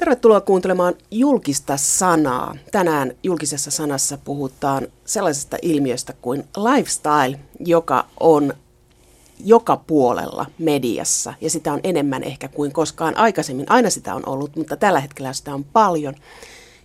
Tervetuloa 0.00 0.40
kuuntelemaan 0.40 0.94
julkista 1.10 1.76
sanaa. 1.76 2.56
Tänään 2.72 3.12
julkisessa 3.22 3.70
sanassa 3.70 4.18
puhutaan 4.18 4.88
sellaisesta 5.04 5.56
ilmiöstä 5.62 6.12
kuin 6.12 6.44
lifestyle, 6.56 7.40
joka 7.58 8.06
on 8.20 8.54
joka 9.44 9.76
puolella 9.76 10.46
mediassa 10.58 11.34
ja 11.40 11.50
sitä 11.50 11.72
on 11.72 11.80
enemmän 11.84 12.22
ehkä 12.22 12.48
kuin 12.48 12.72
koskaan 12.72 13.16
aikaisemmin. 13.16 13.66
Aina 13.68 13.90
sitä 13.90 14.14
on 14.14 14.28
ollut, 14.28 14.56
mutta 14.56 14.76
tällä 14.76 15.00
hetkellä 15.00 15.32
sitä 15.32 15.54
on 15.54 15.64
paljon. 15.64 16.14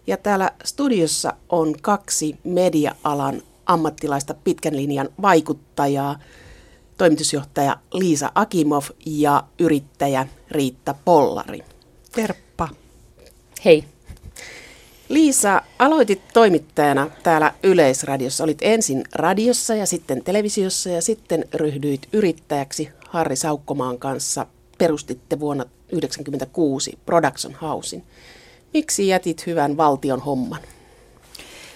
Ja 0.07 0.17
täällä 0.17 0.51
studiossa 0.63 1.33
on 1.49 1.75
kaksi 1.81 2.37
media-alan 2.43 3.41
ammattilaista 3.65 4.33
pitkän 4.33 4.75
linjan 4.75 5.09
vaikuttajaa, 5.21 6.19
toimitusjohtaja 6.97 7.77
Liisa 7.93 8.31
Akimov 8.35 8.83
ja 9.05 9.43
yrittäjä 9.59 10.27
Riitta 10.51 10.95
Pollari. 11.05 11.63
Terppa. 12.11 12.44
Hei. 13.65 13.83
Liisa, 15.09 15.61
aloitit 15.79 16.21
toimittajana 16.33 17.09
täällä 17.23 17.53
Yleisradiossa. 17.63 18.43
Olit 18.43 18.57
ensin 18.61 19.03
radiossa 19.15 19.75
ja 19.75 19.85
sitten 19.85 20.23
televisiossa 20.23 20.89
ja 20.89 21.01
sitten 21.01 21.45
ryhdyit 21.53 22.07
yrittäjäksi 22.13 22.89
Harri 23.09 23.35
Saukkomaan 23.35 23.97
kanssa. 23.99 24.45
Perustitte 24.77 25.39
vuonna 25.39 25.63
1996 25.63 26.97
Production 27.05 27.53
Housein. 27.61 28.03
Miksi 28.73 29.07
jätit 29.07 29.45
hyvän 29.45 29.77
valtion 29.77 30.19
homman? 30.19 30.61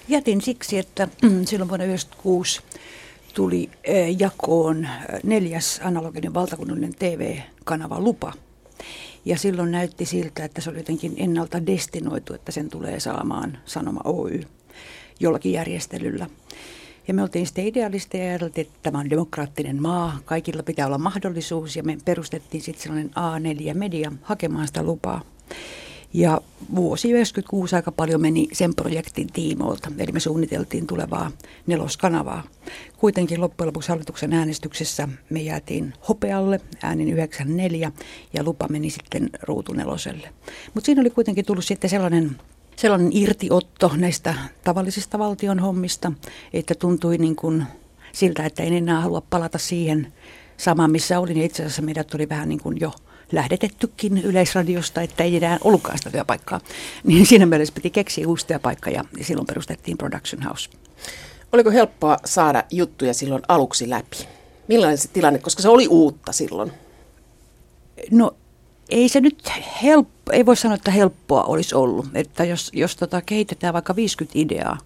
Jätin 0.07 0.41
siksi, 0.41 0.77
että 0.77 1.07
silloin 1.45 1.69
vuonna 1.69 1.85
1996 1.85 2.61
tuli 3.33 3.69
jakoon 4.17 4.87
neljäs 5.23 5.79
analoginen 5.83 6.33
valtakunnallinen 6.33 6.95
TV-kanava 6.99 7.99
lupa– 7.99 8.33
ja 9.25 9.37
silloin 9.37 9.71
näytti 9.71 10.05
siltä, 10.05 10.45
että 10.45 10.61
se 10.61 10.69
oli 10.69 10.77
jotenkin 10.77 11.13
ennalta 11.17 11.65
destinoitu, 11.65 12.33
että 12.33 12.51
sen 12.51 12.69
tulee 12.69 12.99
saamaan 12.99 13.57
Sanoma 13.65 14.01
Oy 14.03 14.41
jollakin 15.19 15.51
järjestelyllä. 15.51 16.29
Ja 17.07 17.13
me 17.13 17.21
oltiin 17.21 17.45
sitten 17.45 17.67
idealisteja 17.67 18.23
ja 18.23 18.29
ajateltiin, 18.29 18.67
että 18.67 18.79
tämä 18.83 18.99
on 18.99 19.09
demokraattinen 19.09 19.81
maa, 19.81 20.19
kaikilla 20.25 20.63
pitää 20.63 20.87
olla 20.87 20.97
mahdollisuus 20.97 21.75
ja 21.75 21.83
me 21.83 21.97
perustettiin 22.05 22.63
sitten 22.63 22.83
sellainen 22.83 23.09
A4-media 23.09 24.11
hakemaan 24.21 24.67
sitä 24.67 24.83
lupaa. 24.83 25.21
Ja 26.13 26.41
vuosi 26.75 27.07
1996 27.07 27.75
aika 27.75 27.91
paljon 27.91 28.21
meni 28.21 28.47
sen 28.53 28.75
projektin 28.75 29.27
tiimoilta, 29.33 29.91
eli 29.97 30.11
me 30.11 30.19
suunniteltiin 30.19 30.87
tulevaa 30.87 31.31
neloskanavaa. 31.67 32.43
Kuitenkin 32.97 33.41
loppujen 33.41 33.67
lopuksi 33.67 33.89
hallituksen 33.89 34.33
äänestyksessä 34.33 35.07
me 35.29 35.41
jäätiin 35.41 35.93
hopealle 36.09 36.61
äänin 36.83 37.09
94 37.09 37.91
ja 38.33 38.43
lupa 38.43 38.67
meni 38.69 38.89
sitten 38.89 39.29
ruutuneloselle. 39.41 40.33
Mutta 40.73 40.85
siinä 40.85 41.01
oli 41.01 41.09
kuitenkin 41.09 41.45
tullut 41.45 41.65
sitten 41.65 41.89
sellainen 41.89 42.37
sellainen 42.75 43.09
irtiotto 43.13 43.91
näistä 43.95 44.35
tavallisista 44.63 45.19
valtion 45.19 45.59
hommista, 45.59 46.11
että 46.53 46.75
tuntui 46.75 47.17
niin 47.17 47.35
kuin 47.35 47.63
siltä, 48.11 48.45
että 48.45 48.63
en 48.63 48.73
enää 48.73 49.01
halua 49.01 49.21
palata 49.29 49.57
siihen 49.57 50.13
samaan, 50.57 50.91
missä 50.91 51.19
olin. 51.19 51.37
Ja 51.37 51.45
itse 51.45 51.63
asiassa 51.63 51.81
meidät 51.81 52.13
oli 52.13 52.29
vähän 52.29 52.49
niin 52.49 52.59
kuin 52.59 52.79
jo 52.79 52.91
lähdetettykin 53.31 54.17
yleisradiosta, 54.17 55.01
että 55.01 55.23
ei 55.23 55.37
enää 55.37 55.57
ollutkaan 55.63 55.97
sitä 55.97 56.11
työpaikkaa. 56.11 56.59
Niin 57.03 57.25
siinä 57.25 57.45
mielessä 57.45 57.73
piti 57.73 57.89
keksiä 57.89 58.27
uusi 58.27 58.47
työpaikka 58.47 58.89
ja 58.89 59.03
silloin 59.21 59.47
perustettiin 59.47 59.97
Production 59.97 60.43
House. 60.43 60.69
Oliko 61.51 61.71
helppoa 61.71 62.17
saada 62.25 62.63
juttuja 62.71 63.13
silloin 63.13 63.41
aluksi 63.47 63.89
läpi? 63.89 64.17
Millainen 64.67 64.97
se 64.97 65.07
tilanne, 65.07 65.39
koska 65.39 65.61
se 65.61 65.69
oli 65.69 65.87
uutta 65.87 66.31
silloin? 66.31 66.71
No 68.11 68.35
ei 68.89 69.09
se 69.09 69.21
nyt 69.21 69.51
helppo, 69.83 70.31
ei 70.31 70.45
voi 70.45 70.55
sanoa, 70.55 70.75
että 70.75 70.91
helppoa 70.91 71.43
olisi 71.43 71.75
ollut. 71.75 72.05
Että 72.13 72.43
jos, 72.45 72.71
jos 72.73 72.95
tota 72.95 73.21
kehitetään 73.21 73.73
vaikka 73.73 73.95
50 73.95 74.39
ideaa, 74.39 74.77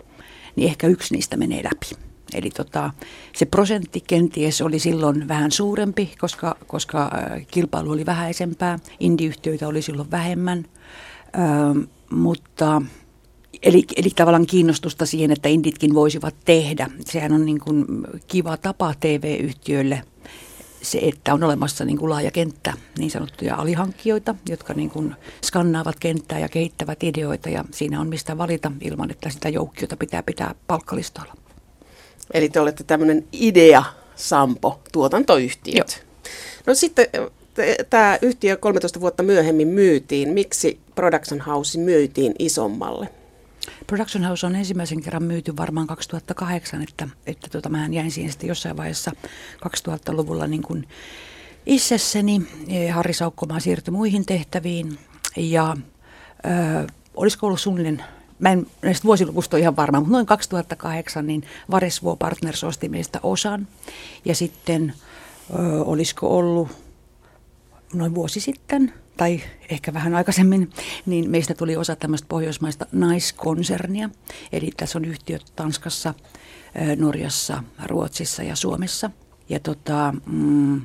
niin 0.56 0.70
ehkä 0.70 0.88
yksi 0.88 1.14
niistä 1.14 1.38
menee 1.38 1.64
läpi. 1.64 2.03
Eli 2.36 2.50
tota, 2.50 2.92
se 3.36 3.46
prosentti 3.46 4.04
kenties 4.08 4.62
oli 4.62 4.80
silloin 4.80 5.28
vähän 5.28 5.52
suurempi, 5.52 6.12
koska, 6.20 6.56
koska 6.68 7.04
äh, 7.04 7.48
kilpailu 7.48 7.92
oli 7.92 8.06
vähäisempää. 8.06 8.80
Indiyhtiöitä 9.00 9.68
oli 9.68 9.82
silloin 9.82 10.12
vähemmän. 10.12 10.66
Ö, 11.36 11.88
mutta 12.10 12.82
Eli, 13.64 13.84
eli 13.96 14.10
tavallaan 14.10 14.46
kiinnostusta 14.46 15.06
siihen, 15.06 15.32
että 15.32 15.50
inditkin 15.50 15.94
voisivat 15.94 16.36
tehdä. 16.46 16.90
Sehän 17.06 17.32
on 17.32 17.46
niin 17.46 17.60
kuin 17.60 17.86
kiva 18.28 18.58
tapa 18.58 18.94
TV-yhtiöille 19.00 20.04
se, 20.84 21.00
että 21.02 21.34
on 21.34 21.44
olemassa 21.44 21.86
niin 21.86 21.98
kuin 21.98 22.10
laaja 22.10 22.32
kenttä 22.32 22.74
niin 22.98 23.12
sanottuja 23.12 23.56
alihankkijoita, 23.56 24.36
jotka 24.50 24.74
niin 24.74 24.90
kuin 24.90 25.16
skannaavat 25.46 26.00
kenttää 26.00 26.40
ja 26.40 26.50
kehittävät 26.50 27.04
ideoita 27.04 27.50
ja 27.50 27.66
siinä 27.72 28.02
on 28.02 28.10
mistä 28.10 28.38
valita 28.38 28.72
ilman, 28.82 29.12
että 29.12 29.30
sitä 29.30 29.50
joukkiota 29.50 29.98
pitää 29.98 30.24
pitää 30.24 30.56
palkkalistoilla. 30.68 31.34
Eli 32.34 32.50
te 32.50 32.60
olette 32.60 32.84
tämmöinen 32.84 33.28
idea 33.32 33.84
Sampo, 34.16 34.80
tuotantoyhtiöt. 34.92 36.04
Joo. 36.06 36.14
No 36.68 36.76
sitten 36.76 37.08
tämä 37.90 38.18
yhtiö 38.22 38.58
13 38.58 39.02
vuotta 39.02 39.24
myöhemmin 39.24 39.68
myytiin. 39.68 40.30
Miksi 40.30 40.80
Production 40.96 41.42
House 41.42 41.80
myytiin 41.80 42.36
isommalle? 42.40 43.10
Production 43.88 44.24
House 44.24 44.46
on 44.46 44.56
ensimmäisen 44.56 45.02
kerran 45.02 45.24
myyty 45.24 45.58
varmaan 45.58 45.88
2008, 45.88 46.82
että, 46.82 47.08
että 47.28 47.50
tota, 47.50 47.70
mä 47.70 47.88
jäin 47.92 48.12
siihen 48.12 48.32
sitten 48.32 48.48
jossain 48.48 48.78
vaiheessa 48.78 49.12
2000-luvulla 49.66 50.48
niin 50.48 50.64
kuin 50.64 50.88
itsessäni. 51.66 52.42
Harri 52.94 53.14
Saukkomaa 53.14 53.60
siirtyi 53.60 53.92
muihin 53.92 54.26
tehtäviin 54.26 55.00
ja 55.38 55.78
ö, 56.46 56.88
olisiko 57.16 57.48
ollut 57.48 57.62
suunnilleen 57.62 58.04
mä 58.40 58.50
en 58.50 58.68
näistä 58.82 59.04
vuosiluvusta 59.04 59.56
ole 59.58 59.62
ihan 59.62 59.76
varma, 59.76 60.00
mutta 60.00 60.12
noin 60.12 60.26
2008 60.26 61.28
niin 61.28 61.44
Varesvuo 61.72 62.16
Partners 62.16 62.64
osti 62.64 62.90
meistä 62.90 63.20
osan. 63.24 63.68
Ja 64.26 64.36
sitten 64.36 64.94
ö, 65.60 65.84
olisiko 65.84 66.38
ollut 66.38 66.70
noin 67.94 68.16
vuosi 68.16 68.40
sitten, 68.40 68.94
tai 69.18 69.42
ehkä 69.70 69.94
vähän 69.94 70.16
aikaisemmin, 70.16 70.70
niin 71.06 71.30
meistä 71.30 71.54
tuli 71.54 71.78
osa 71.78 71.96
tämmöistä 71.96 72.28
pohjoismaista 72.30 72.86
naiskonsernia. 72.92 74.10
Eli 74.52 74.72
tässä 74.78 75.00
on 75.00 75.06
yhtiöt 75.06 75.46
Tanskassa, 75.56 76.14
Norjassa, 76.98 77.64
Ruotsissa 77.86 78.44
ja 78.44 78.56
Suomessa. 78.56 79.12
Ja 79.50 79.60
tota, 79.60 80.14
mm, 80.26 80.82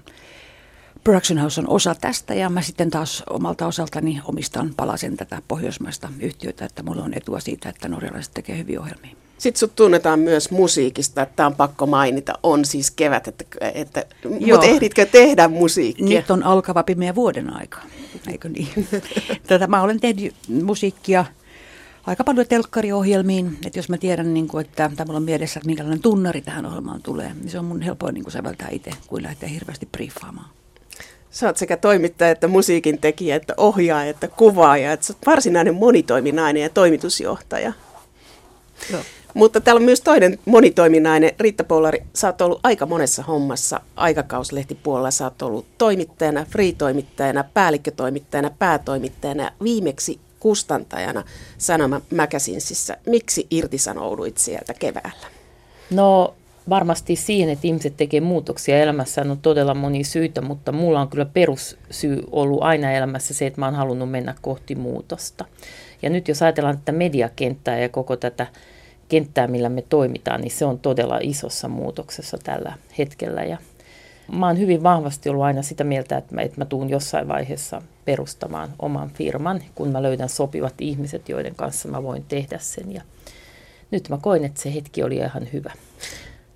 Production 1.09 1.39
House 1.39 1.61
on 1.61 1.69
osa 1.69 1.95
tästä 1.95 2.35
ja 2.35 2.51
mä 2.51 2.63
sitten 2.63 2.91
taas 2.91 3.23
omalta 3.31 3.67
osaltani 3.67 4.21
omistan 4.25 4.75
palasen 4.77 5.17
tätä 5.17 5.43
pohjoismaista 5.49 6.09
yhtiötä, 6.21 6.65
että 6.65 6.83
mulla 6.83 7.03
on 7.03 7.15
etua 7.15 7.41
siitä, 7.41 7.69
että 7.69 7.89
norjalaiset 7.89 8.35
tekee 8.35 8.59
hyviä 8.59 8.81
ohjelmia. 8.81 9.17
Sitten 9.39 9.59
sut 9.59 9.77
tunnetaan 9.77 10.19
myös 10.19 10.51
musiikista, 10.51 11.23
että 11.23 11.37
tämä 11.37 11.47
on 11.47 11.55
pakko 11.55 11.87
mainita. 11.87 12.33
On 12.43 12.65
siis 12.65 12.91
kevät, 12.91 13.29
että, 13.29 13.45
että 13.75 14.05
mutta 14.47 14.67
ehditkö 14.67 15.07
tehdä 15.07 15.49
musiikkia? 15.49 16.21
Nyt 16.21 16.31
on 16.31 16.43
alkava 16.43 16.83
pimeä 16.83 17.15
vuoden 17.15 17.57
aika, 17.57 17.79
eikö 18.31 18.49
niin? 18.49 18.69
Tätä 19.47 19.67
mä 19.67 19.83
olen 19.83 20.01
tehnyt 20.01 20.35
musiikkia 20.49 21.25
aika 22.07 22.25
paljon 22.25 22.47
telkkariohjelmiin, 22.47 23.59
että 23.67 23.79
jos 23.79 23.89
mä 23.89 23.99
tiedän, 23.99 24.35
niin 24.35 24.49
kuin, 24.49 24.67
että 24.67 24.91
tämä 24.97 25.17
on 25.17 25.23
mielessä, 25.23 25.61
että 25.61 25.67
minkälainen 25.67 26.01
tunnari 26.01 26.41
tähän 26.41 26.67
ohjelmaan 26.67 27.03
tulee, 27.03 27.35
niin 27.35 27.51
se 27.51 27.59
on 27.59 27.65
mun 27.65 27.83
helpoin 27.83 28.15
niin 28.15 28.25
kuin 28.25 28.33
säveltää 28.33 28.69
itse, 28.71 28.91
kuin 29.07 29.23
lähteä 29.23 29.49
hirveästi 29.49 29.87
briefaamaan. 29.87 30.51
Sä 31.39 31.47
oot 31.47 31.57
sekä 31.57 31.77
toimittaja 31.77 32.31
että 32.31 32.49
musiikin 32.49 32.99
tekijä, 33.01 33.37
että 33.37 33.55
ohjaaja, 33.57 34.11
että 34.11 34.29
kuvaaja. 34.29 34.93
Että 34.93 35.07
sä 35.07 35.13
oot 35.13 35.27
varsinainen 35.27 35.75
monitoiminainen 35.75 36.63
ja 36.63 36.69
toimitusjohtaja. 36.69 37.73
Joo. 38.93 39.01
Mutta 39.35 39.61
täällä 39.61 39.79
on 39.79 39.85
myös 39.85 40.01
toinen 40.01 40.39
monitoiminainen. 40.45 41.31
Riitta 41.41 41.65
Pollari, 41.65 42.03
sä 42.15 42.27
oot 42.27 42.41
ollut 42.41 42.61
aika 42.63 42.87
monessa 42.87 43.23
hommassa 43.23 43.81
aikakauslehtipuolella. 43.97 45.11
Sä 45.11 45.25
oot 45.25 45.43
ollut 45.43 45.67
toimittajana, 45.79 46.47
free-toimittajana, 46.51 47.45
päällikkötoimittajana, 47.55 48.51
päätoimittajana 48.59 49.43
ja 49.43 49.53
viimeksi 49.63 50.21
kustantajana 50.41 51.25
Sanoma 51.59 52.01
Magazinesissä. 52.17 52.97
Miksi 53.07 53.47
irtisanouduit 53.51 54.39
sieltä 54.39 54.75
keväällä? 54.75 55.27
No 55.91 56.35
varmasti 56.69 57.17
siihen, 57.17 57.49
että 57.49 57.67
ihmiset 57.67 57.97
tekee 57.97 58.21
muutoksia 58.21 58.79
elämässä 58.79 59.23
on 59.23 59.39
todella 59.43 59.75
moni 59.75 60.05
syitä, 60.05 60.41
mutta 60.41 60.73
mulla 60.73 61.01
on 61.01 61.09
kyllä 61.09 61.27
perussyy 61.27 62.23
ollut 62.31 62.63
aina 62.63 62.93
elämässä 62.93 63.35
se, 63.35 63.47
että 63.47 63.61
mä 63.61 63.67
oon 63.67 63.75
halunnut 63.75 64.11
mennä 64.11 64.35
kohti 64.43 64.75
muutosta. 64.75 65.45
Ja 66.03 66.11
nyt 66.11 66.29
jos 66.29 66.43
ajatellaan 66.43 66.79
tätä 66.79 66.93
mediakenttää 66.93 67.79
ja 67.79 67.89
koko 67.89 68.17
tätä 68.17 68.47
kenttää, 69.09 69.47
millä 69.47 69.69
me 69.69 69.83
toimitaan, 69.89 70.41
niin 70.41 70.51
se 70.51 70.65
on 70.65 70.79
todella 70.79 71.19
isossa 71.23 71.69
muutoksessa 71.69 72.39
tällä 72.45 72.73
hetkellä. 72.99 73.45
Ja 73.45 73.59
mä 74.33 74.47
oon 74.47 74.59
hyvin 74.59 74.83
vahvasti 74.83 75.29
ollut 75.29 75.45
aina 75.45 75.63
sitä 75.63 75.85
mieltä, 75.85 76.17
että 76.17 76.35
mä, 76.35 76.43
että 76.43 76.61
mä 76.61 76.65
tuun 76.65 76.91
jossain 76.91 77.29
vaiheessa 77.29 77.83
perustamaan 78.05 78.69
oman 78.79 79.11
firman, 79.11 79.63
kun 79.75 79.89
mä 79.89 80.03
löydän 80.03 80.29
sopivat 80.29 80.75
ihmiset, 80.81 81.29
joiden 81.29 81.55
kanssa 81.55 81.89
mä 81.89 82.03
voin 82.03 82.25
tehdä 82.29 82.59
sen. 82.59 82.93
Ja 82.93 83.03
nyt 83.91 84.09
mä 84.09 84.19
koin, 84.23 84.45
että 84.45 84.63
se 84.63 84.75
hetki 84.75 85.03
oli 85.03 85.17
ihan 85.17 85.49
hyvä. 85.53 85.73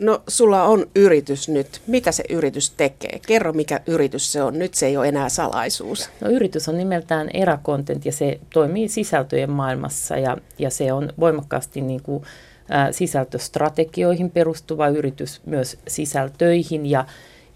No 0.03 0.23
sulla 0.29 0.63
on 0.63 0.87
yritys 0.97 1.49
nyt. 1.49 1.83
Mitä 1.87 2.13
se 2.13 2.25
yritys 2.31 2.71
tekee? 2.71 3.21
Kerro 3.27 3.53
mikä 3.53 3.81
yritys 3.87 4.33
se 4.33 4.43
on. 4.43 4.59
Nyt 4.59 4.75
se 4.75 4.87
ei 4.87 4.97
ole 4.97 5.09
enää 5.09 5.29
salaisuus. 5.29 6.11
No 6.21 6.31
yritys 6.31 6.69
on 6.69 6.79
nimeltään 6.79 7.31
Era 7.35 7.59
Content 7.65 8.05
ja 8.07 8.13
se 8.13 8.41
toimii 8.53 8.89
sisältöjen 8.89 9.51
maailmassa 9.51 10.17
ja, 10.17 10.37
ja 10.59 10.71
se 10.71 10.93
on 10.93 11.13
voimakkaasti 11.21 11.81
niin 11.81 12.03
kuin, 12.03 12.25
ä, 12.71 12.93
sisältöstrategioihin 12.93 14.31
perustuva 14.31 14.89
yritys 14.89 15.41
myös 15.47 15.79
sisältöihin 15.89 16.87
ja, 16.87 17.05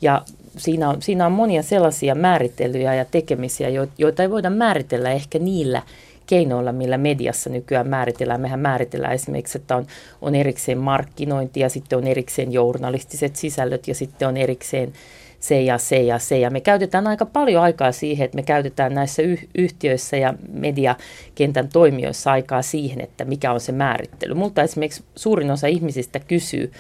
ja 0.00 0.22
siinä 0.56 0.88
on, 0.88 1.02
siinä 1.02 1.26
on 1.26 1.32
monia 1.32 1.62
sellaisia 1.62 2.14
määrittelyjä 2.14 2.94
ja 2.94 3.04
tekemisiä, 3.04 3.68
joita 3.98 4.22
ei 4.22 4.30
voida 4.30 4.50
määritellä 4.50 5.10
ehkä 5.12 5.38
niillä 5.38 5.82
keinoilla, 6.26 6.72
millä 6.72 6.98
mediassa 6.98 7.50
nykyään 7.50 7.88
määritellään. 7.88 8.40
Mehän 8.40 8.60
määritellään 8.60 9.14
esimerkiksi, 9.14 9.58
että 9.58 9.76
on, 9.76 9.86
on 10.22 10.34
erikseen 10.34 10.78
markkinointi 10.78 11.60
ja 11.60 11.68
sitten 11.68 11.98
on 11.98 12.06
erikseen 12.06 12.52
journalistiset 12.52 13.36
sisällöt 13.36 13.88
ja 13.88 13.94
sitten 13.94 14.28
on 14.28 14.36
erikseen 14.36 14.92
se 15.40 15.62
ja 15.62 15.78
se 15.78 16.02
ja 16.02 16.18
se. 16.18 16.38
Ja 16.38 16.50
me 16.50 16.60
käytetään 16.60 17.06
aika 17.06 17.26
paljon 17.26 17.62
aikaa 17.62 17.92
siihen, 17.92 18.24
että 18.24 18.36
me 18.36 18.42
käytetään 18.42 18.94
näissä 18.94 19.22
yh- 19.22 19.48
yhtiöissä 19.54 20.16
ja 20.16 20.34
mediakentän 20.52 21.68
toimijoissa 21.68 22.32
aikaa 22.32 22.62
siihen, 22.62 23.00
että 23.00 23.24
mikä 23.24 23.52
on 23.52 23.60
se 23.60 23.72
määrittely. 23.72 24.34
Mutta 24.34 24.62
esimerkiksi 24.62 25.04
suurin 25.16 25.50
osa 25.50 25.66
ihmisistä 25.66 26.20
kysyy 26.20 26.72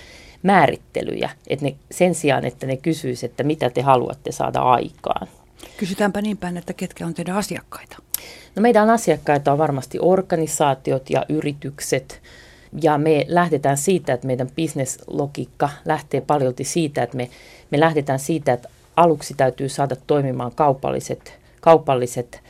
määrittelyjä, 0.42 1.30
että 1.46 1.64
ne, 1.64 1.74
sen 1.90 2.14
sijaan, 2.14 2.44
että 2.44 2.66
ne 2.66 2.76
kysyisivät, 2.76 3.30
että 3.30 3.42
mitä 3.42 3.70
te 3.70 3.82
haluatte 3.82 4.32
saada 4.32 4.60
aikaan. 4.60 5.28
Kysytäänpä 5.76 6.22
niin 6.22 6.36
päin, 6.36 6.56
että 6.56 6.72
ketkä 6.72 7.06
on 7.06 7.14
teidän 7.14 7.36
asiakkaita? 7.36 7.96
No 8.56 8.62
meidän 8.62 8.90
asiakkaita 8.90 9.52
on 9.52 9.58
varmasti 9.58 9.98
organisaatiot 10.00 11.10
ja 11.10 11.26
yritykset. 11.28 12.22
Ja 12.82 12.98
me 12.98 13.24
lähdetään 13.28 13.76
siitä, 13.76 14.12
että 14.12 14.26
meidän 14.26 14.50
bisneslogiikka 14.56 15.70
lähtee 15.84 16.20
paljolti 16.20 16.64
siitä, 16.64 17.02
että 17.02 17.16
me, 17.16 17.30
me 17.70 17.80
lähdetään 17.80 18.18
siitä, 18.18 18.52
että 18.52 18.68
aluksi 18.96 19.34
täytyy 19.34 19.68
saada 19.68 19.96
toimimaan 20.06 20.52
kaupalliset, 20.54 21.38
kaupalliset 21.60 22.40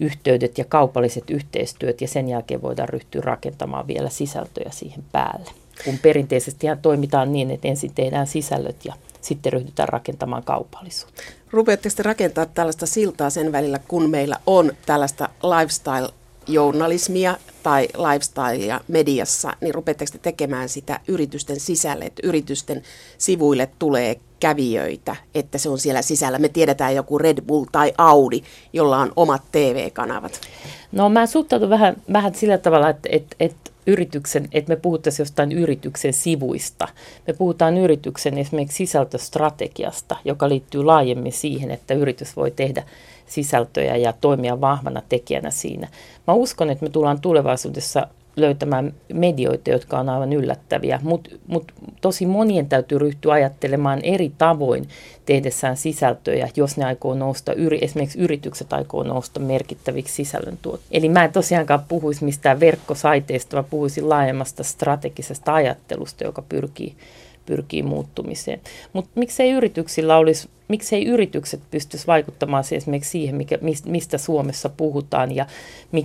yhteydet 0.00 0.58
ja 0.58 0.64
kaupalliset 0.64 1.30
yhteistyöt 1.30 2.00
ja 2.00 2.08
sen 2.08 2.28
jälkeen 2.28 2.62
voidaan 2.62 2.88
ryhtyä 2.88 3.20
rakentamaan 3.20 3.86
vielä 3.86 4.08
sisältöjä 4.08 4.70
siihen 4.70 5.04
päälle. 5.12 5.50
Kun 5.84 5.98
perinteisesti 5.98 6.66
toimitaan 6.82 7.32
niin, 7.32 7.50
että 7.50 7.68
ensin 7.68 7.94
tehdään 7.94 8.26
sisällöt 8.26 8.84
ja 8.84 8.94
sitten 9.26 9.52
ryhdytään 9.52 9.88
rakentamaan 9.88 10.44
kaupallisuutta. 10.44 11.22
Rupeatteko 11.50 11.94
te 11.96 12.02
rakentaa 12.02 12.46
tällaista 12.46 12.86
siltaa 12.86 13.30
sen 13.30 13.52
välillä, 13.52 13.78
kun 13.88 14.10
meillä 14.10 14.36
on 14.46 14.72
tällaista 14.86 15.28
lifestyle-journalismia 15.42 17.36
tai 17.62 17.88
lifestylea 17.96 18.80
mediassa, 18.88 19.52
niin 19.60 19.74
rupeatteko 19.74 20.12
te 20.12 20.18
tekemään 20.18 20.68
sitä 20.68 21.00
yritysten 21.08 21.60
sisälle, 21.60 22.04
että 22.04 22.20
yritysten 22.24 22.82
sivuille 23.18 23.68
tulee 23.78 24.20
kävijöitä, 24.40 25.16
että 25.34 25.58
se 25.58 25.68
on 25.68 25.78
siellä 25.78 26.02
sisällä. 26.02 26.38
Me 26.38 26.48
tiedetään 26.48 26.94
joku 26.94 27.18
Red 27.18 27.42
Bull 27.42 27.64
tai 27.72 27.92
Audi, 27.98 28.42
jolla 28.72 28.98
on 28.98 29.12
omat 29.16 29.42
TV-kanavat. 29.52 30.40
No 30.92 31.08
mä 31.08 31.26
suhtaudun 31.26 31.70
vähän, 31.70 31.96
vähän 32.12 32.34
sillä 32.34 32.58
tavalla, 32.58 32.88
että, 32.88 33.08
että, 33.12 33.36
että 33.40 33.70
yrityksen, 33.86 34.48
että 34.52 34.72
me 34.72 34.76
puhuttaisiin 34.76 35.24
jostain 35.24 35.52
yrityksen 35.52 36.12
sivuista. 36.12 36.88
Me 37.26 37.32
puhutaan 37.32 37.78
yrityksen 37.78 38.38
esimerkiksi 38.38 38.76
sisältöstrategiasta, 38.76 40.16
joka 40.24 40.48
liittyy 40.48 40.84
laajemmin 40.84 41.32
siihen, 41.32 41.70
että 41.70 41.94
yritys 41.94 42.36
voi 42.36 42.50
tehdä 42.50 42.82
sisältöjä 43.26 43.96
ja 43.96 44.12
toimia 44.12 44.60
vahvana 44.60 45.02
tekijänä 45.08 45.50
siinä. 45.50 45.88
Mä 46.26 46.34
uskon, 46.34 46.70
että 46.70 46.84
me 46.84 46.90
tullaan 46.90 47.20
tulevaisuudessa 47.20 48.06
löytämään 48.36 48.94
medioita, 49.12 49.70
jotka 49.70 49.98
on 49.98 50.08
aivan 50.08 50.32
yllättäviä, 50.32 51.00
mutta 51.02 51.30
mut 51.46 51.72
tosi 52.00 52.26
monien 52.26 52.68
täytyy 52.68 52.98
ryhtyä 52.98 53.32
ajattelemaan 53.32 54.00
eri 54.02 54.32
tavoin 54.38 54.88
tehdessään 55.26 55.76
sisältöjä, 55.76 56.48
jos 56.56 56.76
ne 56.76 56.84
aikoo 56.84 57.14
nousta, 57.14 57.52
esimerkiksi 57.80 58.18
yritykset 58.18 58.72
aikoo 58.72 59.02
nousta 59.02 59.40
merkittäviksi 59.40 60.14
sisällöntuot. 60.14 60.80
Eli 60.90 61.08
mä 61.08 61.24
en 61.24 61.32
tosiaankaan 61.32 61.84
puhuisi 61.88 62.24
mistään 62.24 62.60
verkkosaiteista, 62.60 63.56
vaan 63.56 63.66
puhuisin 63.70 64.08
laajemmasta 64.08 64.64
strategisesta 64.64 65.54
ajattelusta, 65.54 66.24
joka 66.24 66.42
pyrkii 66.42 66.94
pyrkii 67.46 67.82
muuttumiseen. 67.82 68.60
Mutta 68.92 69.10
miksei 69.14 69.50
yrityksillä 69.50 70.16
olisi, 70.16 70.48
miksei 70.68 71.06
yritykset 71.06 71.60
pystyisi 71.70 72.06
vaikuttamaan 72.06 72.64
esimerkiksi 72.72 73.10
siihen, 73.10 73.36
mikä, 73.36 73.58
mistä 73.86 74.18
Suomessa 74.18 74.68
puhutaan 74.68 75.34
ja 75.34 75.46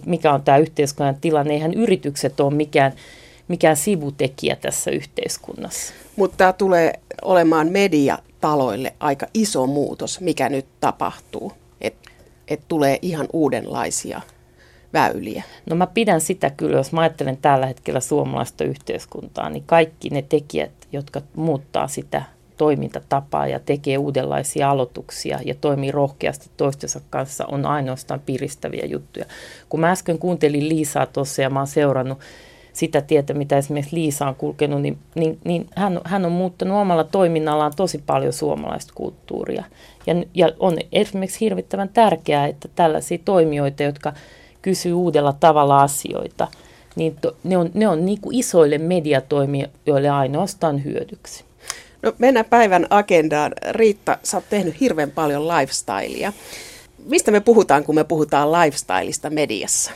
mikä 0.06 0.34
on 0.34 0.44
tämä 0.44 0.58
yhteiskunnan 0.58 1.18
tilanne. 1.22 1.54
Eihän 1.54 1.74
yritykset 1.74 2.40
ole 2.40 2.54
mikään, 2.54 2.94
mikään 3.48 3.78
sivutekijä 3.78 4.56
tässä 4.56 4.92
yhteiskunnassa. 4.92 5.94
Mutta 6.16 6.38
tämä 6.38 6.54
tulee 6.54 6.94
olemaan 7.22 7.72
mediataloille 7.72 8.94
aika 9.00 9.28
iso 9.34 9.68
muutos, 9.68 10.20
mikä 10.20 10.50
nyt 10.50 10.66
tapahtuu. 10.80 11.54
Että 11.82 12.12
et 12.48 12.62
tulee 12.68 13.00
ihan 13.02 13.28
uudenlaisia 13.34 14.22
väyliä? 14.94 15.44
No 15.66 15.76
mä 15.76 15.88
pidän 15.88 16.22
sitä 16.22 16.50
kyllä, 16.50 16.78
jos 16.78 16.92
mä 16.92 17.02
ajattelen 17.02 17.38
tällä 17.38 17.66
hetkellä 17.66 18.00
suomalaista 18.00 18.64
yhteiskuntaa, 18.64 19.50
niin 19.50 19.64
kaikki 19.66 20.10
ne 20.10 20.22
tekijät, 20.22 20.72
jotka 20.92 21.22
muuttaa 21.36 21.88
sitä 21.88 22.24
toimintatapaa 22.58 23.48
ja 23.48 23.60
tekee 23.60 23.98
uudenlaisia 23.98 24.70
aloituksia 24.70 25.40
ja 25.46 25.56
toimii 25.62 25.92
rohkeasti 25.92 26.50
toistensa 26.58 27.02
kanssa, 27.10 27.46
on 27.46 27.66
ainoastaan 27.66 28.20
piristäviä 28.26 28.86
juttuja. 28.86 29.26
Kun 29.70 29.80
mä 29.80 29.92
äsken 29.92 30.20
kuuntelin 30.20 30.70
Liisaa 30.70 31.06
tuossa 31.06 31.42
ja 31.42 31.50
mä 31.50 31.60
oon 31.60 31.68
seurannut 31.68 32.20
sitä 32.74 33.02
tietä, 33.02 33.34
mitä 33.34 33.58
esimerkiksi 33.58 33.96
Liisa 33.96 34.28
on 34.28 34.36
kulkenut, 34.36 34.82
niin, 34.82 34.98
niin, 35.16 35.40
niin 35.44 35.68
hän, 35.76 36.02
hän 36.06 36.26
on 36.26 36.32
muuttanut 36.32 36.78
omalla 36.78 37.04
toiminnallaan 37.04 37.74
tosi 37.76 38.04
paljon 38.06 38.34
suomalaista 38.34 38.94
kulttuuria. 38.96 39.64
Ja, 40.08 40.16
ja 40.34 40.52
on 40.60 40.78
esimerkiksi 40.92 41.40
hirvittävän 41.40 41.90
tärkeää, 41.90 42.48
että 42.48 42.70
tällaisia 42.76 43.18
toimijoita, 43.26 43.84
jotka 43.84 44.14
kysyy 44.62 44.94
uudella 44.94 45.34
tavalla 45.40 45.82
asioita, 45.82 46.48
niin 46.96 47.16
to, 47.22 47.36
ne 47.44 47.58
on, 47.58 47.70
ne 47.74 47.88
on 47.88 48.06
niin 48.06 48.22
kuin 48.22 48.36
isoille 48.36 48.78
mediatoimijoille 48.78 50.10
ainoastaan 50.10 50.84
hyödyksi. 50.84 51.44
No 52.02 52.14
mennään 52.18 52.46
päivän 52.46 52.88
agendaan. 52.90 53.54
Riitta, 53.72 54.18
sä 54.24 54.38
oot 54.38 54.44
tehnyt 54.50 54.80
hirveän 54.80 55.12
paljon 55.12 55.48
lifestylea. 55.48 56.34
Mistä 57.06 57.32
me 57.32 57.40
puhutaan, 57.40 57.84
kun 57.84 57.96
me 57.96 58.04
puhutaan 58.04 58.52
lifestyleista 58.52 59.30
mediassa? 59.30 59.92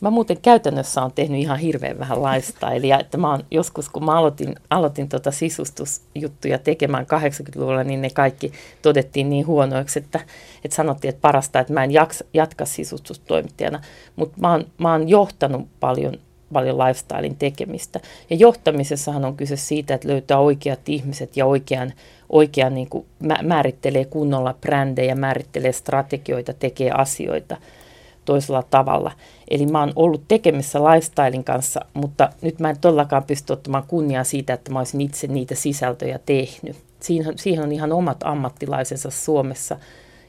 Mä 0.00 0.10
muuten 0.10 0.40
käytännössä 0.42 1.02
on 1.02 1.12
tehnyt 1.12 1.40
ihan 1.40 1.58
hirveän 1.58 1.98
vähän 1.98 2.22
lifestylea, 2.22 3.00
että 3.00 3.18
mä 3.18 3.30
oon 3.30 3.44
joskus, 3.50 3.88
kun 3.88 4.04
mä 4.04 4.18
aloitin, 4.18 4.54
aloitin 4.70 5.08
tota 5.08 5.30
sisustusjuttuja 5.30 6.58
tekemään 6.58 7.06
80-luvulla, 7.06 7.84
niin 7.84 8.02
ne 8.02 8.10
kaikki 8.10 8.52
todettiin 8.82 9.30
niin 9.30 9.46
huonoiksi, 9.46 9.98
että, 9.98 10.20
että 10.64 10.74
sanottiin, 10.74 11.08
että 11.08 11.20
parasta, 11.20 11.60
että 11.60 11.72
mä 11.72 11.84
en 11.84 11.90
jaksa, 11.90 12.24
jatka 12.34 12.64
sisustustoimittajana. 12.64 13.80
Mutta 14.16 14.40
mä, 14.40 14.60
mä 14.78 14.92
oon 14.92 15.08
johtanut 15.08 15.68
paljon, 15.80 16.14
paljon 16.52 16.78
lifestylein 16.78 17.36
tekemistä. 17.36 18.00
Ja 18.30 18.36
johtamisessahan 18.36 19.24
on 19.24 19.36
kyse 19.36 19.56
siitä, 19.56 19.94
että 19.94 20.08
löytää 20.08 20.38
oikeat 20.38 20.88
ihmiset 20.88 21.36
ja 21.36 21.46
oikean, 21.46 21.92
oikean 22.28 22.74
niin 22.74 22.88
kuin 22.88 23.06
määrittelee 23.42 24.04
kunnolla 24.04 24.54
brändejä, 24.60 25.14
määrittelee 25.14 25.72
strategioita, 25.72 26.52
tekee 26.52 26.90
asioita– 26.90 27.56
toisella 28.24 28.62
tavalla. 28.62 29.12
Eli 29.50 29.66
mä 29.66 29.80
oon 29.80 29.92
ollut 29.96 30.22
tekemissä 30.28 30.78
lifestylin 30.78 31.44
kanssa, 31.44 31.80
mutta 31.94 32.30
nyt 32.42 32.60
mä 32.60 32.70
en 32.70 32.80
todellakaan 32.80 33.24
pysty 33.24 33.52
ottamaan 33.52 33.84
kunniaa 33.88 34.24
siitä, 34.24 34.52
että 34.52 34.72
mä 34.72 34.78
olisin 34.78 35.00
itse 35.00 35.26
niitä 35.26 35.54
sisältöjä 35.54 36.18
tehnyt. 36.26 36.76
Siihen, 37.00 37.38
siihen 37.38 37.64
on 37.64 37.72
ihan 37.72 37.92
omat 37.92 38.22
ammattilaisensa 38.24 39.10
Suomessa. 39.10 39.76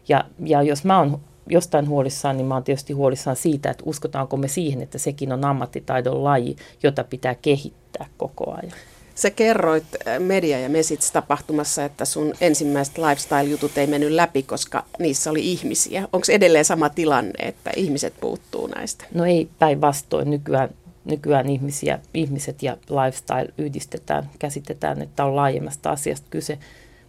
Ja, 0.09 0.25
ja 0.45 0.61
jos 0.61 0.85
mä 0.85 0.99
oon 0.99 1.19
jostain 1.49 1.87
huolissaan, 1.87 2.37
niin 2.37 2.47
mä 2.47 2.53
oon 2.53 2.63
tietysti 2.63 2.93
huolissaan 2.93 3.35
siitä, 3.35 3.71
että 3.71 3.83
uskotaanko 3.85 4.37
me 4.37 4.47
siihen, 4.47 4.81
että 4.81 4.97
sekin 4.97 5.33
on 5.33 5.45
ammattitaidon 5.45 6.23
laji, 6.23 6.55
jota 6.83 7.03
pitää 7.03 7.35
kehittää 7.35 8.07
koko 8.17 8.51
ajan. 8.51 8.77
Sä 9.21 9.29
kerroit 9.29 9.83
äh, 10.07 10.19
Media- 10.19 10.59
ja 10.59 10.69
Mesits-tapahtumassa, 10.69 11.85
että 11.85 12.05
sun 12.05 12.33
ensimmäiset 12.41 12.97
lifestyle-jutut 12.97 13.77
ei 13.77 13.87
mennyt 13.87 14.11
läpi, 14.11 14.43
koska 14.43 14.85
niissä 14.99 15.31
oli 15.31 15.51
ihmisiä. 15.51 16.01
Onko 16.13 16.25
edelleen 16.29 16.65
sama 16.65 16.89
tilanne, 16.89 17.33
että 17.39 17.71
ihmiset 17.75 18.13
puuttuu 18.21 18.67
näistä? 18.67 19.05
No 19.13 19.25
ei 19.25 19.49
päinvastoin. 19.59 20.29
Nykyään, 20.29 20.69
nykyään 21.05 21.49
ihmisiä, 21.49 21.99
ihmiset 22.13 22.63
ja 22.63 22.77
lifestyle 22.89 23.53
yhdistetään, 23.57 24.29
käsitetään, 24.39 25.01
että 25.01 25.25
on 25.25 25.35
laajemmasta 25.35 25.89
asiasta 25.89 26.27
kyse. 26.29 26.57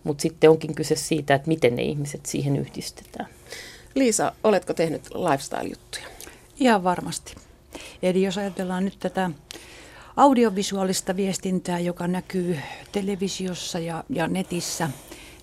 Mutta 0.04 0.22
sitten 0.22 0.50
onkin 0.50 0.74
kyse 0.74 0.96
siitä, 0.96 1.34
että 1.34 1.48
miten 1.48 1.76
ne 1.76 1.82
ihmiset 1.82 2.26
siihen 2.26 2.56
yhdistetään. 2.56 3.28
Liisa, 3.94 4.32
oletko 4.44 4.74
tehnyt 4.74 5.02
lifestyle-juttuja? 5.14 6.04
Ihan 6.60 6.84
varmasti. 6.84 7.34
Eli 8.02 8.22
jos 8.22 8.38
ajatellaan 8.38 8.84
nyt 8.84 8.96
tätä 9.00 9.30
audiovisuaalista 10.16 11.16
viestintää, 11.16 11.78
joka 11.78 12.06
näkyy 12.06 12.58
televisiossa 12.92 13.78
ja, 13.78 14.04
ja 14.08 14.28
netissä 14.28 14.90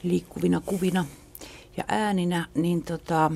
liikkuvina 0.03 0.61
kuvina 0.65 1.05
ja 1.77 1.83
ääninä, 1.87 2.45
niin 2.55 2.83
tota, 2.83 3.31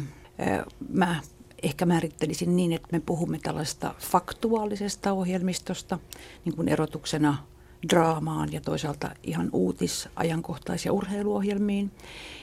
mä 0.89 1.21
ehkä 1.63 1.85
määrittelisin 1.85 2.55
niin, 2.55 2.73
että 2.73 2.87
me 2.91 2.99
puhumme 2.99 3.39
tällaista 3.43 3.95
faktuaalisesta 3.99 5.11
ohjelmistosta, 5.13 5.99
niin 6.45 6.55
kuin 6.55 6.67
erotuksena 6.67 7.37
draamaan 7.89 8.53
ja 8.53 8.61
toisaalta 8.61 9.11
ihan 9.23 9.49
uutis-, 9.53 10.09
ajankohtais- 10.15 10.85
ja 10.85 10.93
urheiluohjelmiin, 10.93 11.91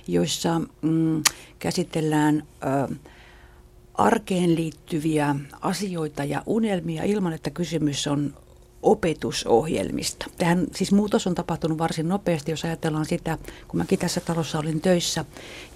joissa 0.08 0.60
mm, 0.82 1.22
käsitellään 1.58 2.42
ö, 2.90 2.94
arkeen 3.94 4.54
liittyviä 4.54 5.36
asioita 5.60 6.24
ja 6.24 6.42
unelmia 6.46 7.04
ilman, 7.04 7.32
että 7.32 7.50
kysymys 7.50 8.06
on 8.06 8.34
opetusohjelmista. 8.82 10.26
Tähän 10.38 10.66
siis 10.74 10.92
muutos 10.92 11.26
on 11.26 11.34
tapahtunut 11.34 11.78
varsin 11.78 12.08
nopeasti, 12.08 12.52
jos 12.52 12.64
ajatellaan 12.64 13.06
sitä, 13.06 13.38
kun 13.68 13.78
mäkin 13.80 13.98
tässä 13.98 14.20
talossa 14.20 14.58
olin 14.58 14.80
töissä, 14.80 15.24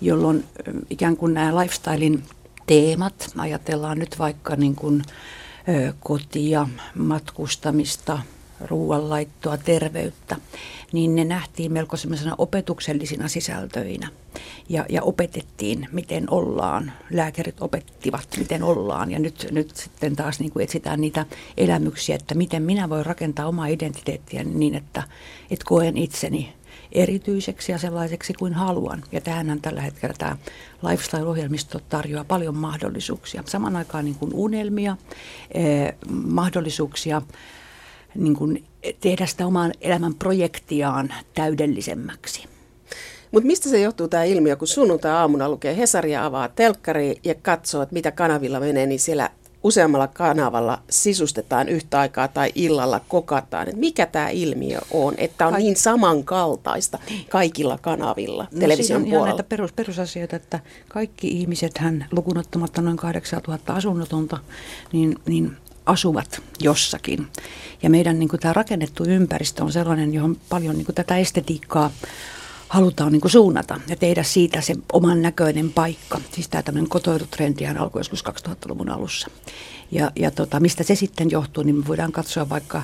jolloin 0.00 0.44
ikään 0.90 1.16
kuin 1.16 1.34
nämä 1.34 1.60
lifestylein 1.60 2.24
teemat, 2.66 3.30
ajatellaan 3.38 3.98
nyt 3.98 4.18
vaikka 4.18 4.56
niin 4.56 4.74
kuin, 4.74 5.02
ö, 5.68 5.92
kotia, 6.00 6.68
matkustamista, 6.94 8.18
ruoanlaittoa, 8.60 9.56
terveyttä, 9.56 10.36
niin 10.92 11.14
ne 11.14 11.24
nähtiin 11.24 11.72
melko 11.72 11.96
semmoisena 11.96 12.34
opetuksellisina 12.38 13.28
sisältöinä. 13.28 14.08
Ja, 14.68 14.86
ja 14.88 15.02
opetettiin, 15.02 15.88
miten 15.92 16.30
ollaan. 16.30 16.92
Lääkärit 17.10 17.60
opettivat, 17.60 18.28
miten 18.36 18.62
ollaan. 18.62 19.10
Ja 19.10 19.18
nyt, 19.18 19.46
nyt 19.50 19.76
sitten 19.76 20.16
taas 20.16 20.40
niin 20.40 20.52
kuin 20.52 20.62
etsitään 20.62 21.00
niitä 21.00 21.26
elämyksiä, 21.56 22.16
että 22.16 22.34
miten 22.34 22.62
minä 22.62 22.88
voin 22.88 23.06
rakentaa 23.06 23.46
omaa 23.46 23.66
identiteettiä 23.66 24.44
niin, 24.44 24.74
että, 24.74 25.02
että 25.50 25.64
koen 25.64 25.96
itseni 25.96 26.54
erityiseksi 26.92 27.72
ja 27.72 27.78
sellaiseksi 27.78 28.32
kuin 28.32 28.54
haluan. 28.54 29.04
Ja 29.12 29.20
tähänhän 29.20 29.60
tällä 29.60 29.80
hetkellä 29.80 30.14
tämä 30.18 30.36
lifestyle-ohjelmisto 30.82 31.80
tarjoaa 31.88 32.24
paljon 32.24 32.56
mahdollisuuksia. 32.56 33.42
Saman 33.46 33.76
aikaan 33.76 34.04
niin 34.04 34.14
kuin 34.14 34.34
unelmia, 34.34 34.96
eh, 35.54 35.94
mahdollisuuksia 36.10 37.22
niin 38.14 38.36
kuin 38.36 38.64
tehdä 39.00 39.26
sitä 39.26 39.46
oman 39.46 39.72
elämän 39.80 40.14
projektiaan 40.14 41.14
täydellisemmäksi. 41.34 42.44
Mutta 43.32 43.46
mistä 43.46 43.68
se 43.68 43.80
johtuu 43.80 44.08
tämä 44.08 44.24
ilmiö, 44.24 44.56
kun 44.56 44.68
sunnuntai-aamuna 44.68 45.48
lukee 45.48 45.76
Hesaria, 45.76 46.24
avaa 46.24 46.48
telkkari 46.48 47.20
ja 47.24 47.34
katsoo, 47.34 47.82
että 47.82 47.92
mitä 47.92 48.10
kanavilla 48.10 48.60
menee, 48.60 48.86
niin 48.86 49.00
siellä 49.00 49.30
useammalla 49.64 50.08
kanavalla 50.08 50.82
sisustetaan 50.90 51.68
yhtä 51.68 52.00
aikaa 52.00 52.28
tai 52.28 52.52
illalla 52.54 53.00
kokataan. 53.08 53.68
Et 53.68 53.76
mikä 53.76 54.06
tämä 54.06 54.28
ilmiö 54.28 54.78
on, 54.90 55.14
että 55.18 55.46
on 55.46 55.52
Kaik- 55.52 55.62
niin 55.62 55.76
samankaltaista 55.76 56.98
kaikilla 57.30 57.78
kanavilla 57.78 58.46
no, 58.52 58.60
television 58.60 59.02
on 59.02 59.08
puolella? 59.08 59.26
näitä 59.26 59.42
perus, 59.42 59.72
perusasioita, 59.72 60.36
että 60.36 60.60
kaikki 60.88 61.28
ihmiset, 61.28 61.78
hän 61.78 62.06
lukunottamatta 62.12 62.82
noin 62.82 62.96
8000 62.96 63.74
asunnotonta, 63.74 64.38
niin, 64.92 65.18
niin 65.26 65.56
asuvat 65.86 66.42
jossakin. 66.60 67.26
Ja 67.82 67.90
meidän 67.90 68.18
niin 68.18 68.28
kuin, 68.28 68.40
tämä 68.40 68.52
rakennettu 68.52 69.04
ympäristö 69.04 69.64
on 69.64 69.72
sellainen, 69.72 70.14
johon 70.14 70.36
paljon 70.48 70.76
niin 70.76 70.86
kuin, 70.86 70.94
tätä 70.94 71.16
estetiikkaa 71.16 71.90
halutaan 72.68 73.12
niin 73.12 73.20
kuin 73.20 73.32
suunnata 73.32 73.80
ja 73.88 73.96
tehdä 73.96 74.22
siitä 74.22 74.60
se 74.60 74.74
oman 74.92 75.22
näköinen 75.22 75.72
paikka. 75.72 76.20
Siis 76.32 76.48
tämä 76.48 76.62
tämmöinen 76.62 76.88
kotoilutrendihän 76.88 77.78
alkoi 77.78 78.00
joskus 78.00 78.24
2000-luvun 78.24 78.90
alussa. 78.90 79.28
Ja, 79.90 80.10
ja 80.16 80.30
tota, 80.30 80.60
mistä 80.60 80.82
se 80.82 80.94
sitten 80.94 81.30
johtuu, 81.30 81.64
niin 81.64 81.76
me 81.76 81.86
voidaan 81.86 82.12
katsoa 82.12 82.48
vaikka 82.48 82.82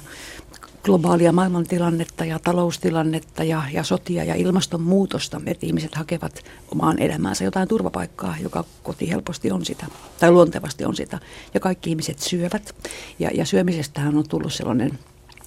globaalia 0.85 1.33
maailmantilannetta 1.33 2.25
ja 2.25 2.39
taloustilannetta 2.39 3.45
ja, 3.45 3.63
ja 3.73 3.83
sotia 3.83 4.25
ja 4.25 4.35
ilmastonmuutosta, 4.35 5.41
että 5.47 5.67
ihmiset 5.67 5.95
hakevat 5.95 6.45
omaan 6.73 6.99
elämäänsä 6.99 7.45
jotain 7.45 7.69
turvapaikkaa, 7.69 8.35
joka 8.43 8.65
koti 8.83 9.11
helposti 9.11 9.51
on 9.51 9.65
sitä, 9.65 9.87
tai 10.21 10.31
luontevasti 10.31 10.85
on 10.85 10.97
sitä. 10.97 11.19
Ja 11.55 11.61
kaikki 11.61 11.91
ihmiset 11.91 12.19
syövät, 12.19 12.75
ja, 13.19 13.31
ja 13.35 13.45
syömisestähän 13.45 14.17
on 14.17 14.29
tullut 14.29 14.53
sellainen 14.53 14.99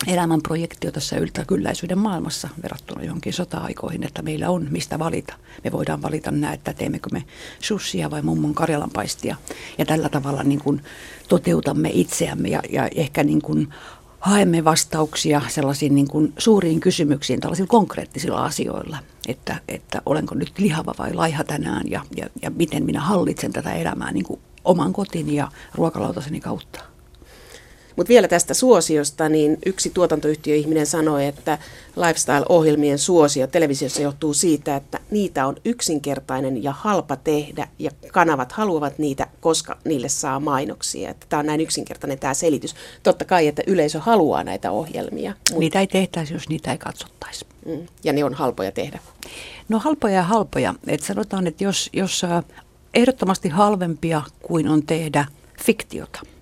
elämän 0.08 0.42
projektio 0.42 0.92
tässä 0.92 1.18
yltäkylläisyyden 1.18 1.98
maailmassa 1.98 2.50
verrattuna 2.64 3.04
johonkin 3.04 3.34
sota-aikoihin, 3.34 4.04
että 4.04 4.22
meillä 4.22 4.50
on 4.50 4.68
mistä 4.70 5.00
valita. 5.00 5.34
Me 5.64 5.72
voidaan 5.72 6.02
valita 6.02 6.32
näin, 6.32 6.54
että 6.54 6.74
teemmekö 6.74 7.10
me 7.12 7.24
sussia 7.60 8.12
vai 8.12 8.22
mummon 8.22 8.54
karjalanpaistia. 8.54 9.36
Ja 9.78 9.86
tällä 9.86 10.10
tavalla 10.10 10.44
niin 10.44 10.60
kuin 10.60 10.82
toteutamme 11.28 11.90
itseämme 11.94 12.50
ja, 12.50 12.62
ja 12.70 12.90
ehkä 12.96 13.24
niin 13.24 13.42
kuin 13.42 13.74
haemme 14.24 14.64
vastauksia 14.64 15.42
sellaisiin 15.48 15.96
niin 15.96 16.08
kuin 16.08 16.34
suuriin 16.38 16.80
kysymyksiin 16.80 17.40
tällaisilla 17.40 17.68
konkreettisilla 17.68 18.46
asioilla, 18.46 18.98
että, 19.28 19.62
että 19.68 20.02
olenko 20.06 20.36
nyt 20.36 20.60
lihava 20.60 20.94
vai 21.00 21.14
laiha 21.14 21.44
tänään 21.44 21.84
ja, 21.90 22.02
ja, 22.16 22.30
ja 22.42 22.50
miten 22.50 22.86
minä 22.86 23.00
hallitsen 23.00 23.54
tätä 23.54 23.74
elämää 23.74 24.12
niin 24.12 24.26
kuin 24.26 24.40
oman 24.66 24.94
kotini 24.94 25.36
ja 25.36 25.52
ruokalautaseni 25.76 26.40
kautta. 26.40 26.93
Mutta 27.96 28.10
vielä 28.10 28.28
tästä 28.28 28.54
suosiosta, 28.54 29.30
niin 29.30 29.58
yksi 29.66 29.90
tuotantoyhtiöihminen 29.90 30.86
sanoi, 30.86 31.26
että 31.26 31.58
lifestyle-ohjelmien 31.96 32.98
suosio 32.98 33.48
televisiossa 33.48 34.02
johtuu 34.02 34.34
siitä, 34.34 34.76
että 34.76 35.00
niitä 35.12 35.48
on 35.48 35.56
yksinkertainen 35.66 36.64
ja 36.64 36.72
halpa 36.72 37.16
tehdä 37.16 37.68
ja 37.80 37.92
kanavat 38.12 38.52
haluavat 38.52 39.00
niitä, 39.00 39.28
koska 39.42 39.78
niille 39.86 40.10
saa 40.10 40.40
mainoksia. 40.40 41.14
Tämä 41.30 41.40
on 41.40 41.46
näin 41.46 41.62
yksinkertainen 41.62 42.20
tämä 42.20 42.34
selitys. 42.34 42.76
Totta 43.04 43.26
kai, 43.26 43.48
että 43.48 43.64
yleisö 43.68 44.00
haluaa 44.00 44.44
näitä 44.44 44.72
ohjelmia. 44.72 45.32
Mutta... 45.32 45.60
Niitä 45.60 45.80
ei 45.80 45.88
tehtäisi, 45.88 46.34
jos 46.34 46.50
niitä 46.50 46.72
ei 46.72 46.78
katsottaisi. 46.78 47.46
Mm. 47.66 47.88
Ja 48.04 48.14
ne 48.14 48.24
on 48.24 48.34
halpoja 48.34 48.72
tehdä. 48.72 49.00
No 49.70 49.80
halpoja 49.80 50.16
ja 50.16 50.24
halpoja. 50.24 50.74
Et 50.88 51.04
sanotaan, 51.04 51.48
että 51.48 51.64
jos, 51.64 51.90
jos 51.94 52.26
ehdottomasti 52.94 53.50
halvempia 53.50 54.22
kuin 54.42 54.68
on 54.68 54.86
tehdä 54.86 55.26
fiktiota– 55.64 56.20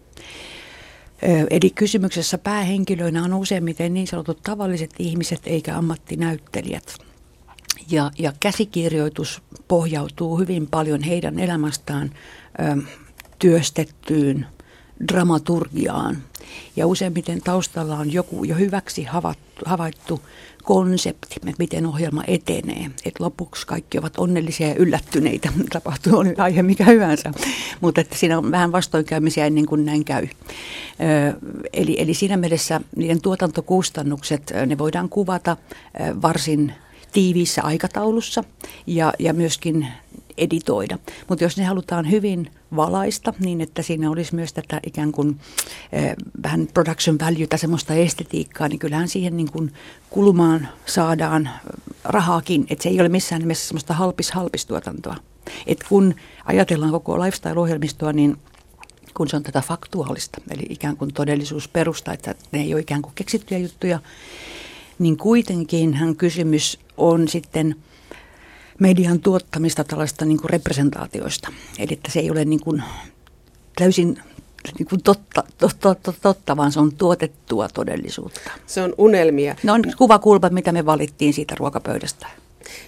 Eli 1.49 1.69
kysymyksessä 1.69 2.37
päähenkilöinä 2.37 3.23
on 3.23 3.33
useimmiten 3.33 3.93
niin 3.93 4.07
sanotut 4.07 4.43
tavalliset 4.43 4.91
ihmiset 4.99 5.41
eikä 5.45 5.77
ammattinäyttelijät. 5.77 6.97
Ja, 7.89 8.11
ja 8.17 8.33
käsikirjoitus 8.39 9.41
pohjautuu 9.67 10.37
hyvin 10.37 10.67
paljon 10.67 11.03
heidän 11.03 11.39
elämästään 11.39 12.11
ö, 12.59 12.81
työstettyyn 13.39 14.45
dramaturgiaan. 15.07 16.17
Ja 16.75 16.87
useimmiten 16.87 17.41
taustalla 17.41 17.97
on 17.97 18.13
joku 18.13 18.43
jo 18.43 18.55
hyväksi 18.55 19.03
havaittu, 19.03 19.61
havaittu 19.65 20.21
konsepti, 20.63 21.35
että 21.35 21.51
miten 21.59 21.85
ohjelma 21.85 22.23
etenee. 22.27 22.91
Et 23.05 23.19
lopuksi 23.19 23.67
kaikki 23.67 23.97
ovat 23.97 24.13
onnellisia 24.17 24.67
ja 24.67 24.75
yllättyneitä, 24.75 25.49
tapahtuu 25.73 26.17
oli 26.17 26.33
aihe 26.37 26.63
mikä 26.63 26.85
hyvänsä. 26.85 27.31
Mutta 27.81 28.01
että 28.01 28.17
siinä 28.17 28.37
on 28.37 28.51
vähän 28.51 28.71
vastoinkäymisiä 28.71 29.45
ennen 29.45 29.65
kuin 29.65 29.85
näin 29.85 30.05
käy. 30.05 30.27
Eli, 31.73 31.95
eli 31.99 32.13
siinä 32.13 32.37
mielessä 32.37 32.81
niiden 32.95 33.21
tuotantokustannukset, 33.21 34.53
ne 34.65 34.77
voidaan 34.77 35.09
kuvata 35.09 35.57
varsin 36.21 36.73
tiiviissä 37.13 37.61
aikataulussa 37.63 38.43
ja, 38.87 39.13
ja 39.19 39.33
myöskin 39.33 39.87
editoida. 40.37 40.97
Mutta 41.27 41.43
jos 41.43 41.57
ne 41.57 41.63
halutaan 41.63 42.11
hyvin 42.11 42.51
valaista 42.75 43.33
niin, 43.39 43.61
että 43.61 43.81
siinä 43.81 44.11
olisi 44.11 44.35
myös 44.35 44.53
tätä 44.53 44.79
ikään 44.85 45.11
kuin 45.11 45.39
eh, 45.91 46.15
vähän 46.43 46.67
production 46.73 47.17
valueta, 47.19 47.57
semmoista 47.57 47.93
estetiikkaa, 47.93 48.67
niin 48.67 48.79
kyllähän 48.79 49.07
siihen 49.07 49.37
niin 49.37 49.51
kuin 49.51 49.73
kulmaan 50.09 50.67
saadaan 50.85 51.49
rahaakin. 52.03 52.65
Että 52.69 52.83
se 52.83 52.89
ei 52.89 53.01
ole 53.01 53.09
missään 53.09 53.41
nimessä 53.41 53.67
semmoista 53.67 53.93
halpis-halpistuotantoa. 53.93 55.15
Et 55.67 55.83
kun 55.89 56.15
ajatellaan 56.45 56.91
koko 56.91 57.19
lifestyle-ohjelmistoa, 57.19 58.13
niin 58.13 58.37
kun 59.13 59.29
se 59.29 59.35
on 59.35 59.43
tätä 59.43 59.61
faktuaalista, 59.61 60.41
eli 60.49 60.63
ikään 60.69 60.97
kuin 60.97 61.13
todellisuusperusta, 61.13 62.13
että 62.13 62.35
ne 62.51 62.61
ei 62.61 62.73
ole 62.73 62.81
ikään 62.81 63.01
kuin 63.01 63.15
keksittyjä 63.15 63.59
juttuja, 63.59 63.99
niin 64.99 65.17
kuitenkin 65.17 65.93
hän 65.93 66.15
kysymys 66.15 66.79
on 66.97 67.27
sitten– 67.27 67.75
median 68.79 69.19
tuottamista 69.19 69.83
tällaista 69.83 70.25
niin 70.25 70.37
kuin 70.37 70.49
representaatioista. 70.49 71.51
Eli 71.79 71.93
että 71.93 72.11
se 72.11 72.19
ei 72.19 72.31
ole 72.31 72.45
niin 72.45 72.59
kuin 72.59 72.83
täysin 73.75 74.19
niin 74.79 74.87
kuin 74.87 75.03
totta, 75.03 75.43
totta, 75.57 75.95
totta, 75.95 76.13
totta, 76.21 76.57
vaan 76.57 76.71
se 76.71 76.79
on 76.79 76.91
tuotettua 76.95 77.67
todellisuutta. 77.69 78.51
Se 78.67 78.81
on 78.81 78.93
unelmia. 78.97 79.55
Ne 79.63 79.71
on 79.71 79.81
kuvakulmat, 79.97 80.51
mitä 80.51 80.71
me 80.71 80.85
valittiin 80.85 81.33
siitä 81.33 81.55
ruokapöydästä. 81.57 82.27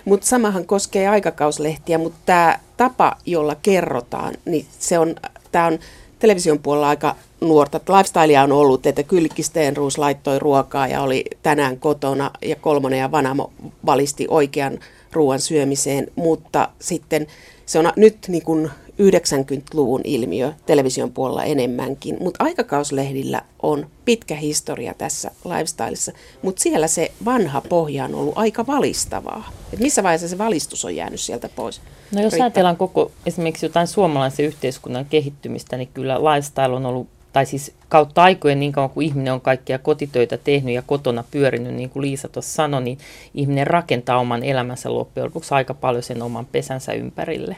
Mutta 0.05 0.27
samahan 0.27 0.65
koskee 0.65 1.07
aikakauslehtiä, 1.07 1.97
mutta 1.97 2.19
tämä 2.25 2.59
tapa, 2.77 3.17
jolla 3.25 3.55
kerrotaan, 3.55 4.33
niin 4.45 4.65
se 4.79 4.99
on, 4.99 5.15
tämä 5.51 5.65
on 5.65 5.79
television 6.19 6.59
puolella 6.59 6.89
aika 6.89 7.15
nuorta. 7.41 7.79
Lifestylea 7.97 8.43
on 8.43 8.51
ollut, 8.51 8.85
että 8.85 9.03
Kylkki 9.03 9.43
Stenruus 9.43 9.97
laittoi 9.97 10.39
ruokaa 10.39 10.87
ja 10.87 11.01
oli 11.01 11.25
tänään 11.43 11.79
kotona 11.79 12.31
ja 12.41 12.55
kolmonen 12.55 12.99
ja 12.99 13.11
Vanamo 13.11 13.51
valisti 13.85 14.25
oikean 14.29 14.79
ruoan 15.13 15.39
syömiseen, 15.39 16.07
mutta 16.15 16.69
sitten 16.79 17.27
se 17.65 17.79
on 17.79 17.91
nyt 17.95 18.17
niin 18.27 18.43
kuin 18.43 18.69
90-luvun 18.93 20.01
ilmiö 20.03 20.53
television 20.65 21.11
puolella 21.11 21.43
enemmänkin, 21.43 22.17
mutta 22.19 22.43
aikakauslehdillä 22.43 23.41
on 23.63 23.87
pitkä 24.05 24.35
historia 24.35 24.93
tässä 24.93 25.31
lifestylessa, 25.45 26.11
mutta 26.41 26.61
siellä 26.61 26.87
se 26.87 27.11
vanha 27.25 27.61
pohja 27.61 28.05
on 28.05 28.15
ollut 28.15 28.37
aika 28.37 28.67
valistavaa. 28.67 29.51
Et 29.73 29.79
missä 29.79 30.03
vaiheessa 30.03 30.27
se 30.27 30.37
valistus 30.37 30.85
on 30.85 30.95
jäänyt 30.95 31.19
sieltä 31.19 31.49
pois? 31.55 31.81
No 32.11 32.21
jos 32.21 32.33
Riitta. 32.33 32.43
ajatellaan 32.43 32.77
koko 32.77 33.11
esimerkiksi 33.25 33.65
jotain 33.65 33.87
suomalaisen 33.87 34.45
yhteiskunnan 34.45 35.05
kehittymistä, 35.05 35.77
niin 35.77 35.89
kyllä 35.93 36.19
lifestyle 36.19 36.75
on 36.75 36.85
ollut 36.85 37.07
tai 37.33 37.45
siis 37.45 37.71
kautta 37.89 38.23
aikojen 38.23 38.59
niin 38.59 38.71
kauan 38.71 38.89
kuin 38.89 39.07
ihminen 39.07 39.33
on 39.33 39.41
kaikkia 39.41 39.79
kotitöitä 39.79 40.37
tehnyt 40.37 40.75
ja 40.75 40.81
kotona 40.81 41.23
pyörinyt, 41.31 41.73
niin 41.73 41.89
kuin 41.89 42.01
Liisa 42.01 42.27
tuossa 42.27 42.53
sanoi, 42.53 42.83
niin 42.83 42.97
ihminen 43.33 43.67
rakentaa 43.67 44.17
oman 44.17 44.43
elämänsä 44.43 44.93
loppujen 44.93 45.25
lopuksi 45.25 45.53
aika 45.53 45.73
paljon 45.73 46.03
sen 46.03 46.21
oman 46.21 46.45
pesänsä 46.45 46.93
ympärille. 46.93 47.55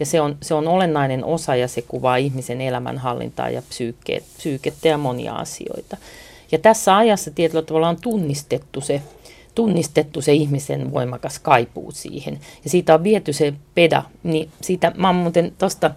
Ja 0.00 0.06
se 0.06 0.20
on, 0.20 0.36
se 0.42 0.54
on 0.54 0.68
olennainen 0.68 1.24
osa 1.24 1.56
ja 1.56 1.68
se 1.68 1.82
kuvaa 1.82 2.16
ihmisen 2.16 2.60
elämänhallintaa 2.60 3.50
ja 3.50 3.62
psyyke, 3.68 4.22
psyykettä 4.36 4.88
ja 4.88 4.98
monia 4.98 5.34
asioita. 5.34 5.96
Ja 6.52 6.58
tässä 6.58 6.96
ajassa 6.96 7.30
tietyllä 7.30 7.62
tavalla 7.62 7.88
on 7.88 8.00
tunnistettu 8.00 8.80
se, 8.80 9.02
tunnistettu 9.54 10.20
se 10.20 10.32
ihmisen 10.32 10.92
voimakas 10.92 11.38
kaipuu 11.38 11.92
siihen. 11.92 12.40
Ja 12.64 12.70
siitä 12.70 12.94
on 12.94 13.04
viety 13.04 13.32
se 13.32 13.52
peda, 13.74 14.02
niin 14.22 14.50
siitä, 14.60 14.92
mä 14.96 15.08
oon 15.08 15.16
muuten 15.16 15.52
tosta, 15.58 15.90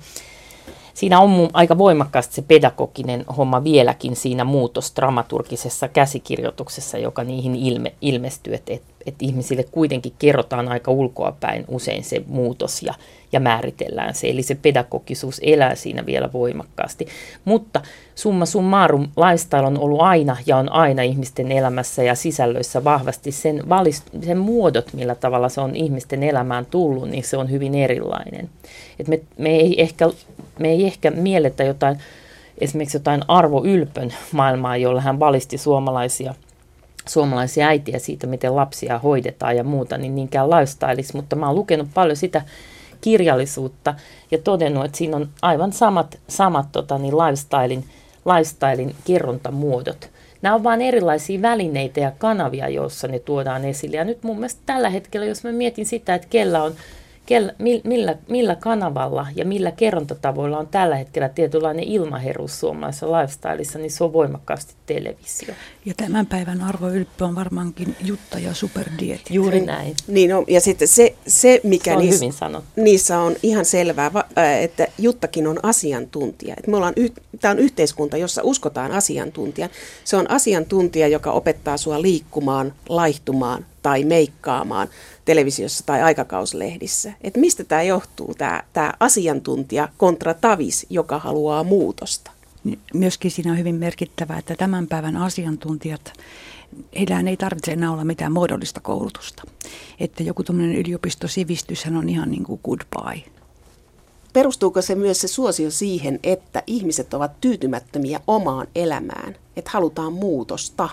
siinä 0.96 1.20
on 1.20 1.30
mun 1.30 1.50
aika 1.54 1.78
voimakkaasti 1.78 2.36
se 2.36 2.42
pedagoginen 2.42 3.26
homma 3.38 3.64
vieläkin 3.64 4.16
siinä 4.16 4.44
muutosdramaturgisessa 4.44 5.88
käsikirjoituksessa, 5.88 6.98
joka 6.98 7.24
niihin 7.24 7.56
ilme, 7.56 7.94
ilmestyy, 8.02 8.54
että 8.54 8.74
et, 8.74 8.84
et 9.06 9.16
ihmisille 9.20 9.66
kuitenkin 9.72 10.14
kerrotaan 10.20 10.68
aika 10.68 10.92
ulkoapäin 10.92 11.66
usein 11.68 12.04
se 12.04 12.22
muutos 12.28 12.84
ja, 12.84 12.94
ja 13.32 13.40
määritellään 13.40 14.16
se. 14.16 14.30
Eli 14.30 14.44
se 14.44 14.56
pedagogisuus 14.56 15.42
elää 15.44 15.76
siinä 15.76 16.06
vielä 16.06 16.30
voimakkaasti. 16.34 17.08
Mutta 17.46 17.82
summa 18.16 18.46
summarum, 18.46 19.08
lifestyle 19.18 19.66
on 19.66 19.80
ollut 19.80 20.02
aina 20.02 20.38
ja 20.46 20.58
on 20.58 20.72
aina 20.72 21.02
ihmisten 21.02 21.52
elämässä 21.52 22.04
ja 22.04 22.16
sisällöissä 22.16 22.84
vahvasti. 22.84 23.32
Sen, 23.32 23.70
valist, 23.70 24.04
sen 24.26 24.38
muodot, 24.38 24.94
millä 24.94 25.16
tavalla 25.16 25.50
se 25.50 25.62
on 25.62 25.76
ihmisten 25.76 26.24
elämään 26.24 26.66
tullut, 26.66 27.10
niin 27.10 27.24
se 27.24 27.38
on 27.38 27.52
hyvin 27.52 27.76
erilainen. 27.76 28.50
Et 29.00 29.08
me, 29.08 29.20
me, 29.38 29.50
ei 29.50 29.82
ehkä, 29.82 30.10
me 30.60 30.70
ei 30.70 30.86
ehkä 30.86 31.12
mielletä 31.12 31.64
jotain, 31.64 31.98
esimerkiksi 32.58 32.98
jotain 32.98 33.22
Arvo 33.28 33.66
Ylpön 33.66 34.14
maailmaa, 34.32 34.78
jolla 34.78 35.02
hän 35.02 35.20
valisti 35.20 35.58
suomalaisia– 35.58 36.34
suomalaisia 37.10 37.68
äitiä 37.68 38.00
siitä, 38.00 38.28
miten 38.28 38.56
lapsia 38.56 39.00
hoidetaan 39.00 39.58
ja 39.58 39.64
muuta, 39.64 39.98
niin 39.98 40.16
niinkään 40.16 40.50
lifestyleissa, 40.50 41.18
mutta 41.18 41.36
mä 41.36 41.48
oon 41.48 41.56
lukenut 41.56 41.88
paljon 41.94 42.18
sitä 42.18 42.42
kirjallisuutta 43.02 43.94
ja 44.32 44.38
todennut, 44.38 44.86
että 44.86 44.98
siinä 44.98 45.18
on 45.18 45.30
aivan 45.42 45.74
samat, 45.74 46.20
samat 46.28 46.68
tota, 46.72 46.98
niin 46.98 47.18
lifestylein, 47.18 47.86
lifestylein 48.26 48.96
kerrontamuodot. 49.06 50.10
Nämä 50.42 50.56
on 50.56 50.64
vain 50.64 50.82
erilaisia 50.82 51.42
välineitä 51.42 52.00
ja 52.00 52.12
kanavia, 52.18 52.70
joissa 52.70 53.08
ne 53.08 53.20
tuodaan 53.20 53.66
esille. 53.66 53.98
Ja 53.98 54.04
nyt 54.04 54.24
mun 54.24 54.36
mielestä 54.36 54.62
tällä 54.66 54.90
hetkellä, 54.90 55.26
jos 55.26 55.44
mä 55.44 55.52
mietin 55.52 55.86
sitä, 55.86 56.16
että 56.16 56.28
kellä 56.30 56.64
on 56.64 56.74
kel, 57.26 57.52
millä, 57.84 58.16
millä 58.30 58.56
kanavalla 58.56 59.28
ja 59.36 59.46
millä 59.46 59.72
kerrontatavoilla 59.72 60.58
on 60.58 60.68
tällä 60.68 60.96
hetkellä 60.96 61.30
tietynlainen 61.30 61.84
ilmaherus 61.84 62.60
suomalaisessa 62.60 63.12
lifestyleissa, 63.12 63.80
niin 63.80 63.92
se 63.92 64.04
on 64.04 64.14
voimakkaasti 64.14 64.74
televisio. 64.86 65.54
Ja 65.86 65.94
tämän 65.98 66.26
päivän 66.26 66.62
Arvo 66.62 66.90
Ylppö 66.90 67.26
on 67.26 67.36
varmaankin 67.36 67.96
Jutta 68.04 68.40
ja 68.40 68.54
Superdietit. 68.54 69.30
Juuri 69.30 69.62
näin. 69.62 69.96
Niin 70.08 70.36
on, 70.36 70.44
ja 70.48 70.62
sitten 70.62 70.88
se, 70.88 71.16
se 71.28 71.62
mikä 71.64 71.92
se 71.92 71.98
on 71.98 72.04
niissä, 72.04 72.26
hyvin 72.26 72.34
sanottu. 72.34 72.70
niissä 72.76 73.20
on 73.20 73.36
ihan 73.44 73.66
selvää, 73.66 74.12
että 74.62 74.88
Juttakin 74.98 75.48
on 75.48 75.60
asiantuntija. 75.64 76.56
Että 76.58 76.72
me 76.72 76.78
ollaan, 76.78 76.94
tämä 77.42 77.52
on 77.52 77.60
yhteiskunta, 77.60 78.18
jossa 78.18 78.42
uskotaan 78.44 78.92
asiantuntijan. 78.92 79.70
Se 80.04 80.18
on 80.18 80.32
asiantuntija, 80.32 81.08
joka 81.08 81.32
opettaa 81.32 81.78
sua 81.78 82.02
liikkumaan, 82.02 82.74
laihtumaan 82.90 83.66
tai 83.82 84.04
meikkaamaan 84.04 84.88
televisiossa 85.26 85.84
tai 85.86 86.02
aikakauslehdissä. 86.02 87.14
Että 87.22 87.40
mistä 87.40 87.64
tämä 87.64 87.84
johtuu, 87.84 88.36
tämä, 88.38 88.64
tämä 88.74 88.94
asiantuntija 89.00 89.90
kontra 89.98 90.34
tavis, 90.34 90.86
joka 90.90 91.20
haluaa 91.20 91.64
muutosta? 91.64 92.32
Myöskin 92.94 93.32
siinä 93.32 93.52
on 93.52 93.58
hyvin 93.58 93.76
merkittävää, 93.76 94.38
että 94.38 94.56
tämän 94.56 94.88
päivän 94.88 95.18
asiantuntijat, 95.18 96.14
heillä 97.00 97.30
ei 97.30 97.38
tarvitse 97.38 97.72
enää 97.72 97.92
olla 97.92 98.04
mitään 98.04 98.32
muodollista 98.32 98.80
koulutusta. 98.80 99.44
Että 100.00 100.24
joku 100.24 100.44
tuommoinen 100.44 100.76
yliopistosivistyshän 100.76 101.96
on 101.96 102.10
ihan 102.10 102.32
niin 102.32 102.44
kuin 102.44 102.60
goodbye. 102.64 103.24
Perustuuko 104.34 104.82
se 104.82 104.96
myös 104.96 105.22
se 105.22 105.28
suosio 105.28 105.72
siihen, 105.72 106.20
että 106.24 106.64
ihmiset 106.68 107.14
ovat 107.14 107.32
tyytymättömiä 107.42 108.20
omaan 108.28 108.68
elämään, 108.76 109.36
että 109.56 109.72
halutaan 109.74 110.14
muutosta? 110.14 110.90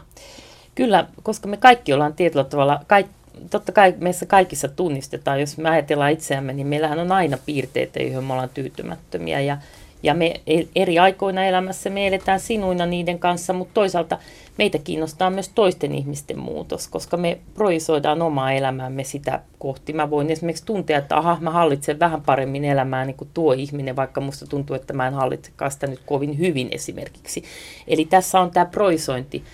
Kyllä, 0.74 1.08
koska 1.22 1.48
me 1.48 1.56
kaikki 1.56 1.92
ollaan 1.92 2.14
tietyllä 2.14 2.44
tavalla, 2.44 2.80
kaikki, 2.86 3.21
totta 3.50 3.72
kai 3.72 3.94
meissä 3.98 4.26
kaikissa 4.26 4.68
tunnistetaan, 4.68 5.40
jos 5.40 5.58
me 5.58 5.68
ajatellaan 5.68 6.12
itseämme, 6.12 6.52
niin 6.52 6.66
meillähän 6.66 6.98
on 6.98 7.12
aina 7.12 7.38
piirteitä, 7.46 8.02
joihin 8.02 8.24
me 8.24 8.32
ollaan 8.32 8.48
tyytymättömiä 8.54 9.40
ja, 9.40 9.58
ja 10.02 10.14
me 10.14 10.40
e, 10.46 10.62
eri 10.76 10.98
aikoina 10.98 11.44
elämässä 11.44 11.90
me 11.90 12.06
eletään 12.06 12.40
sinuina 12.40 12.86
niiden 12.86 13.18
kanssa, 13.18 13.52
mutta 13.52 13.74
toisaalta 13.74 14.18
meitä 14.58 14.78
kiinnostaa 14.78 15.30
myös 15.30 15.48
toisten 15.48 15.94
ihmisten 15.94 16.38
muutos, 16.38 16.88
koska 16.88 17.16
me 17.16 17.38
projisoidaan 17.54 18.22
omaa 18.22 18.52
elämäämme 18.52 19.04
sitä 19.04 19.40
kohti. 19.58 19.92
Mä 19.92 20.10
voin 20.10 20.30
esimerkiksi 20.30 20.66
tuntea, 20.66 20.98
että 20.98 21.16
aha, 21.16 21.38
mä 21.40 21.50
hallitsen 21.50 21.98
vähän 21.98 22.22
paremmin 22.22 22.64
elämää 22.64 23.04
niin 23.04 23.16
kuin 23.16 23.30
tuo 23.34 23.52
ihminen, 23.52 23.96
vaikka 23.96 24.20
musta 24.20 24.46
tuntuu, 24.46 24.76
että 24.76 24.92
mä 24.92 25.06
en 25.06 25.14
hallitsekaan 25.14 25.70
sitä 25.70 25.86
nyt 25.86 26.00
kovin 26.06 26.38
hyvin 26.38 26.68
esimerkiksi. 26.70 27.44
Eli 27.86 28.04
tässä 28.04 28.40
on 28.40 28.50
tämä 28.50 28.66
projisointi 28.66 29.44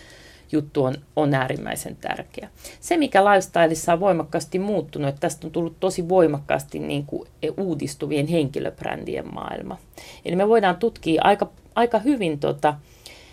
juttu 0.52 0.84
on, 0.84 0.94
on 1.16 1.34
äärimmäisen 1.34 1.96
tärkeä. 1.96 2.48
Se, 2.80 2.96
mikä 2.96 3.24
lifestyleissa 3.24 3.92
on 3.92 4.00
voimakkaasti 4.00 4.58
muuttunut, 4.58 5.08
että 5.08 5.20
tästä 5.20 5.46
on 5.46 5.50
tullut 5.50 5.80
tosi 5.80 6.08
voimakkaasti 6.08 6.78
niin 6.78 7.06
kuin 7.06 7.28
uudistuvien 7.56 8.26
henkilöbrändien 8.26 9.34
maailma. 9.34 9.78
Eli 10.24 10.36
me 10.36 10.48
voidaan 10.48 10.76
tutkia 10.76 11.22
aika, 11.24 11.50
aika 11.74 11.98
hyvin 11.98 12.38
tota, 12.38 12.74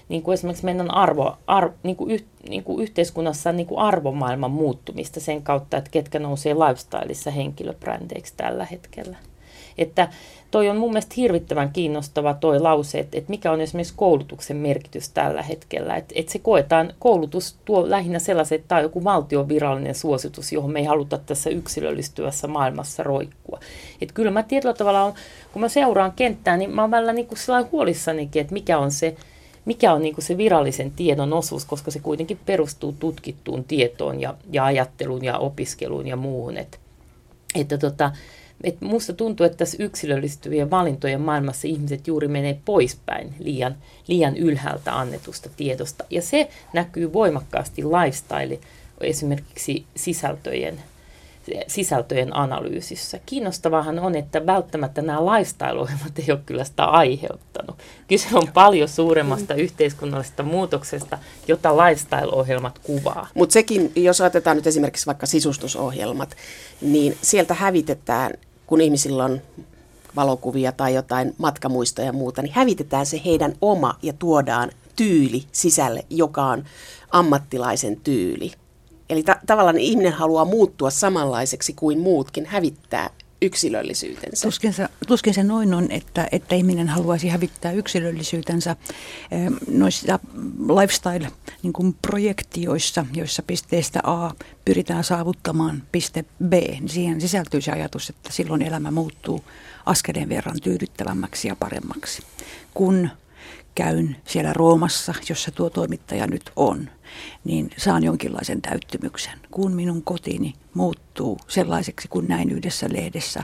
niin 0.10 0.22
kuin 0.22 0.34
esimerkiksi 0.34 0.66
meidän 0.66 0.94
arvo, 0.94 1.38
arvo 1.48 1.74
niin 1.84 1.96
kuin 1.96 2.12
yh, 2.12 2.26
niin 2.50 2.64
kuin 2.64 2.84
yhteiskunnassa 2.84 3.52
niin 3.52 3.68
kuin 3.68 3.80
arvomaailman 3.80 4.52
muuttumista 4.52 5.20
sen 5.20 5.42
kautta, 5.42 5.78
että 5.78 5.90
ketkä 5.90 6.20
nousee 6.20 6.54
lifestyleissa 6.54 7.32
henkilöbrändeiksi 7.32 8.34
tällä 8.38 8.66
hetkellä. 8.66 9.18
Että 9.78 10.10
toi 10.52 10.70
on 10.70 10.78
mun 10.78 10.90
mielestä 10.90 11.14
hirvittävän 11.18 11.74
kiinnostava 11.74 12.34
toi 12.34 12.60
lause, 12.60 13.00
että, 13.00 13.18
että 13.18 13.30
mikä 13.30 13.52
on 13.52 13.62
esimerkiksi 13.62 13.94
koulutuksen 13.98 14.58
merkitys 14.58 15.10
tällä 15.10 15.42
hetkellä. 15.42 15.96
Että, 15.96 16.14
että 16.18 16.32
se 16.32 16.40
koetaan, 16.40 16.94
koulutus 17.00 17.56
tuo 17.66 17.90
lähinnä 17.90 18.20
sellaiset, 18.20 18.56
että 18.56 18.68
tämä 18.68 18.80
on 18.80 18.84
joku 18.84 19.04
valtion 19.04 19.48
virallinen 19.48 19.96
suositus, 19.96 20.54
johon 20.54 20.72
me 20.72 20.80
ei 20.80 20.86
haluta 20.86 21.18
tässä 21.18 21.50
yksilöllistyvässä 21.50 22.48
maailmassa 22.48 23.04
roikkua. 23.04 23.60
Että 24.02 24.14
kyllä 24.14 24.32
mä 24.32 24.44
tietyllä 24.44 24.74
tavalla, 24.74 25.04
on, 25.04 25.14
kun 25.54 25.62
mä 25.62 25.70
seuraan 25.70 26.12
kenttää, 26.12 26.58
niin 26.58 26.76
mä 26.76 26.82
oon 26.82 26.92
välillä 26.92 27.14
niin 27.14 27.28
kuin 27.28 27.40
huolissanikin, 27.72 28.42
että 28.42 28.54
mikä 28.54 28.78
on 28.78 28.92
se, 28.92 29.16
mikä 29.66 29.94
on 29.94 30.02
niin 30.02 30.16
se 30.20 30.38
virallisen 30.38 30.92
tiedon 30.92 31.34
osuus, 31.34 31.66
koska 31.66 31.92
se 31.92 32.00
kuitenkin 32.00 32.40
perustuu 32.46 32.96
tutkittuun 33.00 33.64
tietoon 33.64 34.22
ja, 34.22 34.34
ja 34.52 34.66
ajatteluun 34.66 35.24
ja 35.24 35.38
opiskeluun 35.38 36.08
ja 36.08 36.16
muuhun. 36.16 36.58
Että, 36.58 36.78
että 37.56 37.78
tota, 37.78 38.12
et 38.64 38.82
musta 38.82 39.14
tuntuu, 39.14 39.46
että 39.46 39.58
tässä 39.58 39.84
yksilöllistyvien 39.84 40.70
valintojen 40.72 41.22
maailmassa 41.22 41.68
ihmiset 41.68 42.08
juuri 42.08 42.28
menee 42.28 42.60
poispäin 42.66 43.34
liian, 43.40 43.76
liian 44.08 44.38
ylhäältä 44.38 45.00
annetusta 45.00 45.50
tiedosta. 45.58 46.04
Ja 46.10 46.22
se 46.22 46.50
näkyy 46.74 47.14
voimakkaasti 47.14 47.84
lifestyle, 47.84 48.60
esimerkiksi 49.02 49.86
sisältöjen 49.96 50.82
sisältöjen 51.68 52.36
analyysissä. 52.36 53.20
Kiinnostavahan 53.26 54.00
on, 54.00 54.16
että 54.16 54.46
välttämättä 54.46 55.02
nämä 55.02 55.26
lifestyle-ohjelmat 55.26 56.20
ei 56.20 56.32
ole 56.32 56.40
kyllä 56.46 56.64
sitä 56.64 56.84
aiheuttanut. 56.86 57.76
Kyse 58.08 58.28
on 58.34 58.48
paljon 58.54 58.88
suuremmasta 58.88 59.54
mm. 59.54 59.60
yhteiskunnallisesta 59.60 60.44
muutoksesta, 60.44 61.18
jota 61.48 61.78
lifestyle-ohjelmat 61.78 62.80
kuvaa. 62.80 63.28
Mutta 63.34 63.54
sekin, 63.54 63.92
jos 63.96 64.22
otetaan 64.22 64.58
nyt 64.58 64.68
esimerkiksi 64.68 65.06
vaikka 65.06 65.26
sisustusohjelmat, 65.26 66.36
niin 66.82 67.18
sieltä 67.22 67.54
hävitetään, 67.54 68.34
kun 68.68 68.82
ihmisillä 68.82 69.26
on 69.26 69.42
valokuvia 70.16 70.72
tai 70.72 70.94
jotain 70.94 71.36
matkamuistoja 71.38 72.08
ja 72.08 72.14
muuta, 72.14 72.42
niin 72.42 72.54
hävitetään 72.54 73.06
se 73.06 73.22
heidän 73.26 73.54
oma 73.62 73.98
ja 74.02 74.14
tuodaan 74.14 74.72
tyyli 74.96 75.44
sisälle, 75.52 76.06
joka 76.10 76.46
on 76.46 76.64
ammattilaisen 77.12 77.98
tyyli. 78.04 78.52
Eli 79.10 79.24
ta- 79.24 79.40
tavallaan 79.46 79.78
ihminen 79.78 80.14
haluaa 80.14 80.46
muuttua 80.46 80.90
samanlaiseksi 80.90 81.74
kuin 81.74 82.00
muutkin, 82.00 82.46
hävittää 82.46 83.10
yksilöllisyytensä. 83.42 84.48
Tuskin 84.48 84.74
se, 84.74 84.88
tuskin 85.08 85.34
se 85.34 85.44
noin 85.44 85.74
on, 85.74 85.92
että, 85.92 86.28
että 86.32 86.56
ihminen 86.56 86.88
haluaisi 86.88 87.30
hävittää 87.30 87.72
yksilöllisyytensä 87.72 88.76
noissa 89.68 90.20
lifestyle-projektioissa, 90.82 93.06
joissa 93.14 93.44
pisteestä 93.44 94.00
A 94.04 94.32
pyritään 94.66 95.04
saavuttamaan 95.04 95.84
piste 95.92 96.26
B. 96.48 96.54
Niin 96.54 96.90
siihen 96.90 97.22
sisältyy 97.22 97.62
se 97.62 97.72
ajatus, 97.72 98.10
että 98.10 98.34
silloin 98.34 98.62
elämä 98.62 98.92
muuttuu 98.92 99.44
askeleen 99.86 100.30
verran 100.30 100.58
tyydyttävämmäksi 100.64 101.48
ja 101.48 101.56
paremmaksi, 101.56 102.22
kun 102.74 103.10
käyn 103.76 104.16
siellä 104.28 104.54
Roomassa, 104.54 105.14
jossa 105.30 105.52
tuo 105.52 105.70
toimittaja 105.70 106.28
nyt 106.28 106.52
on, 106.56 106.90
niin 107.44 107.70
saan 107.78 108.04
jonkinlaisen 108.04 108.62
täyttymyksen. 108.62 109.40
Kun 109.52 109.72
minun 109.72 110.04
kotini 110.04 110.54
muuttuu 110.74 111.38
sellaiseksi 111.48 112.08
kuin 112.08 112.28
näin 112.28 112.52
yhdessä 112.52 112.88
lehdessä, 112.92 113.44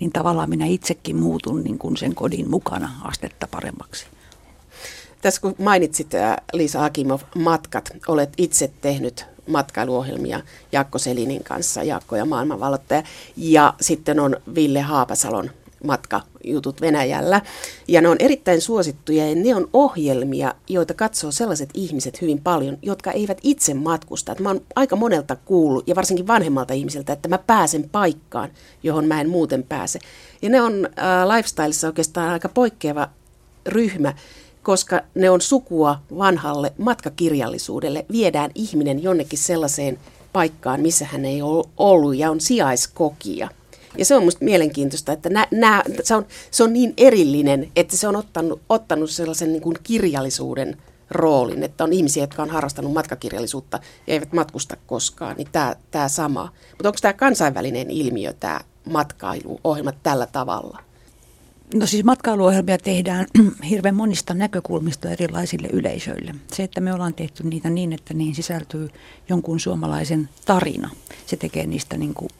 niin 0.00 0.12
tavallaan 0.12 0.50
minä 0.50 0.66
itsekin 0.66 1.16
muutun 1.16 1.64
niin 1.64 1.78
kuin 1.78 1.96
sen 1.96 2.14
kodin 2.14 2.50
mukana 2.50 2.90
astetta 3.04 3.48
paremmaksi. 3.50 4.06
Tässä 5.22 5.40
kun 5.40 5.54
mainitsit 5.58 6.10
Liisa 6.52 6.84
Akimov 6.84 7.20
matkat, 7.34 7.90
olet 8.08 8.32
itse 8.38 8.72
tehnyt 8.80 9.26
matkailuohjelmia 9.46 10.40
Jaakko 10.72 10.98
Selinin 10.98 11.44
kanssa, 11.44 11.82
Jaakko 11.82 12.16
ja 12.16 12.24
maailmanvalottaja. 12.24 13.02
Ja 13.36 13.74
sitten 13.80 14.20
on 14.20 14.36
Ville 14.54 14.80
Haapasalon 14.80 15.50
matkajutut 15.84 16.80
Venäjällä. 16.80 17.40
Ja 17.88 18.00
ne 18.00 18.08
on 18.08 18.16
erittäin 18.18 18.60
suosittuja 18.60 19.28
ja 19.28 19.34
ne 19.34 19.54
on 19.54 19.68
ohjelmia, 19.72 20.54
joita 20.68 20.94
katsoo 20.94 21.32
sellaiset 21.32 21.70
ihmiset 21.74 22.20
hyvin 22.20 22.40
paljon, 22.40 22.78
jotka 22.82 23.10
eivät 23.10 23.38
itse 23.42 23.74
matkusta. 23.74 24.36
mä 24.40 24.48
oon 24.48 24.60
aika 24.76 24.96
monelta 24.96 25.36
kuullut, 25.36 25.88
ja 25.88 25.94
varsinkin 25.94 26.26
vanhemmalta 26.26 26.74
ihmiseltä, 26.74 27.12
että 27.12 27.28
mä 27.28 27.38
pääsen 27.38 27.88
paikkaan, 27.92 28.50
johon 28.82 29.04
mä 29.04 29.20
en 29.20 29.28
muuten 29.28 29.62
pääse. 29.62 29.98
Ja 30.42 30.50
ne 30.50 30.62
on 30.62 30.88
äh, 30.98 31.36
lifestylissa 31.36 31.86
oikeastaan 31.86 32.30
aika 32.30 32.48
poikkeava 32.48 33.08
ryhmä, 33.66 34.14
koska 34.62 35.00
ne 35.14 35.30
on 35.30 35.40
sukua 35.40 35.98
vanhalle 36.18 36.72
matkakirjallisuudelle. 36.78 38.06
Viedään 38.12 38.50
ihminen 38.54 39.02
jonnekin 39.02 39.38
sellaiseen 39.38 39.98
paikkaan, 40.32 40.80
missä 40.80 41.04
hän 41.04 41.24
ei 41.24 41.42
ole 41.42 41.64
ollut 41.76 42.16
ja 42.16 42.30
on 42.30 42.40
sijaiskokia. 42.40 43.48
Ja 43.98 44.04
se 44.04 44.14
on 44.14 44.22
minusta 44.22 44.44
mielenkiintoista, 44.44 45.12
että 45.12 45.28
nä, 45.28 45.46
nä, 45.50 45.82
se, 46.02 46.14
on, 46.14 46.26
se 46.50 46.64
on 46.64 46.72
niin 46.72 46.94
erillinen, 46.96 47.72
että 47.76 47.96
se 47.96 48.08
on 48.08 48.16
ottanut, 48.16 48.60
ottanut 48.68 49.10
sellaisen 49.10 49.52
niin 49.52 49.62
kuin 49.62 49.76
kirjallisuuden 49.82 50.76
roolin, 51.10 51.62
että 51.62 51.84
on 51.84 51.92
ihmisiä, 51.92 52.22
jotka 52.22 52.42
on 52.42 52.50
harrastanut 52.50 52.92
matkakirjallisuutta 52.92 53.80
ja 54.06 54.12
eivät 54.12 54.32
matkusta 54.32 54.76
koskaan, 54.86 55.36
niin 55.36 55.48
tämä, 55.52 55.76
tämä 55.90 56.08
sama. 56.08 56.52
Mutta 56.70 56.88
onko 56.88 56.98
tämä 57.02 57.12
kansainvälinen 57.12 57.90
ilmiö, 57.90 58.32
tämä 58.32 58.60
matkailuohjelmat 58.90 59.96
tällä 60.02 60.26
tavalla? 60.26 60.78
No 61.74 61.86
siis 61.86 62.04
matkailuohjelmia 62.04 62.78
tehdään 62.78 63.26
hirveän 63.70 63.94
monista 63.94 64.34
näkökulmista 64.34 65.10
erilaisille 65.10 65.68
yleisöille. 65.72 66.34
Se, 66.52 66.62
että 66.62 66.80
me 66.80 66.94
ollaan 66.94 67.14
tehty 67.14 67.42
niitä 67.42 67.70
niin, 67.70 67.92
että 67.92 68.14
niihin 68.14 68.34
sisältyy 68.34 68.88
jonkun 69.28 69.60
suomalaisen 69.60 70.28
tarina, 70.44 70.90
se 71.26 71.36
tekee 71.36 71.66
niistä 71.66 71.96
niin 71.96 72.14
kuin 72.14 72.30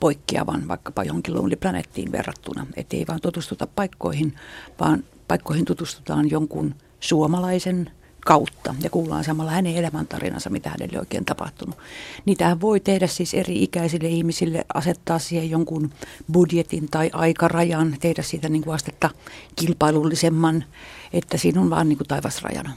poikkeavan 0.00 0.68
vaikkapa 0.68 1.04
johonkin 1.04 1.34
Lonely 1.34 1.56
Planettiin 1.56 2.12
verrattuna. 2.12 2.66
Että 2.76 2.96
ei 2.96 3.04
vaan 3.08 3.20
tutustuta 3.20 3.66
paikkoihin, 3.66 4.34
vaan 4.80 5.04
paikkoihin 5.28 5.64
tutustutaan 5.64 6.30
jonkun 6.30 6.74
suomalaisen 7.00 7.90
kautta 8.26 8.74
ja 8.82 8.90
kuullaan 8.90 9.24
samalla 9.24 9.50
hänen 9.50 9.76
elämäntarinansa, 9.76 10.50
mitä 10.50 10.70
hänelle 10.70 10.98
oikein 10.98 11.24
tapahtunut. 11.24 11.78
Niitähän 12.24 12.60
voi 12.60 12.80
tehdä 12.80 13.06
siis 13.06 13.34
eri 13.34 13.62
ikäisille 13.62 14.08
ihmisille, 14.08 14.64
asettaa 14.74 15.18
siihen 15.18 15.50
jonkun 15.50 15.90
budjetin 16.32 16.88
tai 16.90 17.10
aikarajan, 17.12 17.96
tehdä 18.00 18.22
siitä 18.22 18.48
niin 18.48 18.62
kuin 18.62 18.74
astetta 18.74 19.10
kilpailullisemman, 19.56 20.64
että 21.12 21.36
siinä 21.36 21.60
on 21.60 21.70
vaan 21.70 21.88
niin 21.88 21.96
kuin 21.96 22.08
taivasrajana. 22.08 22.72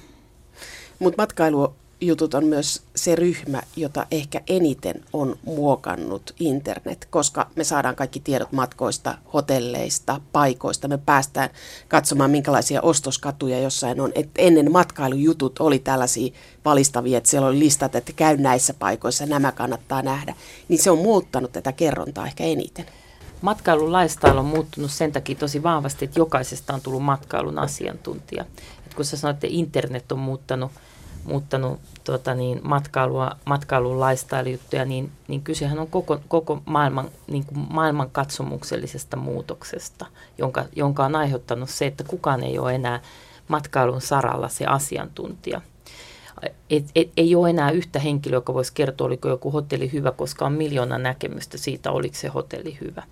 Mutta 1.00 1.22
matkailu 1.22 1.76
jutut 2.04 2.34
on 2.34 2.46
myös 2.46 2.82
se 2.96 3.16
ryhmä, 3.16 3.62
jota 3.76 4.06
ehkä 4.12 4.42
eniten 4.48 5.04
on 5.14 5.36
muokannut 5.46 6.34
internet, 6.40 7.08
koska 7.10 7.48
me 7.56 7.64
saadaan 7.64 7.96
kaikki 7.96 8.20
tiedot 8.20 8.52
matkoista, 8.52 9.18
hotelleista, 9.34 10.22
paikoista. 10.32 10.88
Me 10.88 10.98
päästään 10.98 11.50
katsomaan, 11.88 12.32
minkälaisia 12.32 12.82
ostoskatuja 12.82 13.60
jossain 13.60 14.02
on. 14.02 14.12
Et 14.16 14.30
ennen 14.38 14.72
matkailujutut 14.72 15.60
oli 15.60 15.80
tällaisia 15.80 16.34
valistavia, 16.66 17.18
että 17.18 17.30
siellä 17.30 17.48
oli 17.48 17.60
listat, 17.60 17.96
että 17.96 18.14
käy 18.16 18.38
näissä 18.38 18.74
paikoissa, 18.74 19.26
nämä 19.26 19.52
kannattaa 19.52 20.02
nähdä. 20.02 20.36
Niin 20.68 20.84
se 20.84 20.92
on 20.92 20.98
muuttanut 20.98 21.52
tätä 21.52 21.72
kerrontaa 21.72 22.26
ehkä 22.26 22.44
eniten. 22.44 22.86
Matkailun 23.42 23.94
lifestyle 23.94 24.40
on 24.40 24.46
muuttunut 24.46 24.92
sen 24.92 25.12
takia 25.12 25.36
tosi 25.36 25.64
vahvasti, 25.64 26.06
että 26.06 26.20
jokaisesta 26.20 26.74
on 26.74 26.82
tullut 26.82 27.04
matkailun 27.04 27.60
asiantuntija. 27.60 28.46
Et 28.86 28.94
kun 28.94 29.06
sä 29.06 29.18
sanoit, 29.18 29.36
että 29.36 29.48
internet 29.50 30.12
on 30.12 30.20
muuttanut 30.20 30.72
muuttanut 31.24 31.80
tuota, 32.04 32.34
niin, 32.34 32.60
matkailua, 32.64 33.32
matkailun 33.46 34.00
lifestyle-juttuja, 34.00 34.86
niin, 34.86 35.12
niin 35.28 35.42
kysehän 35.42 35.80
on 35.80 35.88
koko, 35.88 36.20
koko 36.28 36.62
maailman, 36.66 37.10
niin 37.28 37.46
kuin 37.46 37.68
maailman 37.70 38.10
katsomuksellisesta 38.10 39.18
muutoksesta, 39.18 40.06
jonka, 40.38 40.66
jonka 40.76 41.06
on 41.06 41.16
aiheuttanut 41.16 41.70
se, 41.70 41.86
että 41.86 42.04
kukaan 42.04 42.44
ei 42.44 42.60
ole 42.60 42.76
enää 42.76 43.02
matkailun 43.48 44.02
saralla 44.02 44.50
se 44.50 44.66
asiantuntija. 44.66 45.62
Et, 46.70 46.86
et, 46.96 47.12
ei 47.18 47.36
ole 47.36 47.50
enää 47.50 47.72
yhtä 47.72 48.00
henkilöä, 48.00 48.38
joka 48.38 48.54
voisi 48.54 48.74
kertoa, 48.74 49.08
oliko 49.08 49.30
joku 49.30 49.52
hotelli 49.52 49.92
hyvä, 49.94 50.12
koska 50.12 50.46
on 50.46 50.54
miljoona 50.54 50.98
näkemystä 50.98 51.58
siitä, 51.58 51.92
oliko 51.92 52.16
se 52.16 52.28
hotelli 52.28 52.78
hyvä. 52.82 53.04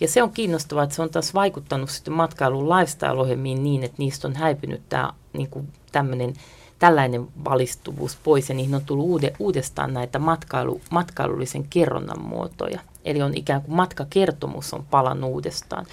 Ja 0.00 0.08
se 0.08 0.22
on 0.22 0.32
kiinnostavaa, 0.32 0.84
että 0.84 0.96
se 0.96 1.02
on 1.02 1.10
taas 1.10 1.34
vaikuttanut 1.34 1.90
sitten 1.90 2.14
matkailun 2.14 2.68
lifestyle-ohjelmiin 2.68 3.62
niin, 3.62 3.82
että 3.84 3.96
niistä 3.98 4.28
on 4.28 4.36
häipynyt 4.36 4.82
tämä 4.88 5.12
niin 5.32 5.50
tämmöinen 5.92 6.34
tällainen 6.82 7.28
valistuvuus 7.44 8.18
pois 8.24 8.48
ja 8.48 8.54
niihin 8.54 8.74
on 8.74 8.84
tullut 8.84 9.06
uude, 9.06 9.32
uudestaan 9.38 9.94
näitä 9.94 10.18
matkailu, 10.18 10.80
matkailullisen 10.90 11.66
kerronnan 11.70 12.20
muotoja. 12.22 12.80
Eli 13.04 13.22
on 13.22 13.34
ikään 13.36 13.62
kuin 13.62 13.76
matkakertomus 13.76 14.74
on 14.74 14.86
palannut 14.90 15.30
uudestaan. 15.30 15.86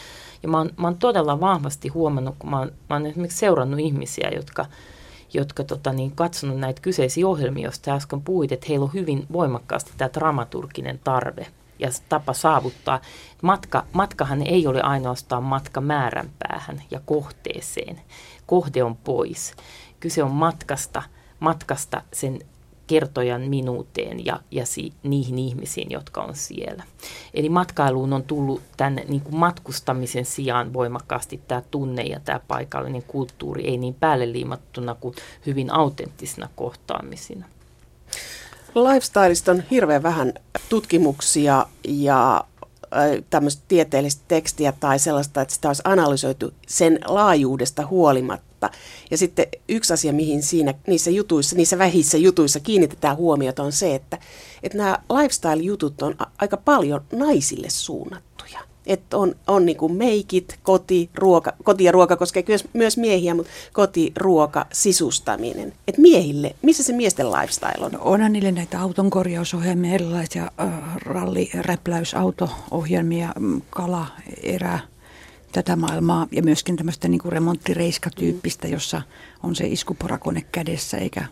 Ja 0.43 0.49
mä 0.49 0.57
oon, 0.57 0.69
mä 0.77 0.87
oon 0.87 0.97
todella 0.97 1.39
vahvasti 1.39 1.87
huomannut, 1.87 2.35
kun 2.39 2.49
mä 2.49 2.59
oon, 2.59 2.71
mä 2.89 2.95
oon 2.95 3.05
esimerkiksi 3.05 3.37
seurannut 3.37 3.79
ihmisiä, 3.79 4.31
jotka, 4.35 4.65
jotka 5.33 5.63
tota, 5.63 5.93
niin, 5.93 6.11
katsonut 6.11 6.59
näitä 6.59 6.81
kyseisiä 6.81 7.27
ohjelmia, 7.27 7.63
joista 7.63 7.93
äsken 7.93 8.21
puhuit, 8.21 8.51
että 8.51 8.65
heillä 8.69 8.83
on 8.83 8.93
hyvin 8.93 9.25
voimakkaasti 9.31 9.91
tämä 9.97 10.09
dramaturginen 10.13 10.99
tarve 11.03 11.47
ja 11.79 11.89
tapa 12.09 12.33
saavuttaa. 12.33 13.01
Matka, 13.41 13.85
matkahan 13.93 14.41
ei 14.41 14.67
ole 14.67 14.81
ainoastaan 14.81 15.43
matka 15.43 15.81
määränpäähän 15.81 16.81
ja 16.91 17.01
kohteeseen. 17.05 18.01
Kohde 18.45 18.83
on 18.83 18.97
pois 18.97 19.53
kyse 19.99 20.23
on 20.23 20.31
matkasta, 20.31 21.03
matkasta 21.39 22.01
sen 22.13 22.39
kertojan 22.87 23.41
minuuteen 23.41 24.25
ja, 24.25 24.39
ja 24.51 24.65
si, 24.65 24.93
niihin 25.03 25.39
ihmisiin, 25.39 25.91
jotka 25.91 26.21
on 26.21 26.35
siellä. 26.35 26.83
Eli 27.33 27.49
matkailuun 27.49 28.13
on 28.13 28.23
tullut 28.23 28.61
tämän 28.77 29.01
niin 29.07 29.21
kuin 29.21 29.35
matkustamisen 29.35 30.25
sijaan 30.25 30.73
voimakkaasti 30.73 31.41
tämä 31.47 31.61
tunne 31.71 32.03
ja 32.03 32.19
tämä 32.19 32.39
paikallinen 32.47 33.03
kulttuuri, 33.03 33.67
ei 33.67 33.77
niin 33.77 33.93
päälle 33.93 34.31
liimattuna 34.31 34.95
kuin 34.95 35.15
hyvin 35.45 35.73
autenttisina 35.73 36.49
kohtaamisina. 36.55 37.45
Lifestyleista 38.75 39.51
on 39.51 39.63
hirveän 39.71 40.03
vähän 40.03 40.33
tutkimuksia 40.69 41.65
ja 41.87 42.43
tämmöistä 43.29 43.63
tieteellistä 43.67 44.23
tekstiä 44.27 44.73
tai 44.79 44.99
sellaista, 44.99 45.41
että 45.41 45.53
sitä 45.53 45.67
olisi 45.67 45.81
analysoitu 45.85 46.53
sen 46.67 46.99
laajuudesta 47.05 47.87
huolimatta. 47.87 48.48
Ja 49.11 49.17
sitten 49.17 49.47
yksi 49.69 49.93
asia, 49.93 50.13
mihin 50.13 50.43
siinä, 50.43 50.73
niissä 50.87 51.11
jutuissa, 51.11 51.55
niissä 51.55 51.77
vähissä 51.77 52.17
jutuissa 52.17 52.59
kiinnitetään 52.59 53.17
huomiota 53.17 53.63
on 53.63 53.71
se, 53.71 53.95
että, 53.95 54.17
että 54.63 54.77
nämä 54.77 54.99
lifestyle-jutut 55.13 56.01
on 56.01 56.15
aika 56.37 56.57
paljon 56.57 57.01
naisille 57.11 57.69
suunnattuja 57.69 58.29
että 58.89 59.17
on, 59.17 59.35
on 59.47 59.65
niin 59.65 59.77
kuin 59.77 59.93
meikit, 59.93 60.59
koti, 60.63 61.09
ruoka, 61.15 61.53
koti 61.63 61.83
ja 61.83 61.91
ruoka 61.91 62.17
koskee 62.17 62.43
myös, 62.47 62.67
myös 62.73 62.97
miehiä, 62.97 63.33
mutta 63.33 63.51
koti, 63.73 64.11
ruoka, 64.15 64.65
sisustaminen. 64.73 65.73
Et 65.87 65.97
miehille, 65.97 66.55
missä 66.61 66.83
se 66.83 66.93
miesten 66.93 67.31
lifestyle 67.31 67.85
on? 67.85 67.91
No 67.91 67.99
onhan 68.01 68.33
niille 68.33 68.51
näitä 68.51 68.81
auton 68.81 69.09
korjausohjelmia, 69.09 69.93
erilaisia 69.93 70.51
äh, 70.61 70.95
ralli, 70.95 71.49
räpläysauto-ohjelmia, 71.53 73.33
kala, 73.69 74.05
erä, 74.43 74.79
tätä 75.51 75.75
maailmaa 75.75 76.27
ja 76.31 76.43
myöskin 76.43 76.75
tämmöistä 76.75 77.07
niin 77.07 77.21
kuin 77.21 77.31
remonttireiskatyyppistä, 77.31 78.67
jossa 78.67 79.01
on 79.43 79.55
se 79.55 79.67
iskuporakone 79.67 80.41
kädessä 80.41 80.97
eikä, 80.97 81.25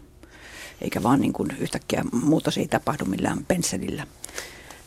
eikä 0.81 1.03
vaan 1.03 1.21
niin 1.21 1.33
kuin 1.33 1.49
yhtäkkiä 1.59 2.03
muutos 2.11 2.57
ei 2.57 2.67
tapahdu 2.67 3.05
millään 3.05 3.45
pensselillä. 3.45 4.07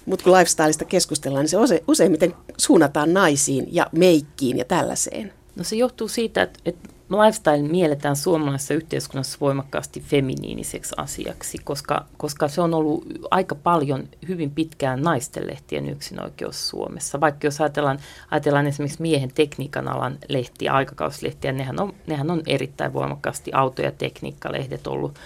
Mutta 0.07 0.25
kun 0.25 0.33
lifestyleista 0.33 0.85
keskustellaan, 0.85 1.43
niin 1.43 1.51
se 1.51 1.57
use, 1.57 1.83
useimmiten 1.88 2.35
suunnataan 2.57 3.14
naisiin 3.14 3.66
ja 3.71 3.87
meikkiin 3.93 4.59
ja 4.59 4.64
tällaiseen. 4.64 5.33
No 5.61 5.64
se 5.64 5.77
johtuu 5.77 6.09
siitä, 6.09 6.42
että, 6.42 6.59
että 6.64 6.88
lifestyle 7.11 7.68
mielletään 7.68 8.16
suomalaisessa 8.16 8.75
yhteiskunnassa 8.75 9.38
voimakkaasti 9.40 10.01
feminiiniseksi 10.01 10.94
asiaksi, 10.96 11.59
koska, 11.64 12.07
koska 12.16 12.49
se 12.49 12.61
on 12.61 12.75
ollut 12.75 13.05
aika 13.31 13.55
paljon 13.55 14.09
hyvin 14.29 14.51
pitkään 14.51 15.03
naisten 15.03 15.46
lehtien 15.46 15.88
yksinoikeus 15.88 16.68
Suomessa. 16.68 17.20
Vaikka 17.20 17.46
jos 17.46 17.61
ajatellaan, 17.61 17.99
ajatellaan 18.31 18.66
esimerkiksi 18.66 19.03
miehen 19.03 19.31
tekniikan 19.35 19.88
alan 19.88 20.18
lehtiä, 20.29 20.73
aikakauslehtiä, 20.73 21.53
nehän 21.53 21.81
on, 21.81 21.92
nehän 22.07 22.31
on 22.31 22.42
erittäin 22.46 22.92
voimakkaasti 22.92 23.51
auto- 23.55 23.83
ja 23.83 23.92
tekniikkalehdet 23.92 24.87
ollut, 24.87 25.18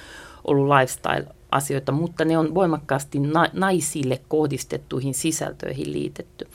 ollut 0.44 0.68
lifestyle 0.68 1.26
asioita, 1.50 1.92
mutta 1.92 2.24
ne 2.24 2.38
on 2.38 2.54
voimakkaasti 2.54 3.18
na- 3.18 3.50
naisille 3.52 4.20
kohdistettuihin 4.28 5.14
sisältöihin 5.14 5.92
liitetty. 5.92 6.46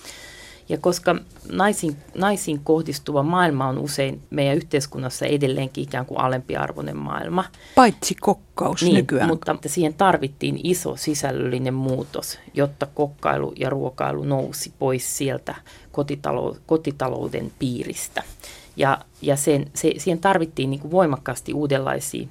Ja 0.69 0.77
koska 0.77 1.15
naisiin, 1.51 1.95
naisiin 2.15 2.59
kohdistuva 2.63 3.23
maailma 3.23 3.67
on 3.67 3.77
usein 3.77 4.21
meidän 4.29 4.57
yhteiskunnassa 4.57 5.25
edelleenkin 5.25 5.83
ikään 5.83 6.05
kuin 6.05 6.19
alempiarvoinen 6.19 6.97
maailma. 6.97 7.45
Paitsi 7.75 8.15
kokkaus 8.15 8.81
niin, 8.81 8.95
nykyään. 8.95 9.27
Mutta 9.27 9.55
siihen 9.65 9.93
tarvittiin 9.93 10.59
iso 10.63 10.95
sisällöllinen 10.95 11.73
muutos, 11.73 12.39
jotta 12.53 12.87
kokkailu 12.93 13.53
ja 13.55 13.69
ruokailu 13.69 14.23
nousi 14.23 14.73
pois 14.79 15.17
sieltä 15.17 15.55
kotitalo- 15.91 16.57
kotitalouden 16.65 17.51
piiristä. 17.59 18.23
Ja, 18.77 18.97
ja 19.21 19.35
sen, 19.35 19.65
se, 19.73 19.93
siihen 19.97 20.19
tarvittiin 20.19 20.69
niin 20.69 20.79
kuin 20.79 20.91
voimakkaasti 20.91 21.53
uudenlaisia 21.53 22.27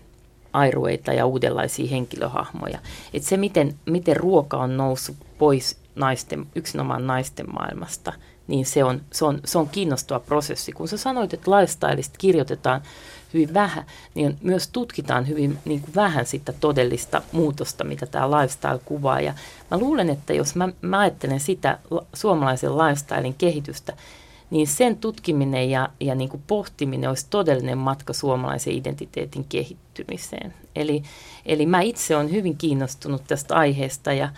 airueita 0.53 1.13
ja 1.13 1.27
uudenlaisia 1.27 1.89
henkilöhahmoja. 1.91 2.79
Et 3.15 3.23
se, 3.23 3.37
miten, 3.37 3.75
miten 3.87 4.17
ruoka 4.17 4.57
on 4.57 4.77
noussut 4.77 5.17
pois 5.39 5.77
naisten, 5.99 6.47
yksinomaan 6.55 7.07
naisten 7.07 7.53
maailmasta, 7.53 8.13
niin 8.47 8.67
se 8.67 8.85
on, 8.85 9.01
se, 9.13 9.25
on, 9.25 9.41
se 9.45 9.59
on 9.59 9.69
kiinnostava 9.69 10.21
prosessi. 10.21 10.73
Kun 10.73 10.89
sä 10.89 10.97
sanoit, 10.97 11.35
että 11.35 11.51
lifestylista 11.51 12.19
kirjoitetaan 12.19 12.83
hyvin 13.35 13.55
vähän, 13.55 13.85
niin 14.15 14.39
myös 14.43 14.69
tutkitaan 14.69 15.29
hyvin 15.29 15.59
niin 15.65 15.81
kuin 15.81 15.95
vähän 15.95 16.27
sitä 16.27 16.53
todellista 16.53 17.23
muutosta, 17.33 17.85
mitä 17.85 18.07
tämä 18.07 18.31
lifestyle 18.31 18.81
kuvaa. 18.85 19.21
Ja 19.21 19.35
mä 19.71 19.79
luulen, 19.79 20.11
että 20.11 20.33
jos 20.33 20.55
mä, 20.55 20.69
mä 20.81 20.99
ajattelen 20.99 21.41
sitä 21.41 21.79
suomalaisen 22.15 22.79
lifestylein 22.79 23.35
kehitystä, 23.35 23.93
niin 24.51 24.67
sen 24.67 24.97
tutkiminen 24.97 25.71
ja, 25.71 25.89
ja 26.01 26.15
niin 26.15 26.29
kuin 26.29 26.43
pohtiminen 26.47 27.09
olisi 27.09 27.27
todellinen 27.31 27.79
matka 27.79 28.13
suomalaisen 28.13 28.73
identiteetin 28.73 29.45
kehittymiseen. 29.49 30.55
Eli, 30.77 31.03
eli 31.47 31.67
mä 31.67 31.81
itse 31.81 32.17
olen 32.17 32.31
hyvin 32.31 32.57
kiinnostunut 32.57 33.25
tästä 33.27 33.55
aiheesta 33.57 34.13
ja, 34.13 34.29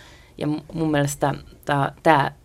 ja 0.41 0.47
mun 0.73 0.91
mielestä 0.91 1.33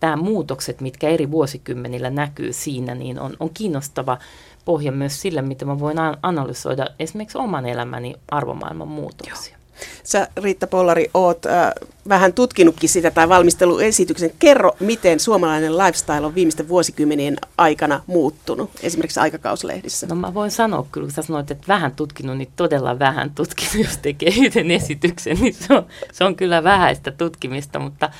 tämä 0.01 0.17
muutokset, 0.17 0.81
mitkä 0.81 1.09
eri 1.09 1.31
vuosikymmenillä 1.31 2.11
näkyy 2.11 2.53
siinä, 2.53 2.95
niin 2.95 3.21
on, 3.21 3.37
on 3.41 3.51
kiinnostava 3.55 4.19
pohja 4.65 4.93
myös 4.93 5.21
sille, 5.21 5.43
mitä 5.43 5.65
mä 5.65 5.79
voin 5.79 5.97
analysoida 6.23 6.87
esimerkiksi 6.99 7.39
oman 7.39 7.67
elämäni 7.67 8.15
arvomaailman 8.31 8.89
muutoksia. 8.89 9.53
Joo. 9.53 9.56
Sä 10.03 10.29
Riitta 10.37 10.67
Pollari 10.67 11.11
oot 11.15 11.47
äh, 11.47 11.73
vähän 12.09 12.33
tutkinutkin 12.33 12.89
sitä 12.89 13.11
tai 13.11 13.29
valmisteluesityksen. 13.29 14.31
Kerro, 14.39 14.77
miten 14.81 15.21
suomalainen 15.21 15.79
lifestyle 15.79 16.27
on 16.27 16.35
viimeisten 16.35 16.69
vuosikymmenien 16.69 17.37
aikana 17.59 18.01
muuttunut, 18.07 18.71
esimerkiksi 18.83 19.21
aikakauslehdissä. 19.21 20.07
No 20.07 20.15
mä 20.15 20.35
voin 20.35 20.51
sanoa 20.51 20.87
kyllä, 20.93 21.05
kun 21.05 21.15
sä 21.15 21.23
sanoit, 21.23 21.51
että 21.51 21.69
vähän 21.69 21.93
tutkinut, 21.93 22.39
niin 22.39 22.53
todella 22.57 22.99
vähän 22.99 23.31
tutkinut, 23.35 23.75
jos 23.75 23.99
tekee 23.99 24.33
yhden 24.47 24.71
esityksen, 24.71 25.37
niin 25.41 25.55
se 25.55 25.75
on, 25.75 25.87
se 26.13 26.25
on 26.25 26.37
kyllä 26.37 26.65
vähäistä 26.65 27.11
tutkimista, 27.11 27.79
mutta, 27.79 28.11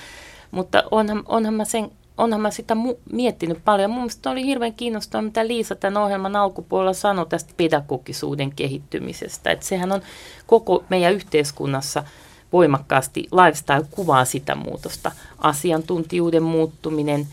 mutta 0.51 0.83
onhan, 0.91 1.23
onhan 1.27 1.55
mä 1.55 1.65
sen 1.65 1.91
onhan 2.19 2.41
mä 2.41 2.51
sitä 2.51 2.75
mu- 2.75 2.99
miettinyt 3.13 3.65
paljon. 3.65 3.91
Mun 3.91 3.99
mielestä 3.99 4.31
oli 4.31 4.47
hirveän 4.47 4.75
kiinnostavaa, 4.75 5.23
mitä 5.23 5.47
Liisa 5.47 5.75
tämän 5.75 6.03
ohjelman 6.03 6.37
alkupuolella 6.37 6.93
sanoi 6.93 7.27
tästä 7.27 7.55
pedagogisuuden 7.57 8.53
kehittymisestä. 8.53 9.51
Että 9.51 9.67
sehän 9.67 9.93
on 9.93 10.01
koko 10.47 10.85
meidän 10.89 11.13
yhteiskunnassa 11.13 12.05
voimakkaasti, 12.53 13.29
lifestyle 13.33 13.87
kuvaa 13.91 14.25
sitä 14.25 14.55
muutosta. 14.55 15.13
Asiantuntijuuden 15.39 16.43
muuttuminen, 16.43 17.27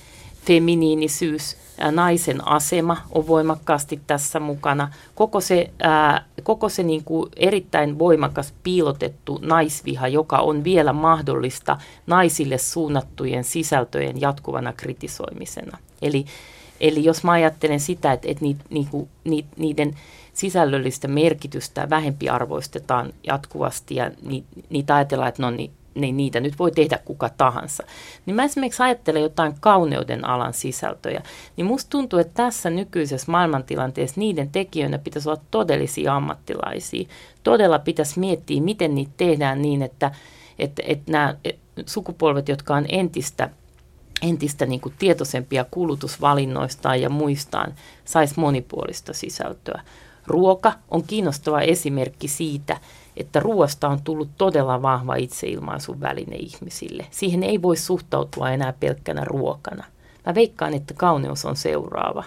feminiinisyys, 0.46 1.58
naisen 1.92 2.48
asema 2.48 2.98
on 3.12 3.28
voimakkaasti 3.28 4.02
tässä 4.08 4.40
mukana. 4.40 4.90
Koko 5.16 5.42
se, 5.42 5.72
ää, 5.82 6.26
koko 6.44 6.70
se 6.70 6.84
niin 6.84 7.04
kuin 7.04 7.32
erittäin 7.36 8.00
voimakas 8.00 8.54
piilotettu 8.64 9.40
naisviha, 9.42 10.08
joka 10.08 10.38
on 10.38 10.64
vielä 10.64 10.94
mahdollista 10.94 11.78
naisille 12.08 12.58
suunnattujen 12.58 13.44
sisältöjen 13.44 14.22
jatkuvana 14.22 14.74
kritisoimisena. 14.74 15.78
Eli, 16.02 16.26
eli 16.80 17.04
jos 17.04 17.24
mä 17.24 17.32
ajattelen 17.32 17.80
sitä, 17.80 18.14
että, 18.14 18.28
että 18.28 18.46
ni, 18.46 18.58
ni, 18.70 18.88
ni, 19.24 19.46
niiden 19.58 19.94
sisällöllistä 20.34 21.08
merkitystä 21.08 21.90
vähempi 21.90 22.30
arvoistetaan 22.30 23.14
jatkuvasti 23.28 23.96
ja 23.96 24.12
ni, 24.22 24.44
niitä 24.70 24.96
ajatellaan, 24.96 25.30
että 25.30 25.42
no 25.42 25.52
niin, 25.52 25.72
niin 25.96 26.18
niitä 26.18 26.40
nyt 26.40 26.60
voi 26.60 26.72
tehdä 26.72 27.00
kuka 27.06 27.30
tahansa. 27.30 27.84
Niin 28.26 28.36
mä 28.36 28.44
esimerkiksi 28.44 28.84
ajattelen 28.84 29.22
jotain 29.22 29.56
kauneuden 29.60 30.26
alan 30.26 30.54
sisältöjä, 30.54 31.22
niin 31.58 31.66
musta 31.66 31.90
tuntuu, 31.90 32.20
että 32.20 32.44
tässä 32.44 32.70
nykyisessä 32.70 33.32
maailmantilanteessa 33.32 34.20
niiden 34.20 34.50
tekijöinä 34.50 34.98
pitäisi 34.98 35.30
olla 35.30 35.42
todellisia 35.52 36.16
ammattilaisia. 36.16 37.08
Todella 37.44 37.80
pitäisi 37.80 38.20
miettiä, 38.20 38.62
miten 38.62 38.96
niitä 38.96 39.12
tehdään 39.18 39.62
niin, 39.62 39.82
että, 39.82 40.12
että, 40.60 40.84
että 40.86 41.12
nämä 41.12 41.36
sukupolvet, 41.86 42.50
jotka 42.50 42.76
on 42.76 42.86
entistä 42.90 43.50
entistä 44.22 44.66
niin 44.66 44.82
kuin 44.82 44.96
tietoisempia 45.00 45.66
kulutusvalinnoistaan 45.72 47.02
ja 47.02 47.10
muistaan, 47.10 47.74
saisi 48.06 48.40
monipuolista 48.40 49.14
sisältöä. 49.14 49.82
Ruoka 50.28 50.74
on 50.92 51.04
kiinnostava 51.04 51.62
esimerkki 51.62 52.28
siitä, 52.28 52.80
että 53.18 53.40
ruoasta 53.40 53.88
on 53.88 54.02
tullut 54.04 54.30
todella 54.38 54.82
vahva 54.82 55.16
itseilmaisun 55.16 56.02
väline 56.02 56.36
ihmisille. 56.36 57.08
Siihen 57.12 57.44
ei 57.44 57.62
voi 57.62 57.78
suhtautua 57.78 58.52
enää 58.52 58.74
pelkkänä 58.80 59.26
ruokana. 59.26 59.84
Mä 60.26 60.36
veikkaan, 60.36 60.74
että 60.74 60.94
kauneus 60.94 61.46
on 61.46 61.56
seuraava. 61.56 62.24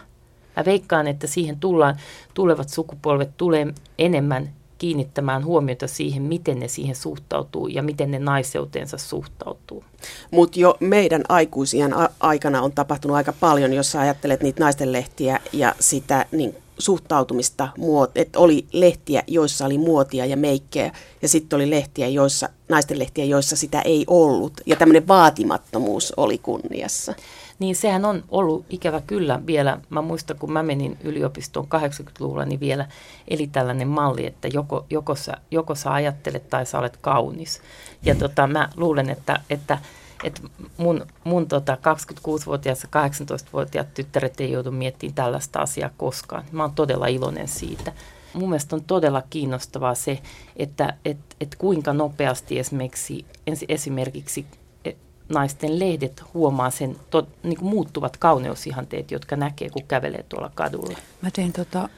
Mä 0.57 0.65
veikkaan, 0.65 1.07
että 1.07 1.27
siihen 1.27 1.61
tullaan, 1.61 1.97
tulevat 2.35 2.69
sukupolvet 2.69 3.31
tulee 3.37 3.67
enemmän 3.99 4.51
kiinnittämään 4.79 5.45
huomiota 5.45 5.87
siihen, 5.87 6.23
miten 6.23 6.59
ne 6.59 6.69
siihen 6.69 6.97
suhtautuu 6.97 7.67
ja 7.67 7.83
miten 7.83 8.11
ne 8.11 8.19
naiseuteensa 8.19 8.99
suhtautuu. 8.99 9.85
Mutta 10.31 10.61
jo 10.61 10.77
meidän 10.81 11.23
aikuisien 11.29 11.95
aikana 12.21 12.63
on 12.63 12.73
tapahtunut 12.73 13.17
aika 13.17 13.33
paljon, 13.41 13.73
jos 13.73 13.97
ajattelet 13.97 14.43
niitä 14.43 14.65
naistenlehtiä 14.65 15.41
ja 15.53 15.75
sitä 15.81 16.27
niin 16.33 16.55
suhtautumista, 16.79 17.69
että 18.15 18.39
oli 18.39 18.67
lehtiä, 18.73 19.23
joissa 19.27 19.67
oli 19.67 19.79
muotia 19.79 20.27
ja 20.27 20.37
meikkejä, 20.37 20.93
ja 21.23 21.29
sitten 21.29 21.57
oli 21.57 21.71
lehtiä, 21.71 22.09
joissa, 22.09 22.49
naisten 22.69 22.99
lehtiä, 22.99 23.25
joissa 23.25 23.57
sitä 23.57 23.81
ei 23.81 24.05
ollut, 24.07 24.53
ja 24.67 24.77
tämmöinen 24.77 25.09
vaatimattomuus 25.09 26.13
oli 26.17 26.39
kunniassa. 26.39 27.15
Niin 27.59 27.77
sehän 27.77 28.05
on 28.05 28.25
ollut 28.29 28.65
ikävä 28.71 29.01
kyllä 29.07 29.41
vielä, 29.47 29.81
mä 29.91 30.03
muistan 30.03 30.39
kun 30.39 30.53
mä 30.53 30.63
menin 30.63 30.99
yliopistoon 31.05 31.67
80-luvulla, 31.75 32.45
niin 32.45 32.61
vielä 32.61 32.89
eli 33.29 33.47
tällainen 33.47 33.89
malli, 33.89 34.27
että 34.27 34.49
joko, 34.49 34.87
joko, 34.91 35.15
sä, 35.15 35.33
joko 35.51 35.75
sä 35.75 35.93
ajattelet 35.93 36.51
tai 36.51 36.67
sä 36.67 36.79
olet 36.79 36.97
kaunis. 36.97 37.61
Ja 38.03 38.15
tota, 38.15 38.47
mä 38.47 38.69
luulen, 38.77 39.11
että, 39.11 39.41
että 39.51 39.79
että 40.25 40.41
mun, 40.77 41.07
mun 41.25 41.49
tota 41.49 41.75
26-vuotias 41.75 42.83
ja 42.83 43.09
18-vuotiaat 43.09 43.95
tyttäret 43.95 44.41
ei 44.41 44.53
joudu 44.53 44.71
miettimään 44.71 45.15
tällaista 45.15 45.59
asiaa 45.59 45.91
koskaan. 45.97 46.45
Mä 46.53 46.63
oon 46.63 46.75
todella 46.75 47.07
iloinen 47.07 47.49
siitä. 47.49 47.93
Mun 48.33 48.49
mielestä 48.49 48.77
on 48.77 48.85
todella 48.85 49.23
kiinnostavaa 49.31 49.95
se, 49.95 50.19
että 50.57 50.95
et, 51.05 51.19
et 51.41 51.55
kuinka 51.59 51.93
nopeasti 51.93 52.59
esimerkiksi, 52.59 53.27
esimerkiksi 53.69 54.47
e, 54.85 54.93
naisten 55.29 55.79
lehdet 55.79 56.23
huomaa 56.35 56.71
sen 56.71 56.97
to, 57.11 57.27
niin 57.43 57.59
kuin 57.59 57.71
muuttuvat 57.71 58.17
kauneusihanteet, 58.17 59.11
jotka 59.11 59.37
näkee, 59.37 59.71
kun 59.71 59.87
kävelee 59.89 60.25
tuolla 60.29 60.51
kadulla. 60.55 60.99
Mä 61.23 61.31
tein 61.31 61.53
tota 61.53 61.89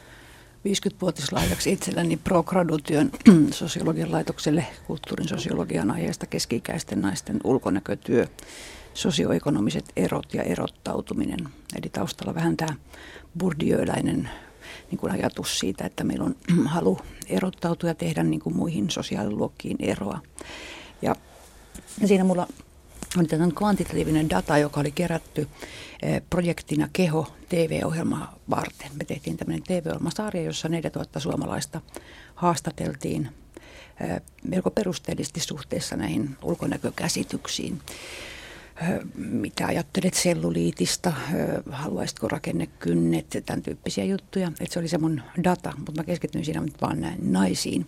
50-vuotislahjaksi 0.67 1.73
itselläni 1.73 2.17
pro-gradutyön 2.17 3.11
sosiologian 3.51 4.13
laitokselle 4.13 4.67
kulttuurin 4.87 5.29
sosiologian 5.29 5.91
aiheesta 5.91 6.27
keski-ikäisten 6.27 7.01
naisten 7.01 7.41
ulkonäkötyö, 7.45 8.27
sosioekonomiset 8.95 9.85
erot 9.97 10.35
ja 10.35 10.43
erottautuminen. 10.43 11.49
Eli 11.77 11.89
taustalla 11.93 12.35
vähän 12.35 12.57
tämä 12.57 12.77
burdioilainen 13.39 14.31
niin 14.91 14.99
kuin 14.99 15.13
ajatus 15.13 15.59
siitä, 15.59 15.85
että 15.85 16.05
meillä 16.05 16.25
on 16.25 16.37
halu 16.75 16.99
erottautua 17.27 17.91
ja 17.91 17.95
tehdä 17.95 18.23
niin 18.23 18.41
kuin 18.41 18.57
muihin 18.57 18.91
sosiaaliluokkiin 18.91 19.77
eroa. 19.81 20.21
Ja 21.03 21.17
siinä 22.07 22.25
mulla 22.25 22.47
oli 23.17 23.27
tämmöinen 23.27 23.55
kvantitatiivinen 23.55 24.31
data, 24.31 24.59
joka 24.59 24.81
oli 24.81 24.91
kerätty 24.91 25.49
eh, 26.03 26.23
projektina 26.31 26.89
Keho 26.93 27.27
TV-ohjelmaa 27.49 28.39
varten. 28.51 28.91
Me 28.95 29.05
tehtiin 29.05 29.37
tämmöinen 29.37 29.63
TV-ohjelmasarja, 29.63 30.43
jossa 30.43 30.69
4000 30.69 31.21
suomalaista 31.21 31.81
haastateltiin 32.35 33.29
eh, 34.01 34.23
melko 34.45 34.71
perusteellisesti 34.71 35.41
suhteessa 35.41 35.97
näihin 35.97 36.37
ulkonäkökäsityksiin 36.43 37.81
mitä 39.15 39.67
ajattelet 39.67 40.15
selluliitista, 40.15 41.13
haluaisitko 41.71 42.29
rakennekynnet, 42.29 43.27
tämän 43.47 43.63
tyyppisiä 43.63 44.05
juttuja. 44.05 44.49
Että 44.49 44.73
se 44.75 44.79
oli 44.79 44.89
se 44.89 44.99
mun 44.99 45.23
data, 45.45 45.73
mutta 45.77 45.93
mä 45.97 46.05
keskityin 46.05 46.45
siinä 46.45 46.61
nyt 46.61 46.81
vaan 46.81 47.01
näin 47.01 47.33
naisiin. 47.33 47.87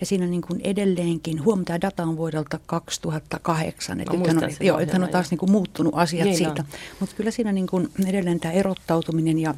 Ja 0.00 0.06
siinä 0.06 0.26
niin 0.26 0.42
kuin 0.42 0.60
edelleenkin, 0.64 1.44
huom, 1.44 1.64
tämä 1.64 1.80
data 1.80 2.02
on 2.02 2.16
vuodelta 2.16 2.60
2008, 2.66 4.00
että 4.00 4.16
nythän 4.16 4.44
on, 4.44 4.50
joo, 4.60 4.78
nythän 4.78 5.02
on 5.02 5.08
taas 5.08 5.30
niin 5.30 5.38
kuin 5.38 5.50
muuttunut 5.50 5.94
asiat 5.96 6.24
niin 6.24 6.36
siitä. 6.36 6.64
Mutta 7.00 7.16
kyllä 7.16 7.30
siinä 7.30 7.52
niin 7.52 7.66
kuin 7.66 7.88
edelleen 8.06 8.40
tämä 8.40 8.52
erottautuminen 8.52 9.38
ja 9.38 9.54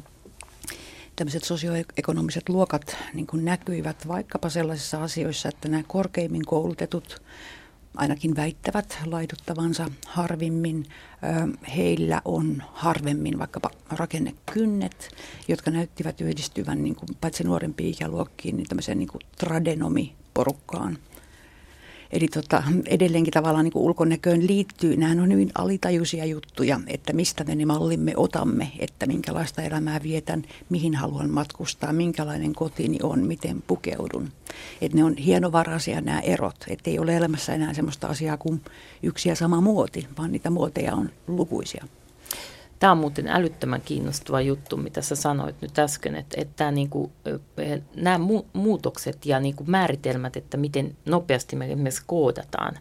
tämmöiset 1.15 1.43
sosioekonomiset 1.43 2.49
luokat 2.49 2.97
niin 3.13 3.27
kuin 3.27 3.45
näkyivät 3.45 4.07
vaikkapa 4.07 4.49
sellaisissa 4.49 5.03
asioissa, 5.03 5.49
että 5.49 5.67
nämä 5.69 5.83
korkeimmin 5.87 6.45
koulutetut 6.45 7.21
ainakin 7.95 8.35
väittävät 8.35 8.97
laiduttavansa 9.05 9.87
harvimmin. 10.07 10.85
Heillä 11.75 12.21
on 12.25 12.63
harvemmin 12.73 13.39
vaikkapa 13.39 13.69
rakennekynnet, 13.89 15.09
jotka 15.47 15.71
näyttivät 15.71 16.21
yhdistyvän 16.21 16.83
niin 16.83 16.95
kuin, 16.95 17.09
paitsi 17.21 17.43
nuorempiin 17.43 17.89
ikäluokkiin, 17.89 18.57
niin 18.57 18.67
tämmöiseen 18.67 18.99
niin 18.99 19.09
kuin 19.09 19.21
tradenomi-porukkaan. 19.37 20.97
Eli 22.11 22.27
tota, 22.27 22.63
edelleenkin 22.85 23.33
tavallaan 23.33 23.65
niin 23.65 23.73
kuin 23.73 23.83
ulkonäköön 23.83 24.47
liittyy, 24.47 24.97
nämä 24.97 25.21
on 25.23 25.31
hyvin 25.31 25.51
alitajuisia 25.55 26.25
juttuja, 26.25 26.79
että 26.87 27.13
mistä 27.13 27.43
me 27.43 27.55
ne 27.55 27.65
mallimme 27.65 28.13
otamme, 28.17 28.71
että 28.79 29.05
minkälaista 29.05 29.61
elämää 29.61 30.03
vietän, 30.03 30.43
mihin 30.69 30.95
haluan 30.95 31.29
matkustaa, 31.29 31.93
minkälainen 31.93 32.53
kotini 32.53 32.97
on, 33.03 33.19
miten 33.19 33.63
pukeudun. 33.67 34.31
Että 34.81 34.97
ne 34.97 35.03
on 35.03 35.17
hienovaraisia 35.17 36.01
nämä 36.01 36.19
erot, 36.19 36.55
että 36.67 36.89
ei 36.89 36.99
ole 36.99 37.17
elämässä 37.17 37.53
enää 37.53 37.73
sellaista 37.73 38.07
asiaa 38.07 38.37
kuin 38.37 38.61
yksi 39.03 39.29
ja 39.29 39.35
sama 39.35 39.61
muoti, 39.61 40.07
vaan 40.17 40.31
niitä 40.31 40.49
muoteja 40.49 40.95
on 40.95 41.09
lukuisia. 41.27 41.85
Tämä 42.79 42.91
on 42.91 42.97
muuten 42.97 43.27
älyttömän 43.27 43.81
kiinnostava 43.81 44.41
juttu, 44.41 44.77
mitä 44.77 45.01
sä 45.01 45.15
sanoit 45.15 45.61
nyt 45.61 45.79
äsken, 45.79 46.15
että, 46.15 46.41
että 46.41 46.53
tämä 46.55 46.71
niin 46.71 46.89
kuin, 46.89 47.11
nämä 47.95 48.19
muutokset 48.53 49.25
ja 49.25 49.39
niin 49.39 49.55
kuin 49.55 49.71
määritelmät, 49.71 50.37
että 50.37 50.57
miten 50.57 50.97
nopeasti 51.05 51.55
me 51.55 51.65
esimerkiksi 51.65 52.03
koodataan 52.07 52.77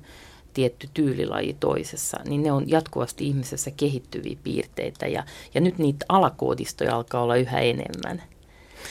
tietty 0.54 0.88
tyylilaji 0.94 1.56
toisessa, 1.60 2.18
niin 2.28 2.42
ne 2.42 2.52
on 2.52 2.70
jatkuvasti 2.70 3.26
ihmisessä 3.26 3.70
kehittyviä 3.70 4.38
piirteitä 4.42 5.06
ja, 5.06 5.24
ja 5.54 5.60
nyt 5.60 5.78
niitä 5.78 6.06
alakoodistoja 6.08 6.96
alkaa 6.96 7.22
olla 7.22 7.36
yhä 7.36 7.60
enemmän. 7.60 8.22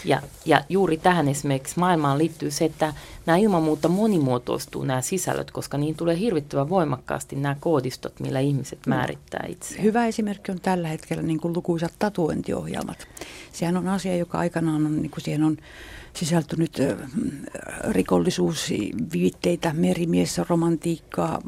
Ja, 0.06 0.22
ja 0.46 0.62
juuri 0.70 0.98
tähän 0.98 1.28
esimerkiksi 1.28 1.80
maailmaan 1.80 2.18
liittyy 2.18 2.52
se, 2.52 2.66
että 2.66 2.94
nämä 3.26 3.38
ilman 3.38 3.64
muuta 3.64 3.88
monimuotoistuu 3.88 4.84
nämä 4.84 5.02
sisällöt, 5.02 5.52
koska 5.52 5.78
niin 5.78 5.96
tulee 5.96 6.20
hirvittävän 6.20 6.70
voimakkaasti 6.70 7.36
nämä 7.36 7.56
koodistot, 7.60 8.20
millä 8.20 8.40
ihmiset 8.40 8.80
mm. 8.86 8.90
määrittää 8.90 9.46
itse. 9.48 9.82
Hyvä 9.82 10.08
esimerkki 10.08 10.52
on 10.52 10.62
tällä 10.62 10.88
hetkellä 10.88 11.24
niin 11.24 11.40
kuin 11.40 11.54
lukuisat 11.54 11.94
tatuointiohjelmat. 12.00 13.08
Sehän 13.54 13.78
on 13.78 13.88
asia, 13.88 14.16
joka 14.16 14.38
aikanaan 14.38 14.86
on, 14.86 15.02
niin 15.02 15.12
kuin 15.12 15.24
siihen 15.24 15.44
on 15.44 15.58
sisältynyt 16.18 16.78
rikollisuusviitteitä, 17.90 19.74
merimies, 19.74 20.38
romantiikkaa, 20.50 21.42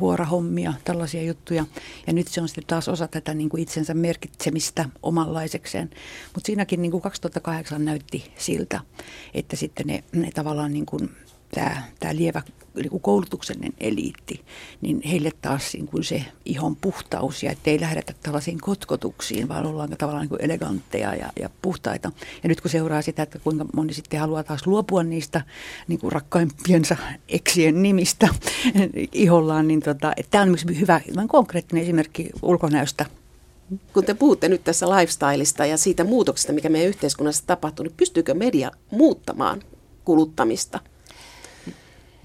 huorahommia, 0.00 0.74
tällaisia 0.84 1.22
juttuja. 1.22 1.66
Ja 2.06 2.12
nyt 2.12 2.28
se 2.28 2.40
on 2.40 2.48
sitten 2.48 2.64
taas 2.66 2.88
osa 2.88 3.08
tätä 3.08 3.34
niin 3.34 3.48
kuin 3.48 3.62
itsensä 3.62 3.94
merkitsemistä 3.94 4.88
omanlaisekseen. 5.02 5.90
Mutta 6.34 6.46
siinäkin 6.46 6.82
niin 6.82 6.90
kuin 6.90 7.02
2008 7.02 7.84
näytti 7.84 8.32
siltä, 8.36 8.80
että 9.34 9.56
sitten 9.56 9.86
ne, 9.86 10.04
ne 10.12 10.30
tavallaan 10.34 10.72
niin 10.72 10.86
kuin 10.86 11.10
tämä, 11.56 11.82
tämä 12.00 12.16
lievä 12.16 12.42
niin 12.74 13.00
koulutuksellinen 13.00 13.72
eliitti, 13.80 14.44
niin 14.80 15.02
heille 15.02 15.30
taas 15.42 15.72
niin 15.72 15.86
kuin 15.86 16.04
se 16.04 16.24
ihon 16.44 16.76
puhtaus 16.76 17.42
ja 17.42 17.50
ettei 17.50 17.80
lähdetä 17.80 18.14
tällaisiin 18.22 18.60
kotkotuksiin, 18.60 19.48
vaan 19.48 19.66
ollaan 19.66 19.88
tavallaan 19.98 20.22
niin 20.22 20.28
kuin 20.28 20.44
elegantteja 20.44 21.14
ja, 21.14 21.32
ja 21.40 21.50
puhtaita. 21.62 22.12
Ja 22.42 22.48
nyt 22.48 22.60
kun 22.60 22.70
seuraa 22.70 23.02
sitä, 23.02 23.22
että 23.22 23.38
kuinka 23.38 23.66
moni 23.74 23.94
sitten 23.94 24.20
haluaa 24.20 24.42
taas 24.42 24.66
luopua 24.66 25.02
niistä 25.02 25.42
niin 25.88 25.98
kuin 25.98 26.12
rakkaimpiensa 26.12 26.96
eksien 27.28 27.82
nimistä 27.82 28.28
ihollaan, 29.12 29.68
niin 29.68 29.80
tota, 29.80 30.12
tämä 30.30 30.44
on 30.44 30.56
hyvä 30.80 31.00
konkreettinen 31.28 31.82
esimerkki 31.82 32.30
ulkonäöstä 32.42 33.06
kun 33.92 34.04
te 34.04 34.14
puhutte 34.14 34.48
nyt 34.48 34.64
tässä 34.64 34.86
lifestyleista 34.86 35.66
ja 35.66 35.76
siitä 35.76 36.04
muutoksesta, 36.04 36.52
mikä 36.52 36.68
meidän 36.68 36.88
yhteiskunnassa 36.88 37.44
tapahtuu, 37.46 37.82
niin 37.82 37.94
pystyykö 37.96 38.34
media 38.34 38.70
muuttamaan 38.90 39.62
kuluttamista? 40.04 40.80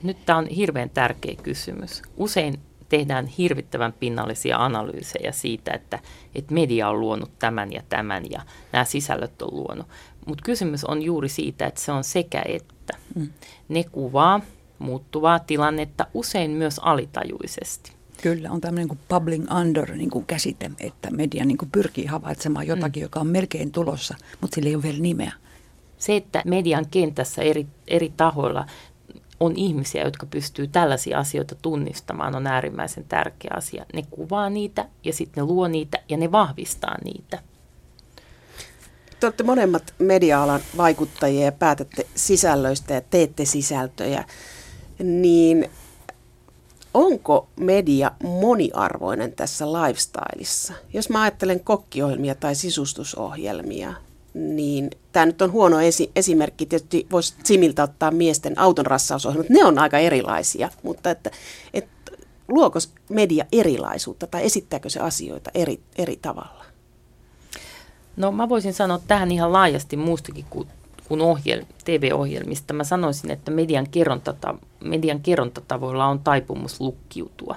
Nyt 0.04 0.26
tämä 0.26 0.40
on 0.40 0.48
hirveän 0.48 0.90
tärkeä 0.90 1.36
kysymys. 1.44 2.02
Usein 2.18 2.60
tehdään 2.90 3.26
hirvittävän 3.26 3.94
pinnallisia 3.94 4.58
analyysejä 4.58 5.32
siitä, 5.32 5.72
että, 5.72 6.00
että 6.36 6.54
media 6.54 6.90
on 6.90 7.00
luonut 7.00 7.40
tämän 7.40 7.74
ja 7.74 7.82
tämän 7.90 8.24
ja 8.32 8.42
nämä 8.72 8.86
sisällöt 8.86 9.42
on 9.42 9.50
luonut. 9.52 9.88
Mutta 10.26 10.44
kysymys 10.44 10.86
on 10.86 11.02
juuri 11.02 11.30
siitä, 11.30 11.66
että 11.68 11.82
se 11.82 11.92
on 11.92 12.04
sekä 12.04 12.42
että. 12.46 12.98
Mm. 13.16 13.30
Ne 13.70 13.84
kuvaa 13.84 14.42
muuttuvaa 14.80 15.40
tilannetta 15.40 16.08
usein 16.14 16.52
myös 16.52 16.80
alitajuisesti. 16.80 17.92
Kyllä, 18.22 18.52
on 18.52 18.62
tämmöinen 18.62 18.88
kuin 18.88 19.00
bubbling 19.10 19.52
under 19.62 19.96
niin 19.96 20.10
kuin 20.10 20.26
käsite, 20.26 20.72
että 20.80 21.12
media 21.12 21.46
niin 21.46 21.58
kuin 21.58 21.72
pyrkii 21.72 22.06
havaitsemaan 22.06 22.68
jotakin, 22.68 23.02
mm. 23.02 23.06
joka 23.06 23.20
on 23.20 23.28
melkein 23.28 23.72
tulossa, 23.72 24.16
mutta 24.42 24.56
sillä 24.56 24.70
ei 24.70 24.76
ole 24.76 24.84
vielä 24.84 25.00
nimeä. 25.00 25.34
Se, 25.98 26.16
että 26.16 26.42
median 26.46 26.86
kentässä 26.92 27.42
eri, 27.42 27.68
eri 27.88 28.14
tahoilla 28.18 28.66
on 29.42 29.54
ihmisiä, 29.56 30.04
jotka 30.04 30.26
pystyy 30.26 30.68
tällaisia 30.68 31.20
asioita 31.20 31.56
tunnistamaan, 31.62 32.36
on 32.36 32.48
äärimmäisen 32.48 33.04
tärkeä 33.04 33.52
asia. 33.56 33.86
Ne 33.94 34.04
kuvaa 34.12 34.50
niitä 34.50 34.86
ja 35.04 35.14
sitten 35.14 35.42
ne 35.42 35.48
luo 35.48 35.68
niitä 35.68 36.00
ja 36.10 36.18
ne 36.18 36.32
vahvistaa 36.32 36.98
niitä. 37.04 37.40
Te 39.20 39.26
olette 39.26 39.44
molemmat 39.44 39.94
media-alan 40.00 40.62
vaikuttajia 40.78 41.46
ja 41.46 41.52
päätätte 41.52 42.08
sisällöistä 42.16 42.94
ja 42.94 43.02
teette 43.02 43.46
sisältöjä. 43.46 44.26
Niin 45.00 45.70
onko 46.94 47.48
media 47.60 48.12
moniarvoinen 48.24 49.32
tässä 49.32 49.66
lifestyleissa? 49.66 50.74
Jos 50.94 51.10
mä 51.10 51.22
ajattelen 51.22 51.60
kokkiohjelmia 51.60 52.36
tai 52.36 52.56
sisustusohjelmia, 52.56 53.94
niin 54.34 54.90
tämä 55.12 55.26
nyt 55.26 55.42
on 55.42 55.52
huono 55.52 55.80
esi- 55.80 56.12
esimerkki. 56.16 56.66
Tietysti 56.66 57.08
voisi 57.12 57.34
Similtä 57.44 57.84
ottaa 57.84 58.12
miesten 58.12 58.60
auton 58.60 58.86
rassausohjelmat, 58.86 59.50
ne 59.50 59.66
on 59.66 59.80
aika 59.80 59.98
erilaisia, 59.98 60.70
mutta 60.84 61.12
että, 61.12 61.32
että 61.74 62.12
luoko 62.48 62.80
media 63.10 63.46
erilaisuutta 63.52 64.28
tai 64.28 64.46
esittääkö 64.46 64.90
se 64.90 65.00
asioita 65.00 65.52
eri, 65.54 65.80
eri 65.98 66.20
tavalla? 66.22 66.66
No 68.18 68.32
mä 68.32 68.50
voisin 68.50 68.74
sanoa 68.74 69.00
tähän 69.08 69.32
ihan 69.32 69.54
laajasti 69.54 69.98
muustakin 69.98 70.46
kuin, 70.50 70.68
kuin 71.08 71.22
ohjel, 71.22 71.66
TV-ohjelmista. 71.86 72.74
Mä 72.74 72.84
sanoisin, 72.84 73.32
että 73.32 73.52
median, 73.52 73.90
kerrontata, 73.92 74.56
median 74.80 75.22
kerrontatavoilla 75.22 76.06
on 76.06 76.20
taipumus 76.20 76.82
lukkiutua. 76.82 77.56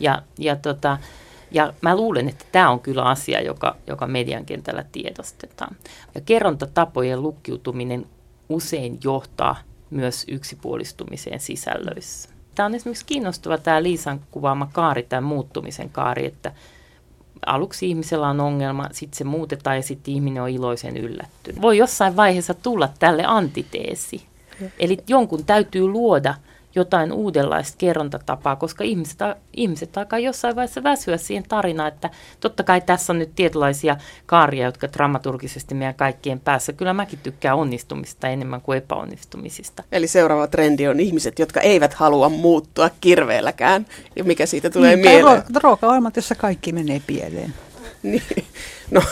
Ja, 0.00 0.22
ja 0.38 0.56
tota, 0.56 0.98
ja 1.54 1.72
mä 1.80 1.96
luulen, 1.96 2.28
että 2.28 2.44
tämä 2.52 2.70
on 2.70 2.80
kyllä 2.80 3.02
asia, 3.02 3.40
joka, 3.40 3.76
joka 3.86 4.06
median 4.06 4.44
kentällä 4.44 4.84
tiedostetaan. 4.92 5.76
Ja 6.14 6.20
kerrontatapojen 6.20 7.22
lukkiutuminen 7.22 8.06
usein 8.48 8.98
johtaa 9.04 9.56
myös 9.90 10.24
yksipuolistumiseen 10.28 11.40
sisällöissä. 11.40 12.28
Tämä 12.54 12.66
on 12.66 12.74
esimerkiksi 12.74 13.06
kiinnostava 13.06 13.58
tämä 13.58 13.82
Liisan 13.82 14.20
kuvaama 14.30 14.68
kaari, 14.72 15.02
tämä 15.02 15.20
muuttumisen 15.20 15.90
kaari, 15.90 16.26
että 16.26 16.52
aluksi 17.46 17.88
ihmisellä 17.88 18.28
on 18.28 18.40
ongelma, 18.40 18.88
sitten 18.92 19.18
se 19.18 19.24
muutetaan 19.24 19.76
ja 19.76 19.82
sitten 19.82 20.14
ihminen 20.14 20.42
on 20.42 20.48
iloisen 20.48 20.96
yllättynyt. 20.96 21.62
Voi 21.62 21.78
jossain 21.78 22.16
vaiheessa 22.16 22.54
tulla 22.54 22.88
tälle 22.98 23.24
antiteesi. 23.26 24.26
Eli 24.78 24.98
jonkun 25.08 25.44
täytyy 25.44 25.86
luoda– 25.88 26.34
jotain 26.74 27.12
uudenlaista 27.12 27.78
kerrontatapaa, 27.78 28.56
koska 28.56 28.84
ihmiset, 28.84 29.18
ihmiset 29.56 29.96
alkaa 29.96 30.18
jossain 30.18 30.56
vaiheessa 30.56 30.82
väsyä 30.82 31.16
siihen 31.16 31.44
tarinaan, 31.48 31.88
että 31.88 32.10
totta 32.40 32.62
kai 32.62 32.80
tässä 32.80 33.12
on 33.12 33.18
nyt 33.18 33.34
tietynlaisia 33.36 33.96
kaaria, 34.26 34.66
jotka 34.66 34.92
dramaturgisesti 34.92 35.74
meidän 35.74 35.94
kaikkien 35.94 36.40
päässä. 36.40 36.72
Kyllä 36.72 36.92
mäkin 36.92 37.18
tykkään 37.22 37.58
onnistumista 37.58 38.28
enemmän 38.28 38.60
kuin 38.60 38.78
epäonnistumisista. 38.78 39.82
Eli 39.92 40.06
seuraava 40.06 40.46
trendi 40.46 40.88
on 40.88 41.00
ihmiset, 41.00 41.38
jotka 41.38 41.60
eivät 41.60 41.94
halua 41.94 42.28
muuttua 42.28 42.90
kirveelläkään. 43.00 43.86
Ja 44.16 44.24
mikä 44.24 44.46
siitä 44.46 44.70
tulee 44.70 44.96
niin, 44.96 45.06
mieleen? 45.06 45.24
Ruoka, 45.24 45.60
ruokaohjelmat, 45.62 46.16
jossa 46.16 46.34
kaikki 46.34 46.72
menee 46.72 47.02
pieleen. 47.06 47.54
Niin. 48.02 48.22
No, 48.90 49.02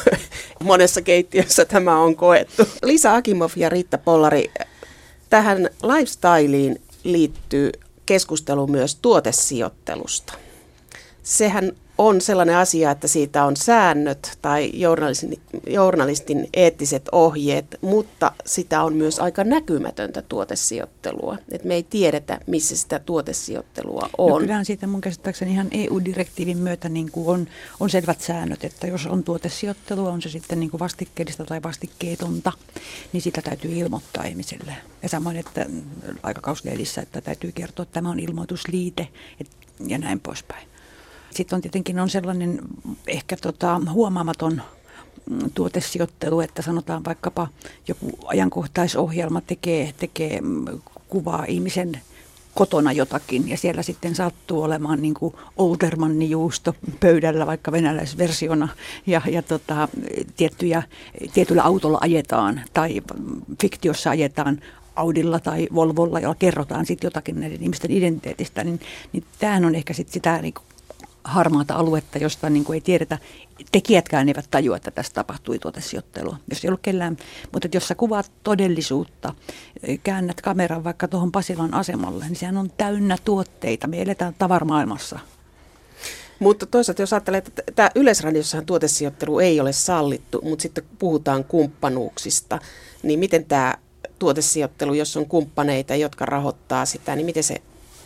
monessa 0.63 1.03
keittiössä 1.03 1.65
tämä 1.65 1.99
on 1.99 2.17
koettu. 2.17 2.63
Lisa 2.83 3.15
Akimov 3.15 3.51
ja 3.57 3.69
Riitta 3.69 3.99
Pollari, 3.99 4.51
tähän 5.31 5.71
lifestyleen 5.83 6.77
liittyy 7.05 7.73
keskustelu 8.07 8.67
myös 8.67 8.95
tuotesijoittelusta. 8.95 10.33
Sehän 11.23 11.73
on 12.09 12.21
sellainen 12.21 12.57
asia, 12.57 12.91
että 12.91 13.09
siitä 13.09 13.45
on 13.45 13.57
säännöt 13.57 14.39
tai 14.43 14.71
journalistin, 14.75 15.41
journalistin 15.67 16.49
eettiset 16.55 17.09
ohjeet, 17.13 17.79
mutta 17.81 18.33
sitä 18.47 18.83
on 18.83 18.95
myös 18.95 19.19
aika 19.19 19.45
näkymätöntä 19.45 20.23
tuotesijoittelua. 20.23 21.37
Et 21.51 21.65
me 21.65 21.75
ei 21.75 21.83
tiedetä, 21.83 22.41
missä 22.47 22.77
sitä 22.77 22.99
tuotesijoittelua 22.99 24.11
on. 24.19 24.31
No 24.31 24.39
kyllähän 24.39 24.65
siitä 24.65 24.87
mun 24.87 25.01
käsittääkseni 25.01 25.53
ihan 25.53 25.69
EU-direktiivin 25.71 26.59
myötä 26.59 26.89
niin 26.89 27.11
kuin 27.11 27.29
on, 27.29 27.49
on 27.81 27.91
selvät 27.91 28.21
säännöt, 28.21 28.65
että 28.65 28.87
jos 28.87 29.07
on 29.07 29.25
tuotesijoittelua, 29.25 30.11
on 30.11 30.23
se 30.23 30.29
sitten 30.29 30.61
niin 30.61 30.71
kuin 30.71 30.81
vastikkeellista 30.81 31.45
tai 31.45 31.63
vastikkeetonta, 31.63 32.53
niin 33.13 33.23
sitä 33.23 33.43
täytyy 33.43 33.73
ilmoittaa 33.73 34.25
ihmisille. 34.25 34.75
Ja 35.03 35.09
samoin, 35.09 35.37
että 35.37 35.67
aikakauslehdissä, 36.23 37.01
että 37.03 37.21
täytyy 37.21 37.53
kertoa, 37.53 37.83
että 37.83 37.93
tämä 37.95 38.11
on 38.11 38.21
ilmoitusliite 38.21 39.09
et, 39.41 39.51
ja 39.87 39.99
näin 39.99 40.21
poispäin. 40.21 40.72
Sitten 41.35 41.57
on 41.57 41.63
tietenkin 41.63 42.01
on 42.01 42.11
sellainen 42.11 42.59
ehkä 43.07 43.37
tota, 43.37 43.81
huomaamaton 43.91 44.63
mm, 45.31 45.51
tuotesijoittelu, 45.55 46.41
että 46.41 46.63
sanotaan 46.63 47.05
vaikkapa 47.05 47.49
joku 47.89 48.19
ajankohtaisohjelma 48.25 49.41
tekee, 49.41 49.95
tekee 49.99 50.41
mm, 50.41 50.65
kuvaa 51.09 51.45
ihmisen 51.49 52.01
kotona 52.55 52.93
jotakin 52.93 53.49
ja 53.49 53.57
siellä 53.57 53.83
sitten 53.83 54.15
sattuu 54.15 54.63
olemaan 54.63 55.03
niin 55.03 55.15
kuin 55.15 55.35
Oltermanni 55.57 56.31
juusto 56.31 56.75
pöydällä 57.01 57.47
vaikka 57.47 57.73
venäläisversiona 57.73 58.69
ja, 59.07 59.23
ja 59.31 59.43
tota, 59.43 59.89
tiettyjä, 60.37 60.83
tietyllä 61.35 61.63
autolla 61.63 61.99
ajetaan 62.01 62.61
tai 62.73 63.03
fiktiossa 63.61 64.11
ajetaan 64.11 64.61
Audilla 64.97 65.41
tai 65.41 65.69
Volvolla, 65.75 66.21
jolla 66.21 66.35
kerrotaan 66.35 66.87
sitten 66.87 67.07
jotakin 67.07 67.41
näiden 67.41 67.63
ihmisten 67.63 67.91
identiteetistä, 67.91 68.65
niin, 68.65 68.81
niin 69.13 69.25
tämähän 69.39 69.65
on 69.65 69.75
ehkä 69.75 69.93
sit 69.93 70.09
sitä 70.09 70.43
niin 70.43 70.55
harmaata 71.25 71.75
aluetta, 71.75 72.19
josta 72.19 72.51
niin 72.51 72.65
kuin 72.65 72.75
ei 72.75 72.81
tiedetä, 72.81 73.19
tekijätkään 73.73 74.29
eivät 74.29 74.47
tajua, 74.51 74.77
että 74.77 74.91
tässä 74.91 75.13
tapahtui 75.13 75.59
tuotesijoittelua. 75.59 76.37
Jos 76.51 76.65
ei 76.65 76.69
ollut 76.69 76.83
kellään, 76.83 77.17
mutta 77.53 77.69
jos 77.75 77.89
sä 77.89 77.95
kuvaat 77.95 78.33
todellisuutta, 78.43 79.35
käännät 80.03 80.41
kameran 80.41 80.85
vaikka 80.85 81.09
tuohon 81.09 81.33
Pasilan 81.33 81.75
asemalle, 81.75 82.25
niin 82.25 82.37
sehän 82.37 82.57
on 82.57 82.71
täynnä 82.77 83.17
tuotteita. 83.25 83.87
Me 83.87 84.03
eletään 84.03 84.35
tavaramaailmassa. 84.39 85.19
Mutta 86.39 86.67
toisaalta 86.67 87.03
jos 87.03 87.13
ajattelee, 87.13 87.39
että 87.39 87.63
tämä 87.75 87.91
yleisradiossahan 87.95 88.67
tuotesijoittelu 88.67 89.39
ei 89.39 89.61
ole 89.61 89.73
sallittu, 89.73 90.41
mutta 90.45 90.63
sitten 90.63 90.85
puhutaan 90.99 91.45
kumppanuuksista, 91.45 92.59
niin 93.03 93.19
miten 93.19 93.45
tämä 93.45 93.75
tuotesijoittelu, 94.19 94.95
jos 94.95 95.17
on 95.17 95.27
kumppaneita, 95.27 95.95
jotka 95.95 96.27
rahoittaa 96.27 96.87
sitä, 96.87 97.17
niin 97.17 97.27
miten 97.27 97.43
se 97.43 97.63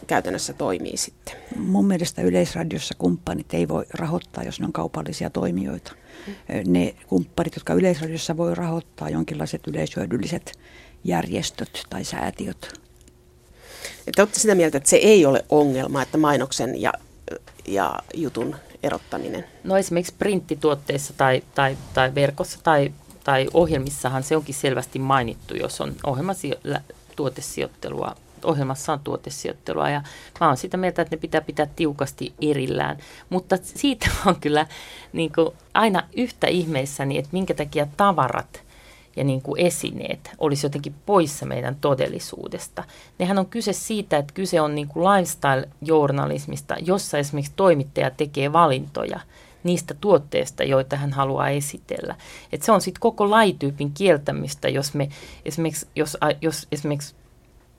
käytännössä 0.07 0.53
toimii 0.53 0.97
sitten? 0.97 1.35
Mun 1.57 1.87
mielestä 1.87 2.23
yleisradiossa 2.23 2.95
kumppanit 2.99 3.55
ei 3.55 3.69
voi 3.69 3.85
rahoittaa, 3.91 4.45
jos 4.45 4.61
ne 4.61 4.67
on 4.67 4.73
kaupallisia 4.73 5.31
toimijoita. 5.31 5.93
Ne 6.67 6.95
kumppanit, 7.07 7.55
jotka 7.55 7.75
yleisradiossa 7.75 8.37
voi 8.37 8.55
rahoittaa, 8.55 9.11
jonkinlaiset 9.11 9.67
yleishyödylliset 9.67 10.59
järjestöt 11.05 11.83
tai 11.91 12.05
säätiöt. 12.05 12.81
Että 14.07 14.23
olette 14.23 14.41
sitä 14.41 14.55
mieltä, 14.55 14.79
että 14.79 14.91
se 14.91 14.97
ei 14.97 15.27
ole 15.27 15.45
ongelma, 15.49 16.03
että 16.03 16.19
mainoksen 16.19 16.83
ja, 16.83 16.93
ja 17.67 17.99
jutun 18.15 18.57
erottaminen? 18.83 19.45
No 19.65 19.77
esimerkiksi 19.77 20.15
printtituotteissa 20.19 21.15
tai, 21.17 21.43
tai, 21.55 21.77
tai 21.95 22.15
verkossa 22.15 22.59
tai, 22.63 22.93
tai 23.25 23.49
ohjelmissahan 23.55 24.23
se 24.23 24.37
onkin 24.37 24.55
selvästi 24.55 24.99
mainittu, 24.99 25.57
jos 25.57 25.81
on 25.81 25.95
ohjelmasi 26.05 26.53
tuotesijoittelua 27.17 28.17
ohjelmassa 28.47 28.93
on 28.93 29.01
tuotesijoittelua 29.01 29.91
ja 29.91 30.03
mä 30.41 30.47
oon 30.47 30.57
sitä 30.57 30.77
mieltä, 30.77 31.03
että 31.03 31.17
ne 31.17 31.21
pitää 31.21 31.41
pitää 31.41 31.67
tiukasti 31.77 32.35
erillään. 32.43 32.97
Mutta 33.31 33.59
siitä 33.63 34.11
on 34.27 34.37
kyllä 34.41 34.67
niin 35.13 35.33
kuin 35.33 35.49
aina 35.75 36.03
yhtä 36.17 36.47
ihmeissäni, 36.47 37.19
että 37.19 37.31
minkä 37.33 37.55
takia 37.55 37.87
tavarat 37.97 38.67
ja 39.17 39.25
niin 39.25 39.43
kuin 39.43 39.61
esineet 39.61 40.31
olisi 40.39 40.67
jotenkin 40.67 40.95
poissa 41.07 41.47
meidän 41.47 41.77
todellisuudesta. 41.81 42.85
Nehän 43.19 43.39
on 43.39 43.47
kyse 43.47 43.73
siitä, 43.73 44.17
että 44.17 44.35
kyse 44.35 44.61
on 44.61 44.75
niin 44.75 44.89
kuin 44.89 45.05
lifestyle-journalismista, 45.05 46.77
jossa 46.81 47.19
esimerkiksi 47.19 47.53
toimittaja 47.57 48.11
tekee 48.11 48.53
valintoja 48.53 49.21
niistä 49.65 49.95
tuotteista, 49.95 50.65
joita 50.65 50.97
hän 50.97 51.13
haluaa 51.13 51.49
esitellä. 51.49 52.15
Et 52.53 52.63
se 52.63 52.73
on 52.73 52.81
sitten 52.81 53.01
koko 53.01 53.31
lajityypin 53.31 53.93
kieltämistä, 53.93 54.69
jos 54.69 54.95
me 54.95 55.09
esimerkiksi, 55.45 55.87
jos, 55.97 56.17
jos 56.41 56.69
esimerkiksi 56.73 57.15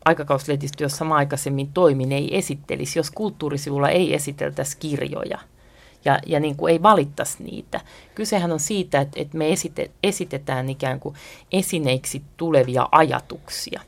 aikakauslehdistö, 0.08 0.84
jossa 0.84 1.06
mä 1.06 1.16
aikaisemmin 1.16 1.70
toimin, 1.74 2.12
ei 2.12 2.38
esittelisi, 2.38 3.00
jos 3.00 3.12
kulttuurisivulla 3.12 3.90
ei 3.90 4.14
esiteltäisi 4.14 4.78
kirjoja 4.78 5.40
ja, 6.06 6.20
ja 6.26 6.40
niin 6.40 6.56
kuin 6.56 6.72
ei 6.72 6.84
valittaisi 6.84 7.44
niitä. 7.44 7.82
Kysehän 8.16 8.52
on 8.52 8.60
siitä, 8.60 9.02
että, 9.02 9.22
että 9.22 9.38
me 9.38 9.52
esite, 9.52 9.92
esitetään 10.04 10.70
ikään 10.70 11.00
kuin 11.00 11.16
esineiksi 11.52 12.22
tulevia 12.38 12.90
ajatuksia. 12.92 13.82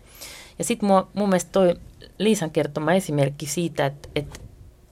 Ja 0.60 0.66
sitten 0.66 0.90
mun 0.90 1.30
mielestä 1.30 1.52
toi 1.52 1.76
Liisan 2.18 2.52
kertoma 2.52 2.94
esimerkki 2.94 3.46
siitä, 3.46 3.86
että, 3.86 4.10
että 4.16 4.40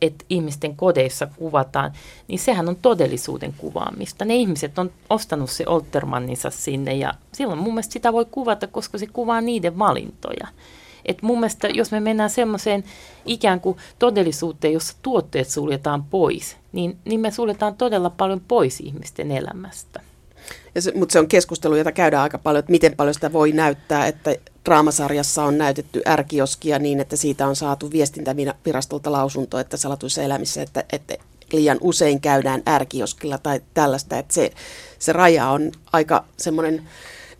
että 0.01 0.25
ihmisten 0.29 0.75
kodeissa 0.75 1.27
kuvataan, 1.37 1.91
niin 2.27 2.39
sehän 2.39 2.69
on 2.69 2.75
todellisuuden 2.75 3.53
kuvaamista. 3.53 4.25
Ne 4.25 4.35
ihmiset 4.35 4.79
on 4.79 4.91
ostanut 5.09 5.49
se 5.49 5.63
Oltermanninsa 5.67 6.49
sinne 6.49 6.93
ja 6.93 7.13
silloin 7.31 7.59
mun 7.59 7.73
mielestä 7.73 7.93
sitä 7.93 8.13
voi 8.13 8.25
kuvata, 8.25 8.67
koska 8.67 8.97
se 8.97 9.07
kuvaa 9.07 9.41
niiden 9.41 9.79
valintoja. 9.79 10.47
Et 11.07 11.21
mun 11.21 11.39
mielestä, 11.39 11.67
jos 11.67 11.91
me 11.91 11.99
mennään 11.99 12.29
semmoiseen 12.29 12.83
ikään 13.25 13.59
kuin 13.59 13.77
todellisuuteen, 13.99 14.73
jossa 14.73 14.95
tuotteet 15.01 15.49
suljetaan 15.49 16.03
pois, 16.03 16.57
niin, 16.71 16.97
niin 17.05 17.19
me 17.19 17.31
suljetaan 17.31 17.75
todella 17.75 18.09
paljon 18.09 18.41
pois 18.47 18.79
ihmisten 18.79 19.31
elämästä. 19.31 19.99
Ja 20.75 20.81
se, 20.81 20.91
mutta 20.95 21.13
se 21.13 21.19
on 21.19 21.27
keskustelu, 21.27 21.75
jota 21.75 21.91
käydään 21.91 22.23
aika 22.23 22.37
paljon, 22.37 22.59
että 22.59 22.71
miten 22.71 22.95
paljon 22.95 23.13
sitä 23.13 23.33
voi 23.33 23.51
näyttää, 23.51 24.07
että 24.07 24.35
draamasarjassa 24.65 25.43
on 25.43 25.57
näytetty 25.57 26.01
ärkioskia 26.07 26.79
niin, 26.79 26.99
että 26.99 27.15
siitä 27.15 27.47
on 27.47 27.55
saatu 27.55 27.91
viestintävirastolta 27.91 29.11
lausunto, 29.11 29.59
että 29.59 29.77
salatuissa 29.77 30.21
elämissä, 30.21 30.61
että, 30.61 30.83
että 30.91 31.15
liian 31.53 31.77
usein 31.81 32.21
käydään 32.21 32.63
ärkioskilla 32.67 33.37
tai 33.37 33.61
tällaista, 33.73 34.17
että 34.17 34.33
se, 34.33 34.51
se 34.99 35.13
raja 35.13 35.49
on 35.49 35.71
aika 35.93 36.23
semmoinen 36.37 36.83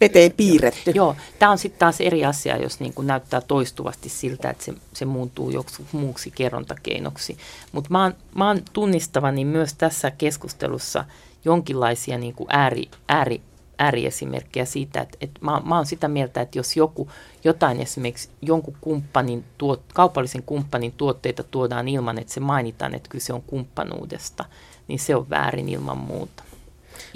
veteen 0.01 0.31
piirretty. 0.31 0.91
Joo, 0.91 1.15
tämä 1.39 1.51
on 1.51 1.57
sitten 1.57 1.79
taas 1.79 2.01
eri 2.01 2.25
asia, 2.25 2.57
jos 2.57 2.79
niin 2.79 2.93
kuin 2.93 3.07
näyttää 3.07 3.41
toistuvasti 3.41 4.09
siltä, 4.09 4.49
että 4.49 4.63
se, 4.63 4.73
se 4.93 5.05
muuntuu 5.05 5.49
joksi 5.49 5.85
muuksi 5.91 6.31
kerrontakeinoksi. 6.31 7.37
Mutta 7.71 7.89
mä, 7.91 8.11
mä 8.35 8.47
oon 8.47 8.61
tunnistavani 8.73 9.45
myös 9.45 9.73
tässä 9.73 10.11
keskustelussa 10.11 11.05
jonkinlaisia 11.45 12.17
niin 12.17 12.35
kuin 12.35 12.47
ääri, 12.51 12.89
ääri, 13.09 13.41
ääriesimerkkejä 13.79 14.65
siitä, 14.65 15.01
että, 15.01 15.17
että 15.21 15.39
mä, 15.41 15.61
mä 15.65 15.75
oon 15.75 15.85
sitä 15.85 16.07
mieltä, 16.07 16.41
että 16.41 16.59
jos 16.59 16.77
joku, 16.77 17.11
jotain 17.43 17.81
esimerkiksi 17.81 18.29
jonkun 18.41 18.77
kumppanin, 18.81 19.43
tuot, 19.57 19.81
kaupallisen 19.93 20.43
kumppanin 20.43 20.91
tuotteita 20.91 21.43
tuodaan 21.43 21.87
ilman, 21.87 22.19
että 22.19 22.33
se 22.33 22.39
mainitaan, 22.39 22.95
että 22.95 23.09
kyse 23.09 23.33
on 23.33 23.41
kumppanuudesta, 23.41 24.45
niin 24.87 24.99
se 24.99 25.15
on 25.15 25.29
väärin 25.29 25.69
ilman 25.69 25.97
muuta 25.97 26.46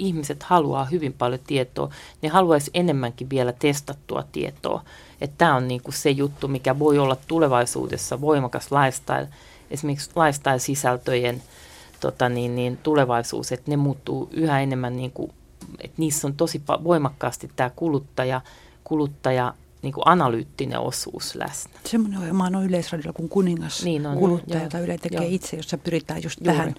ihmiset 0.02 0.42
haluaa 0.42 0.84
hyvin 0.84 1.12
paljon 1.12 1.40
tietoa. 1.46 1.90
Ne 2.22 2.28
haluaisi 2.28 2.70
enemmänkin 2.74 3.30
vielä 3.30 3.52
testattua 3.52 4.24
tietoa. 4.32 4.82
Että 5.20 5.34
tämä 5.38 5.56
on 5.56 5.68
niinku 5.68 5.92
se 5.92 6.10
juttu, 6.10 6.48
mikä 6.48 6.78
voi 6.78 6.98
olla 6.98 7.16
tulevaisuudessa 7.28 8.20
voimakas 8.20 8.68
lifestyle, 8.72 9.28
esimerkiksi 9.70 10.10
lifestyle-sisältöjen 10.10 11.42
tota 12.00 12.28
niin, 12.28 12.54
niin, 12.54 12.76
tulevaisuus, 12.76 13.52
että 13.52 13.70
ne 13.70 13.76
muuttuu 13.76 14.28
yhä 14.32 14.60
enemmän, 14.60 14.96
niinku, 14.96 15.30
että 15.80 15.94
niissä 15.96 16.26
on 16.26 16.34
tosi 16.34 16.62
voimakkaasti 16.84 17.50
tämä 17.56 17.70
kuluttaja, 17.70 18.40
kuluttaja 18.84 19.54
niin 19.82 19.92
kuin 19.92 20.02
analyyttinen 20.06 20.78
osuus 20.78 21.34
läsnä. 21.34 21.72
Semmoinen 21.84 22.18
ohjelma 22.18 22.46
on 22.46 22.64
yleisradiolla 22.64 23.12
kuin 23.12 23.28
kuningas 23.28 23.84
niin 23.84 24.06
on, 24.06 24.18
kuluttaja, 24.18 24.62
jota 24.62 24.78
Yle 24.78 24.98
tekee 24.98 25.20
joo. 25.20 25.28
itse, 25.30 25.56
jossa 25.56 25.78
pyritään 25.78 26.22
just 26.22 26.40
Juuri. 26.40 26.56
tähän 26.56 26.74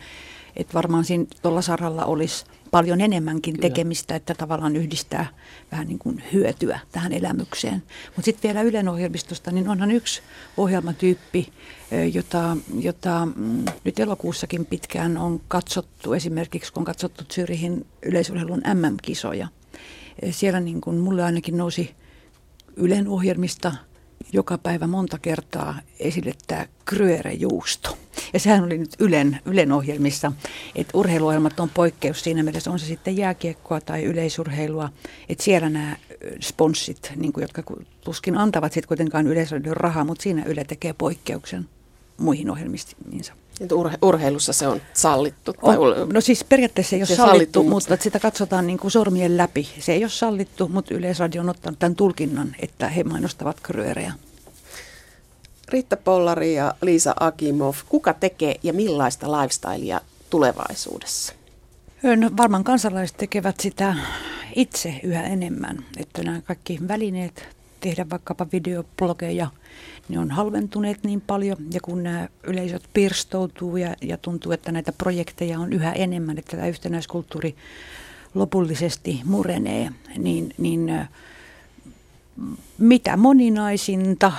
että 0.55 0.73
varmaan 0.73 1.03
siinä 1.03 1.25
tuolla 1.41 1.61
saralla 1.61 2.05
olisi 2.05 2.45
paljon 2.71 3.01
enemmänkin 3.01 3.53
Kyllä. 3.53 3.69
tekemistä, 3.69 4.15
että 4.15 4.33
tavallaan 4.33 4.75
yhdistää 4.75 5.25
vähän 5.71 5.87
niin 5.87 5.99
kuin 5.99 6.23
hyötyä 6.33 6.79
tähän 6.91 7.13
elämykseen. 7.13 7.83
Mutta 8.05 8.25
sitten 8.25 8.49
vielä 8.49 8.61
Ylen 8.61 8.89
ohjelmistosta, 8.89 9.51
niin 9.51 9.69
onhan 9.69 9.91
yksi 9.91 10.21
ohjelmatyyppi, 10.57 11.53
jota, 12.13 12.57
jota 12.79 13.27
mm, 13.35 13.65
nyt 13.83 13.99
elokuussakin 13.99 14.65
pitkään 14.65 15.17
on 15.17 15.41
katsottu, 15.47 16.13
esimerkiksi 16.13 16.73
kun 16.73 16.81
on 16.81 16.85
katsottu 16.85 17.23
Zyrihin 17.23 17.85
yleisurheilun 18.01 18.61
MM-kisoja. 18.73 19.47
Siellä 20.31 20.59
niin 20.59 20.81
kuin 20.81 20.97
mulle 20.97 21.23
ainakin 21.23 21.57
nousi 21.57 21.95
Ylen 22.75 23.07
ohjelmista– 23.07 23.75
joka 24.33 24.57
päivä 24.57 24.87
monta 24.87 25.17
kertaa 25.19 25.79
esille 25.99 26.33
tämä 26.47 26.65
Kryere-juusto. 26.85 27.97
Ja 28.33 28.39
sehän 28.39 28.63
oli 28.63 28.77
nyt 28.77 28.95
Ylen, 28.99 29.39
Ylen 29.45 29.71
ohjelmissa, 29.71 30.31
että 30.75 30.97
urheiluohjelmat 30.97 31.59
on 31.59 31.69
poikkeus 31.69 32.23
siinä 32.23 32.43
mielessä, 32.43 32.71
on 32.71 32.79
se 32.79 32.85
sitten 32.85 33.17
jääkiekkoa 33.17 33.81
tai 33.81 34.03
yleisurheilua, 34.03 34.89
että 35.29 35.43
siellä 35.43 35.69
nämä 35.69 35.95
sponssit, 36.41 37.11
niin 37.15 37.33
kuin, 37.33 37.41
jotka 37.41 37.63
tuskin 38.01 38.37
antavat 38.37 38.73
sitten 38.73 38.87
kuitenkaan 38.87 39.27
yleisölle 39.27 39.67
rahaa, 39.71 40.03
mutta 40.03 40.23
siinä 40.23 40.43
Yle 40.45 40.63
tekee 40.63 40.93
poikkeuksen 40.93 41.69
muihin 42.17 42.49
ohjelmiinsa. 42.49 43.33
Urhe- 43.61 43.97
urheilussa 44.01 44.53
se 44.53 44.67
on 44.67 44.81
sallittu? 44.93 45.53
Tai 45.53 45.77
on, 45.77 46.09
no 46.13 46.21
siis 46.21 46.43
periaatteessa 46.43 46.89
se 46.89 46.95
ei 46.95 46.99
ole 46.99 47.07
se 47.07 47.15
sallittu, 47.15 47.59
sallittu, 47.59 47.63
mutta 47.63 47.97
sitä 48.01 48.19
katsotaan 48.19 48.67
niin 48.67 48.79
kuin 48.79 48.91
sormien 48.91 49.37
läpi. 49.37 49.69
Se 49.79 49.93
ei 49.93 50.03
ole 50.03 50.09
sallittu, 50.09 50.67
mutta 50.67 50.93
Yleisradio 50.93 51.41
on 51.41 51.49
ottanut 51.49 51.79
tämän 51.79 51.95
tulkinnan, 51.95 52.55
että 52.59 52.89
he 52.89 53.03
mainostavat 53.03 53.57
kryöreja. 53.63 54.13
Riitta 55.73 55.97
Pollari 55.97 56.55
ja 56.55 56.73
Liisa 56.81 57.15
Akimov, 57.19 57.75
kuka 57.89 58.13
tekee 58.13 58.55
ja 58.63 58.73
millaista 58.73 59.31
lifestylea 59.31 60.01
tulevaisuudessa? 60.29 61.33
No, 62.17 62.31
varmaan 62.37 62.63
kansalaiset 62.63 63.17
tekevät 63.17 63.59
sitä 63.59 63.95
itse 64.55 64.99
yhä 65.03 65.23
enemmän, 65.23 65.85
että 65.97 66.23
nämä 66.23 66.41
kaikki 66.41 66.79
välineet 66.87 67.47
tehdä 67.79 68.05
vaikkapa 68.09 68.47
videoblogeja– 68.51 69.47
ne 70.09 70.19
on 70.19 70.31
halventuneet 70.31 71.03
niin 71.03 71.21
paljon 71.21 71.57
ja 71.73 71.81
kun 71.81 72.03
nämä 72.03 72.27
yleisöt 72.43 72.83
pirstoutuu 72.93 73.77
ja, 73.77 73.95
ja 74.01 74.17
tuntuu, 74.17 74.51
että 74.51 74.71
näitä 74.71 74.91
projekteja 74.91 75.59
on 75.59 75.73
yhä 75.73 75.91
enemmän, 75.91 76.37
että 76.37 76.57
tämä 76.57 76.67
yhtenäiskulttuuri 76.67 77.55
lopullisesti 78.33 79.21
murenee, 79.25 79.89
niin, 80.17 80.53
niin 80.57 81.07
mitä 82.77 83.17
moninaisinta 83.17 84.31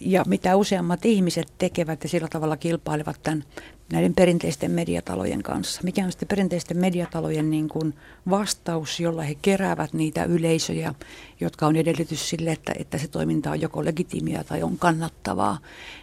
ja 0.00 0.24
mitä 0.26 0.56
useammat 0.56 1.04
ihmiset 1.04 1.48
tekevät 1.58 2.02
ja 2.02 2.08
sillä 2.08 2.28
tavalla 2.28 2.56
kilpailevat 2.56 3.22
tämän, 3.22 3.44
näiden 3.92 4.14
perinteisten 4.14 4.70
mediatalojen 4.70 5.42
kanssa. 5.42 5.80
Mikä 5.84 6.04
on 6.04 6.12
sitten 6.12 6.28
perinteisten 6.28 6.76
mediatalojen 6.76 7.50
niin 7.50 7.68
kuin 7.68 7.94
vastaus, 8.30 9.00
jolla 9.00 9.22
he 9.22 9.36
keräävät 9.42 9.92
niitä 9.92 10.24
yleisöjä, 10.24 10.94
jotka 11.40 11.66
on 11.66 11.76
edellytys 11.76 12.28
sille, 12.28 12.52
että, 12.52 12.72
että 12.78 12.98
se 12.98 13.08
toiminta 13.08 13.50
on 13.50 13.60
joko 13.60 13.84
legitiimiä 13.84 14.44
tai 14.44 14.62
on 14.62 14.78
kannattavaa, 14.78 15.58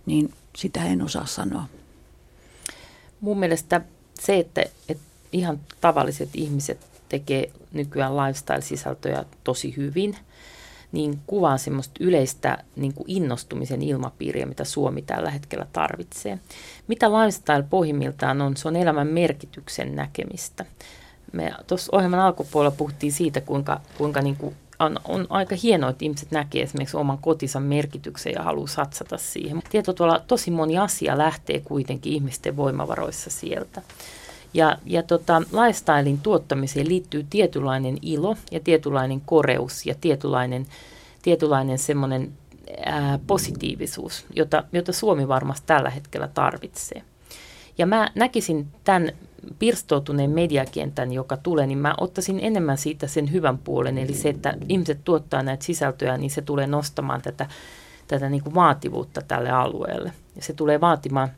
niin 0.05 0.33
sitä 0.55 0.85
en 0.85 1.01
osaa 1.01 1.25
sanoa. 1.25 1.63
Mun 3.21 3.39
mielestä 3.39 3.81
se, 4.19 4.37
että, 4.37 4.63
että 4.89 5.03
ihan 5.31 5.59
tavalliset 5.81 6.29
ihmiset 6.33 6.79
tekee 7.09 7.51
nykyään 7.73 8.17
lifestyle-sisältöjä 8.17 9.25
tosi 9.43 9.73
hyvin– 9.77 10.17
niin 10.91 11.19
kuvaa 11.27 11.57
semmoista 11.57 11.93
yleistä 11.99 12.57
niin 12.75 12.93
kuin 12.93 13.05
innostumisen 13.07 13.81
ilmapiiriä, 13.81 14.45
mitä 14.45 14.63
Suomi 14.63 15.01
tällä 15.01 15.29
hetkellä 15.29 15.67
tarvitsee. 15.73 16.39
Mitä 16.87 17.11
lifestyle 17.11 17.63
pohjimmiltaan 17.69 18.41
on? 18.41 18.57
Se 18.57 18.67
on 18.67 18.75
elämän 18.75 19.07
merkityksen 19.07 19.95
näkemistä. 19.95 20.65
Me 21.33 21.51
tuossa 21.67 21.95
ohjelman 21.95 22.19
alkupuolella 22.19 22.75
puhuttiin 22.77 23.11
siitä, 23.11 23.41
kuinka, 23.41 23.81
kuinka 23.97 24.21
niin 24.21 24.35
kuin 24.35 24.55
on, 24.79 24.99
on 25.03 25.27
aika 25.29 25.55
hienoa, 25.63 25.89
että 25.89 26.05
ihmiset 26.05 26.31
näkee 26.31 26.63
esimerkiksi 26.63 26.97
oman 26.97 27.17
kotinsa 27.17 27.59
merkityksen 27.59 28.33
ja 28.33 28.43
haluaa 28.43 28.67
satsata 28.67 29.17
siihen. 29.17 29.61
Tieto 29.69 29.93
tuolla 29.93 30.23
tosi 30.27 30.51
moni 30.51 30.77
asia 30.77 31.17
lähtee 31.17 31.59
kuitenkin 31.59 32.13
ihmisten 32.13 32.57
voimavaroissa 32.57 33.29
sieltä. 33.29 33.81
Ja, 34.53 34.77
ja 34.85 35.03
tota, 35.03 35.41
lifestylein 35.41 36.17
tuottamiseen 36.17 36.87
liittyy 36.87 37.25
tietynlainen 37.29 37.97
ilo 38.01 38.35
ja 38.51 38.59
tietynlainen 38.59 39.21
koreus 39.21 39.85
ja 39.85 39.95
tietynlainen, 40.01 40.67
tietynlainen 41.21 41.79
semmoinen 41.79 42.31
ää, 42.85 43.19
positiivisuus, 43.27 44.25
jota, 44.35 44.63
jota 44.71 44.93
Suomi 44.93 45.27
varmasti 45.27 45.67
tällä 45.67 45.89
hetkellä 45.89 46.27
tarvitsee. 46.27 47.01
Ja 47.77 47.85
mä 47.85 48.09
näkisin 48.15 48.67
tämän 48.83 49.11
pirstoutuneen 49.59 50.29
mediakentän, 50.29 51.13
joka 51.13 51.37
tulee, 51.37 51.67
niin 51.67 51.77
mä 51.77 51.93
ottaisin 51.97 52.39
enemmän 52.41 52.77
siitä 52.77 53.07
sen 53.07 53.31
hyvän 53.31 53.57
puolen, 53.57 53.97
eli 53.97 54.13
se, 54.13 54.29
että 54.29 54.53
ihmiset 54.69 54.99
tuottaa 55.03 55.43
näitä 55.43 55.65
sisältöjä, 55.65 56.17
niin 56.17 56.31
se 56.31 56.41
tulee 56.41 56.67
nostamaan 56.67 57.21
tätä, 57.21 57.47
tätä 58.07 58.29
niin 58.29 58.43
kuin 58.43 58.55
vaativuutta 58.55 59.21
tälle 59.21 59.49
alueelle. 59.49 60.11
Ja 60.35 60.41
se 60.41 60.53
tulee 60.53 60.81
vaatimaan 60.81 61.29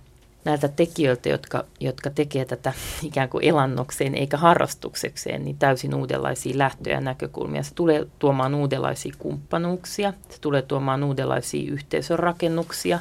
näiltä 0.45 0.67
tekijöiltä, 0.67 1.29
jotka, 1.29 1.63
jotka 1.79 2.09
tekee 2.09 2.45
tätä 2.45 2.73
ikään 3.03 3.29
kuin 3.29 3.43
elannokseen 3.43 4.15
eikä 4.15 4.37
harrastuksekseen, 4.37 5.45
niin 5.45 5.57
täysin 5.57 5.95
uudenlaisia 5.95 6.57
lähtöjä 6.57 6.95
ja 6.95 7.01
näkökulmia. 7.01 7.63
Se 7.63 7.75
tulee 7.75 8.07
tuomaan 8.19 8.55
uudenlaisia 8.55 9.13
kumppanuuksia, 9.19 10.13
se 10.29 10.41
tulee 10.41 10.61
tuomaan 10.61 11.03
uudenlaisia 11.03 11.71
yhteisörakennuksia, 11.71 12.99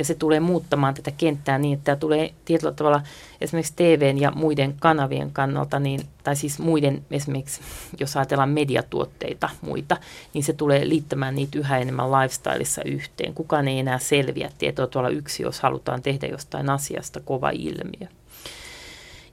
ja 0.00 0.04
se 0.04 0.14
tulee 0.14 0.40
muuttamaan 0.40 0.94
tätä 0.94 1.10
kenttää 1.10 1.58
niin, 1.58 1.74
että 1.74 1.84
tämä 1.84 1.96
tulee 1.96 2.34
tietyllä 2.44 2.72
tavalla 2.72 3.02
esimerkiksi 3.40 3.72
TVn 3.76 4.18
ja 4.18 4.30
muiden 4.30 4.74
kanavien 4.78 5.30
kannalta, 5.30 5.78
niin, 5.78 6.00
tai 6.24 6.36
siis 6.36 6.58
muiden 6.58 7.04
esimerkiksi, 7.10 7.60
jos 7.98 8.16
ajatellaan 8.16 8.48
mediatuotteita 8.48 9.48
muita, 9.60 9.96
niin 10.34 10.44
se 10.44 10.52
tulee 10.52 10.88
liittämään 10.88 11.34
niitä 11.34 11.58
yhä 11.58 11.78
enemmän 11.78 12.12
lifestyleissa 12.12 12.82
yhteen. 12.82 13.34
Kukaan 13.34 13.68
ei 13.68 13.78
enää 13.78 13.98
selviä 13.98 14.50
tietoa 14.58 14.86
tuolla 14.86 15.08
yksi, 15.08 15.42
jos 15.42 15.60
halutaan 15.60 16.02
tehdä 16.02 16.26
jostain 16.26 16.70
asiasta 16.70 17.20
kova 17.20 17.50
ilmiö. 17.50 18.08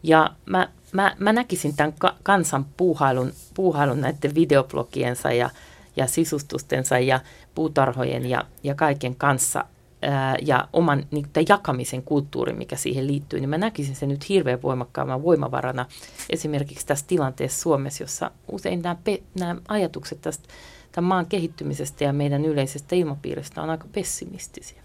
Ja 0.03 0.29
mä, 0.45 0.67
mä, 0.91 1.15
mä 1.19 1.33
näkisin 1.33 1.75
tämän 1.75 1.93
ka- 1.99 2.15
kansan 2.23 2.65
puuhailun, 2.77 3.33
puuhailun 3.53 4.01
näiden 4.01 4.35
videoblogiensa 4.35 5.31
ja, 5.31 5.49
ja 5.95 6.07
sisustustensa 6.07 6.99
ja 6.99 7.19
puutarhojen 7.55 8.25
ja, 8.25 8.43
ja 8.63 8.75
kaiken 8.75 9.15
kanssa 9.15 9.65
ja 10.41 10.67
oman 10.73 11.05
niin, 11.11 11.25
jakamisen 11.49 12.03
kulttuurin, 12.03 12.57
mikä 12.57 12.75
siihen 12.75 13.07
liittyy, 13.07 13.39
niin 13.39 13.49
mä 13.49 13.57
näkisin 13.57 13.95
sen 13.95 14.09
nyt 14.09 14.29
hirveän 14.29 14.61
voimakkaamman 14.61 15.23
voimavarana 15.23 15.85
esimerkiksi 16.29 16.85
tässä 16.85 17.05
tilanteessa 17.07 17.61
Suomessa, 17.61 18.03
jossa 18.03 18.31
usein 18.51 18.81
nämä, 18.81 18.95
pe- 19.03 19.23
nämä 19.39 19.55
ajatukset 19.67 20.21
tästä 20.21 20.47
tämän 20.91 21.07
maan 21.07 21.25
kehittymisestä 21.25 22.03
ja 22.03 22.13
meidän 22.13 22.45
yleisestä 22.45 22.95
ilmapiiristä 22.95 23.61
on 23.61 23.69
aika 23.69 23.87
pessimistisiä. 23.91 24.81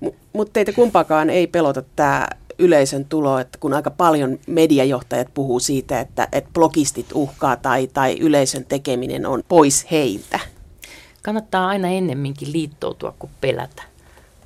M- 0.00 0.16
Mutta 0.32 0.52
teitä 0.52 0.72
kumpaakaan 0.72 1.30
ei 1.30 1.46
pelota 1.46 1.82
tämä 1.96 2.28
yleisön 2.58 3.04
tulo, 3.04 3.38
että 3.38 3.58
kun 3.58 3.74
aika 3.74 3.90
paljon 3.90 4.38
mediajohtajat 4.46 5.34
puhuu 5.34 5.60
siitä, 5.60 6.00
että, 6.00 6.28
että 6.32 6.50
blogistit 6.54 7.06
uhkaa 7.14 7.56
tai, 7.56 7.86
tai 7.86 8.18
yleisön 8.20 8.64
tekeminen 8.64 9.26
on 9.26 9.42
pois 9.48 9.86
heiltä. 9.90 10.40
Kannattaa 11.22 11.66
aina 11.68 11.88
ennemminkin 11.88 12.52
liittoutua 12.52 13.14
kuin 13.18 13.30
pelätä. 13.40 13.91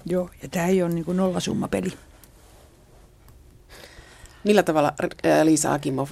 Joo, 0.09 0.31
ja 0.43 0.49
tämä 0.49 0.67
ei 0.67 0.83
ole 0.83 0.93
niin 0.93 1.05
kuin 1.05 1.17
nollasummapeli. 1.17 1.93
Millä 4.45 4.63
tavalla, 4.63 4.93
Liisa 5.43 5.73
Akimov, 5.73 6.09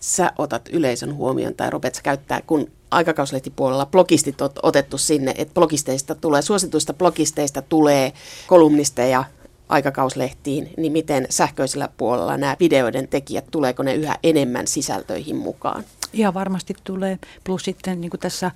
sä 0.00 0.32
otat 0.38 0.68
yleisön 0.72 1.14
huomioon 1.14 1.54
tai 1.54 1.70
rupeat 1.70 1.94
sä 1.94 2.02
käyttää, 2.02 2.42
kun 2.46 2.70
aikakauslehtipuolella 2.90 3.86
blogistit 3.86 4.40
on 4.40 4.50
otettu 4.62 4.98
sinne, 4.98 5.34
että 5.38 5.54
blogisteista 5.54 6.14
tulee, 6.14 6.42
suosituista 6.42 6.94
blogisteista 6.94 7.62
tulee 7.62 8.12
kolumnisteja 8.46 9.24
aikakauslehtiin, 9.68 10.70
niin 10.76 10.92
miten 10.92 11.26
sähköisellä 11.30 11.88
puolella 11.96 12.36
nämä 12.36 12.56
videoiden 12.60 13.08
tekijät, 13.08 13.44
tuleeko 13.50 13.82
ne 13.82 13.94
yhä 13.94 14.16
enemmän 14.22 14.66
sisältöihin 14.66 15.36
mukaan? 15.36 15.84
Ihan 16.12 16.34
varmasti 16.34 16.74
tulee, 16.84 17.18
plus 17.44 17.62
sitten 17.62 18.00
niin 18.00 18.10
kuin 18.10 18.20
tässä 18.20 18.50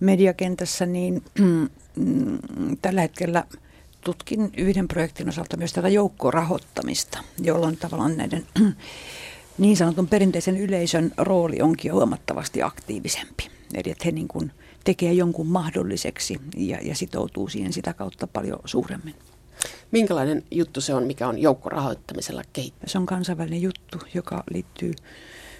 mediakentässä, 0.00 0.86
niin 0.86 1.22
mm, 1.38 1.68
tällä 2.82 3.00
hetkellä– 3.00 3.44
tutkin 4.00 4.52
yhden 4.56 4.88
projektin 4.88 5.28
osalta 5.28 5.56
myös 5.56 5.72
tätä 5.72 5.88
joukkorahoittamista, 5.88 7.18
jolloin 7.42 7.76
tavallaan 7.76 8.16
näiden 8.16 8.46
niin 9.58 9.76
sanotun 9.76 10.08
perinteisen 10.08 10.56
yleisön 10.56 11.12
rooli 11.16 11.62
onkin 11.62 11.92
huomattavasti 11.92 12.62
aktiivisempi. 12.62 13.48
Eli 13.74 13.90
että 13.90 14.04
he 14.04 14.12
niin 14.12 14.28
kuin 14.28 14.52
tekee 14.84 15.12
jonkun 15.12 15.46
mahdolliseksi 15.46 16.40
ja, 16.56 16.78
ja 16.82 16.94
sitoutuu 16.94 17.48
siihen 17.48 17.72
sitä 17.72 17.92
kautta 17.92 18.26
paljon 18.26 18.60
suuremmin. 18.64 19.14
Minkälainen 19.90 20.42
juttu 20.50 20.80
se 20.80 20.94
on, 20.94 21.04
mikä 21.04 21.28
on 21.28 21.38
joukkorahoittamisella 21.38 22.42
kehittynyt? 22.52 22.90
Se 22.90 22.98
on 22.98 23.06
kansainvälinen 23.06 23.62
juttu, 23.62 23.98
joka 24.14 24.44
liittyy 24.50 24.92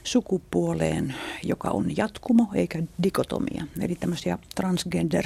sukupuoleen, 0.05 1.15
joka 1.43 1.71
on 1.71 1.97
jatkumo 1.97 2.47
eikä 2.55 2.83
dikotomia. 3.03 3.65
Eli 3.81 3.95
tämmöisiä 3.95 4.39
transgender 4.55 5.25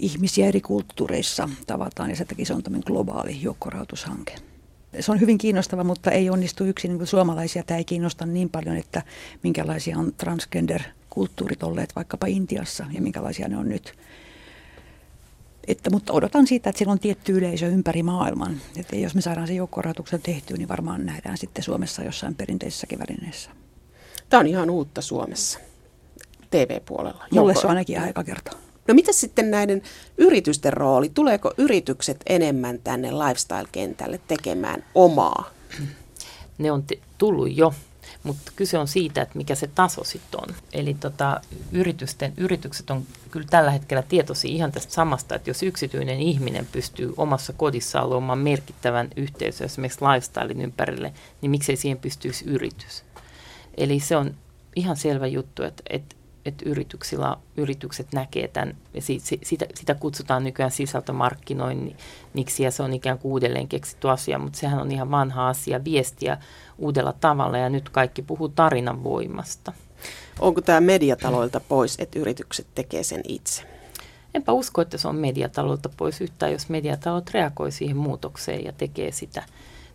ihmisiä 0.00 0.46
eri 0.46 0.60
kulttuureissa 0.60 1.48
tavataan 1.66 2.10
ja 2.10 2.16
sen 2.16 2.26
takia 2.26 2.46
se 2.46 2.54
on 2.54 2.62
tämmöinen 2.62 2.86
globaali 2.86 3.42
joukkorahoitushanke. 3.42 4.34
Se 5.00 5.12
on 5.12 5.20
hyvin 5.20 5.38
kiinnostava, 5.38 5.84
mutta 5.84 6.10
ei 6.10 6.30
onnistu 6.30 6.64
yksin 6.64 6.98
niin 6.98 7.06
suomalaisia. 7.06 7.62
Tämä 7.62 7.78
ei 7.78 7.84
kiinnosta 7.84 8.26
niin 8.26 8.50
paljon, 8.50 8.76
että 8.76 9.02
minkälaisia 9.42 9.98
on 9.98 10.12
transgender-kulttuurit 10.12 11.62
olleet 11.62 11.96
vaikkapa 11.96 12.26
Intiassa 12.26 12.86
ja 12.92 13.02
minkälaisia 13.02 13.48
ne 13.48 13.56
on 13.56 13.68
nyt. 13.68 13.94
Että, 15.66 15.90
mutta 15.90 16.12
odotan 16.12 16.46
siitä, 16.46 16.70
että 16.70 16.78
siellä 16.78 16.92
on 16.92 16.98
tietty 16.98 17.38
yleisö 17.38 17.66
ympäri 17.66 18.02
maailman. 18.02 18.60
Että 18.76 18.96
jos 18.96 19.14
me 19.14 19.20
saadaan 19.20 19.46
se 19.46 19.54
joukkorahoituksen 19.54 20.22
tehtyä, 20.22 20.56
niin 20.56 20.68
varmaan 20.68 21.06
nähdään 21.06 21.38
sitten 21.38 21.64
Suomessa 21.64 22.02
jossain 22.02 22.34
perinteisessäkin 22.34 22.98
välineessä. 22.98 23.50
Tämä 24.28 24.40
on 24.40 24.46
ihan 24.46 24.70
uutta 24.70 25.02
Suomessa, 25.02 25.58
TV-puolella. 26.50 27.24
Mulle 27.30 27.54
se 27.54 27.66
on 27.66 27.70
ainakin 27.70 28.00
aika 28.00 28.24
kertaa. 28.24 28.69
No 28.90 28.94
mitä 28.94 29.12
sitten 29.12 29.50
näiden 29.50 29.82
yritysten 30.18 30.72
rooli? 30.72 31.08
Tuleeko 31.08 31.54
yritykset 31.58 32.20
enemmän 32.26 32.78
tänne 32.84 33.10
lifestyle-kentälle 33.12 34.20
tekemään 34.28 34.84
omaa? 34.94 35.50
Ne 36.58 36.72
on 36.72 36.82
te- 36.82 36.98
tullut 37.18 37.56
jo, 37.56 37.74
mutta 38.22 38.52
kyse 38.56 38.78
on 38.78 38.88
siitä, 38.88 39.22
että 39.22 39.38
mikä 39.38 39.54
se 39.54 39.66
taso 39.66 40.04
sitten 40.04 40.40
on. 40.40 40.54
Eli 40.72 40.94
tota, 40.94 41.40
yritysten, 41.72 42.32
yritykset 42.36 42.90
on 42.90 43.06
kyllä 43.30 43.46
tällä 43.50 43.70
hetkellä 43.70 44.02
tietoisia 44.02 44.50
ihan 44.50 44.72
tästä 44.72 44.92
samasta, 44.92 45.34
että 45.34 45.50
jos 45.50 45.62
yksityinen 45.62 46.20
ihminen 46.20 46.66
pystyy 46.72 47.14
omassa 47.16 47.52
kodissaan 47.52 48.10
luomaan 48.10 48.38
merkittävän 48.38 49.08
yhteisön 49.16 49.64
esimerkiksi 49.64 50.04
lifestylein 50.04 50.60
ympärille, 50.60 51.12
niin 51.40 51.50
miksei 51.50 51.76
siihen 51.76 51.98
pystyisi 51.98 52.44
yritys. 52.44 53.04
Eli 53.76 54.00
se 54.00 54.16
on 54.16 54.34
ihan 54.76 54.96
selvä 54.96 55.26
juttu, 55.26 55.62
että, 55.62 55.82
että 55.90 56.16
että 56.44 56.64
yrityksillä, 56.68 57.36
yritykset 57.56 58.12
näkee 58.12 58.48
tämän, 58.48 58.76
ja 58.94 59.02
si, 59.02 59.20
si, 59.20 59.40
sitä, 59.42 59.66
sitä 59.74 59.94
kutsutaan 59.94 60.44
nykyään 60.44 60.70
sisältömarkkinoinniksi, 60.70 62.62
ja 62.62 62.70
se 62.70 62.82
on 62.82 62.92
ikään 62.92 63.18
kuin 63.18 63.32
uudelleen 63.32 63.68
keksitty 63.68 64.10
asia, 64.10 64.38
mutta 64.38 64.58
sehän 64.58 64.80
on 64.80 64.90
ihan 64.90 65.10
vanha 65.10 65.48
asia, 65.48 65.84
viestiä 65.84 66.38
uudella 66.78 67.12
tavalla, 67.12 67.58
ja 67.58 67.68
nyt 67.68 67.88
kaikki 67.88 68.22
puhuu 68.22 68.48
tarinan 68.48 69.04
voimasta. 69.04 69.72
Onko 70.38 70.60
tämä 70.60 70.80
mediataloilta 70.80 71.60
pois, 71.60 71.96
että 71.98 72.18
yritykset 72.18 72.66
tekee 72.74 73.02
sen 73.02 73.20
itse? 73.28 73.62
Enpä 74.34 74.52
usko, 74.52 74.80
että 74.80 74.98
se 74.98 75.08
on 75.08 75.16
mediataloilta 75.16 75.88
pois 75.96 76.20
yhtään, 76.20 76.52
jos 76.52 76.68
mediatalot 76.68 77.30
reagoi 77.30 77.72
siihen 77.72 77.96
muutokseen 77.96 78.64
ja 78.64 78.72
tekee 78.72 79.12
sitä, 79.12 79.42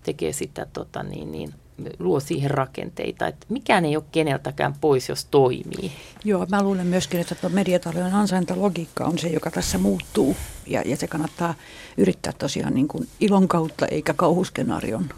tekee 0.04 0.34
sitä 0.34 0.68
tota, 0.74 1.04
niin, 1.04 1.32
niin, 1.32 1.54
luo 2.00 2.20
siihen 2.20 2.52
rakenteita, 2.52 3.28
että 3.28 3.46
mikään 3.50 3.86
ei 3.86 3.96
ole 3.96 4.04
keneltäkään 4.12 4.74
pois, 4.82 5.10
jos 5.10 5.26
toimii. 5.26 5.92
Joo, 6.24 6.46
mä 6.50 6.64
luulen 6.64 6.88
myöskin, 6.88 7.20
että 7.20 7.50
mediatalojen 7.50 8.14
ansaintalogiikka 8.14 9.06
on 9.06 9.20
se, 9.20 9.28
joka 9.28 9.52
tässä 9.52 9.78
muuttuu 9.78 10.36
ja, 10.68 10.82
ja 10.86 10.98
se 10.98 11.08
kannattaa 11.08 11.54
yrittää 11.98 12.34
tosiaan 12.38 12.74
niin 12.74 12.88
kuin 12.88 13.08
ilon 13.20 13.48
kautta 13.48 13.86
eikä 13.86 14.14
kauhuskenaarion 14.14 15.10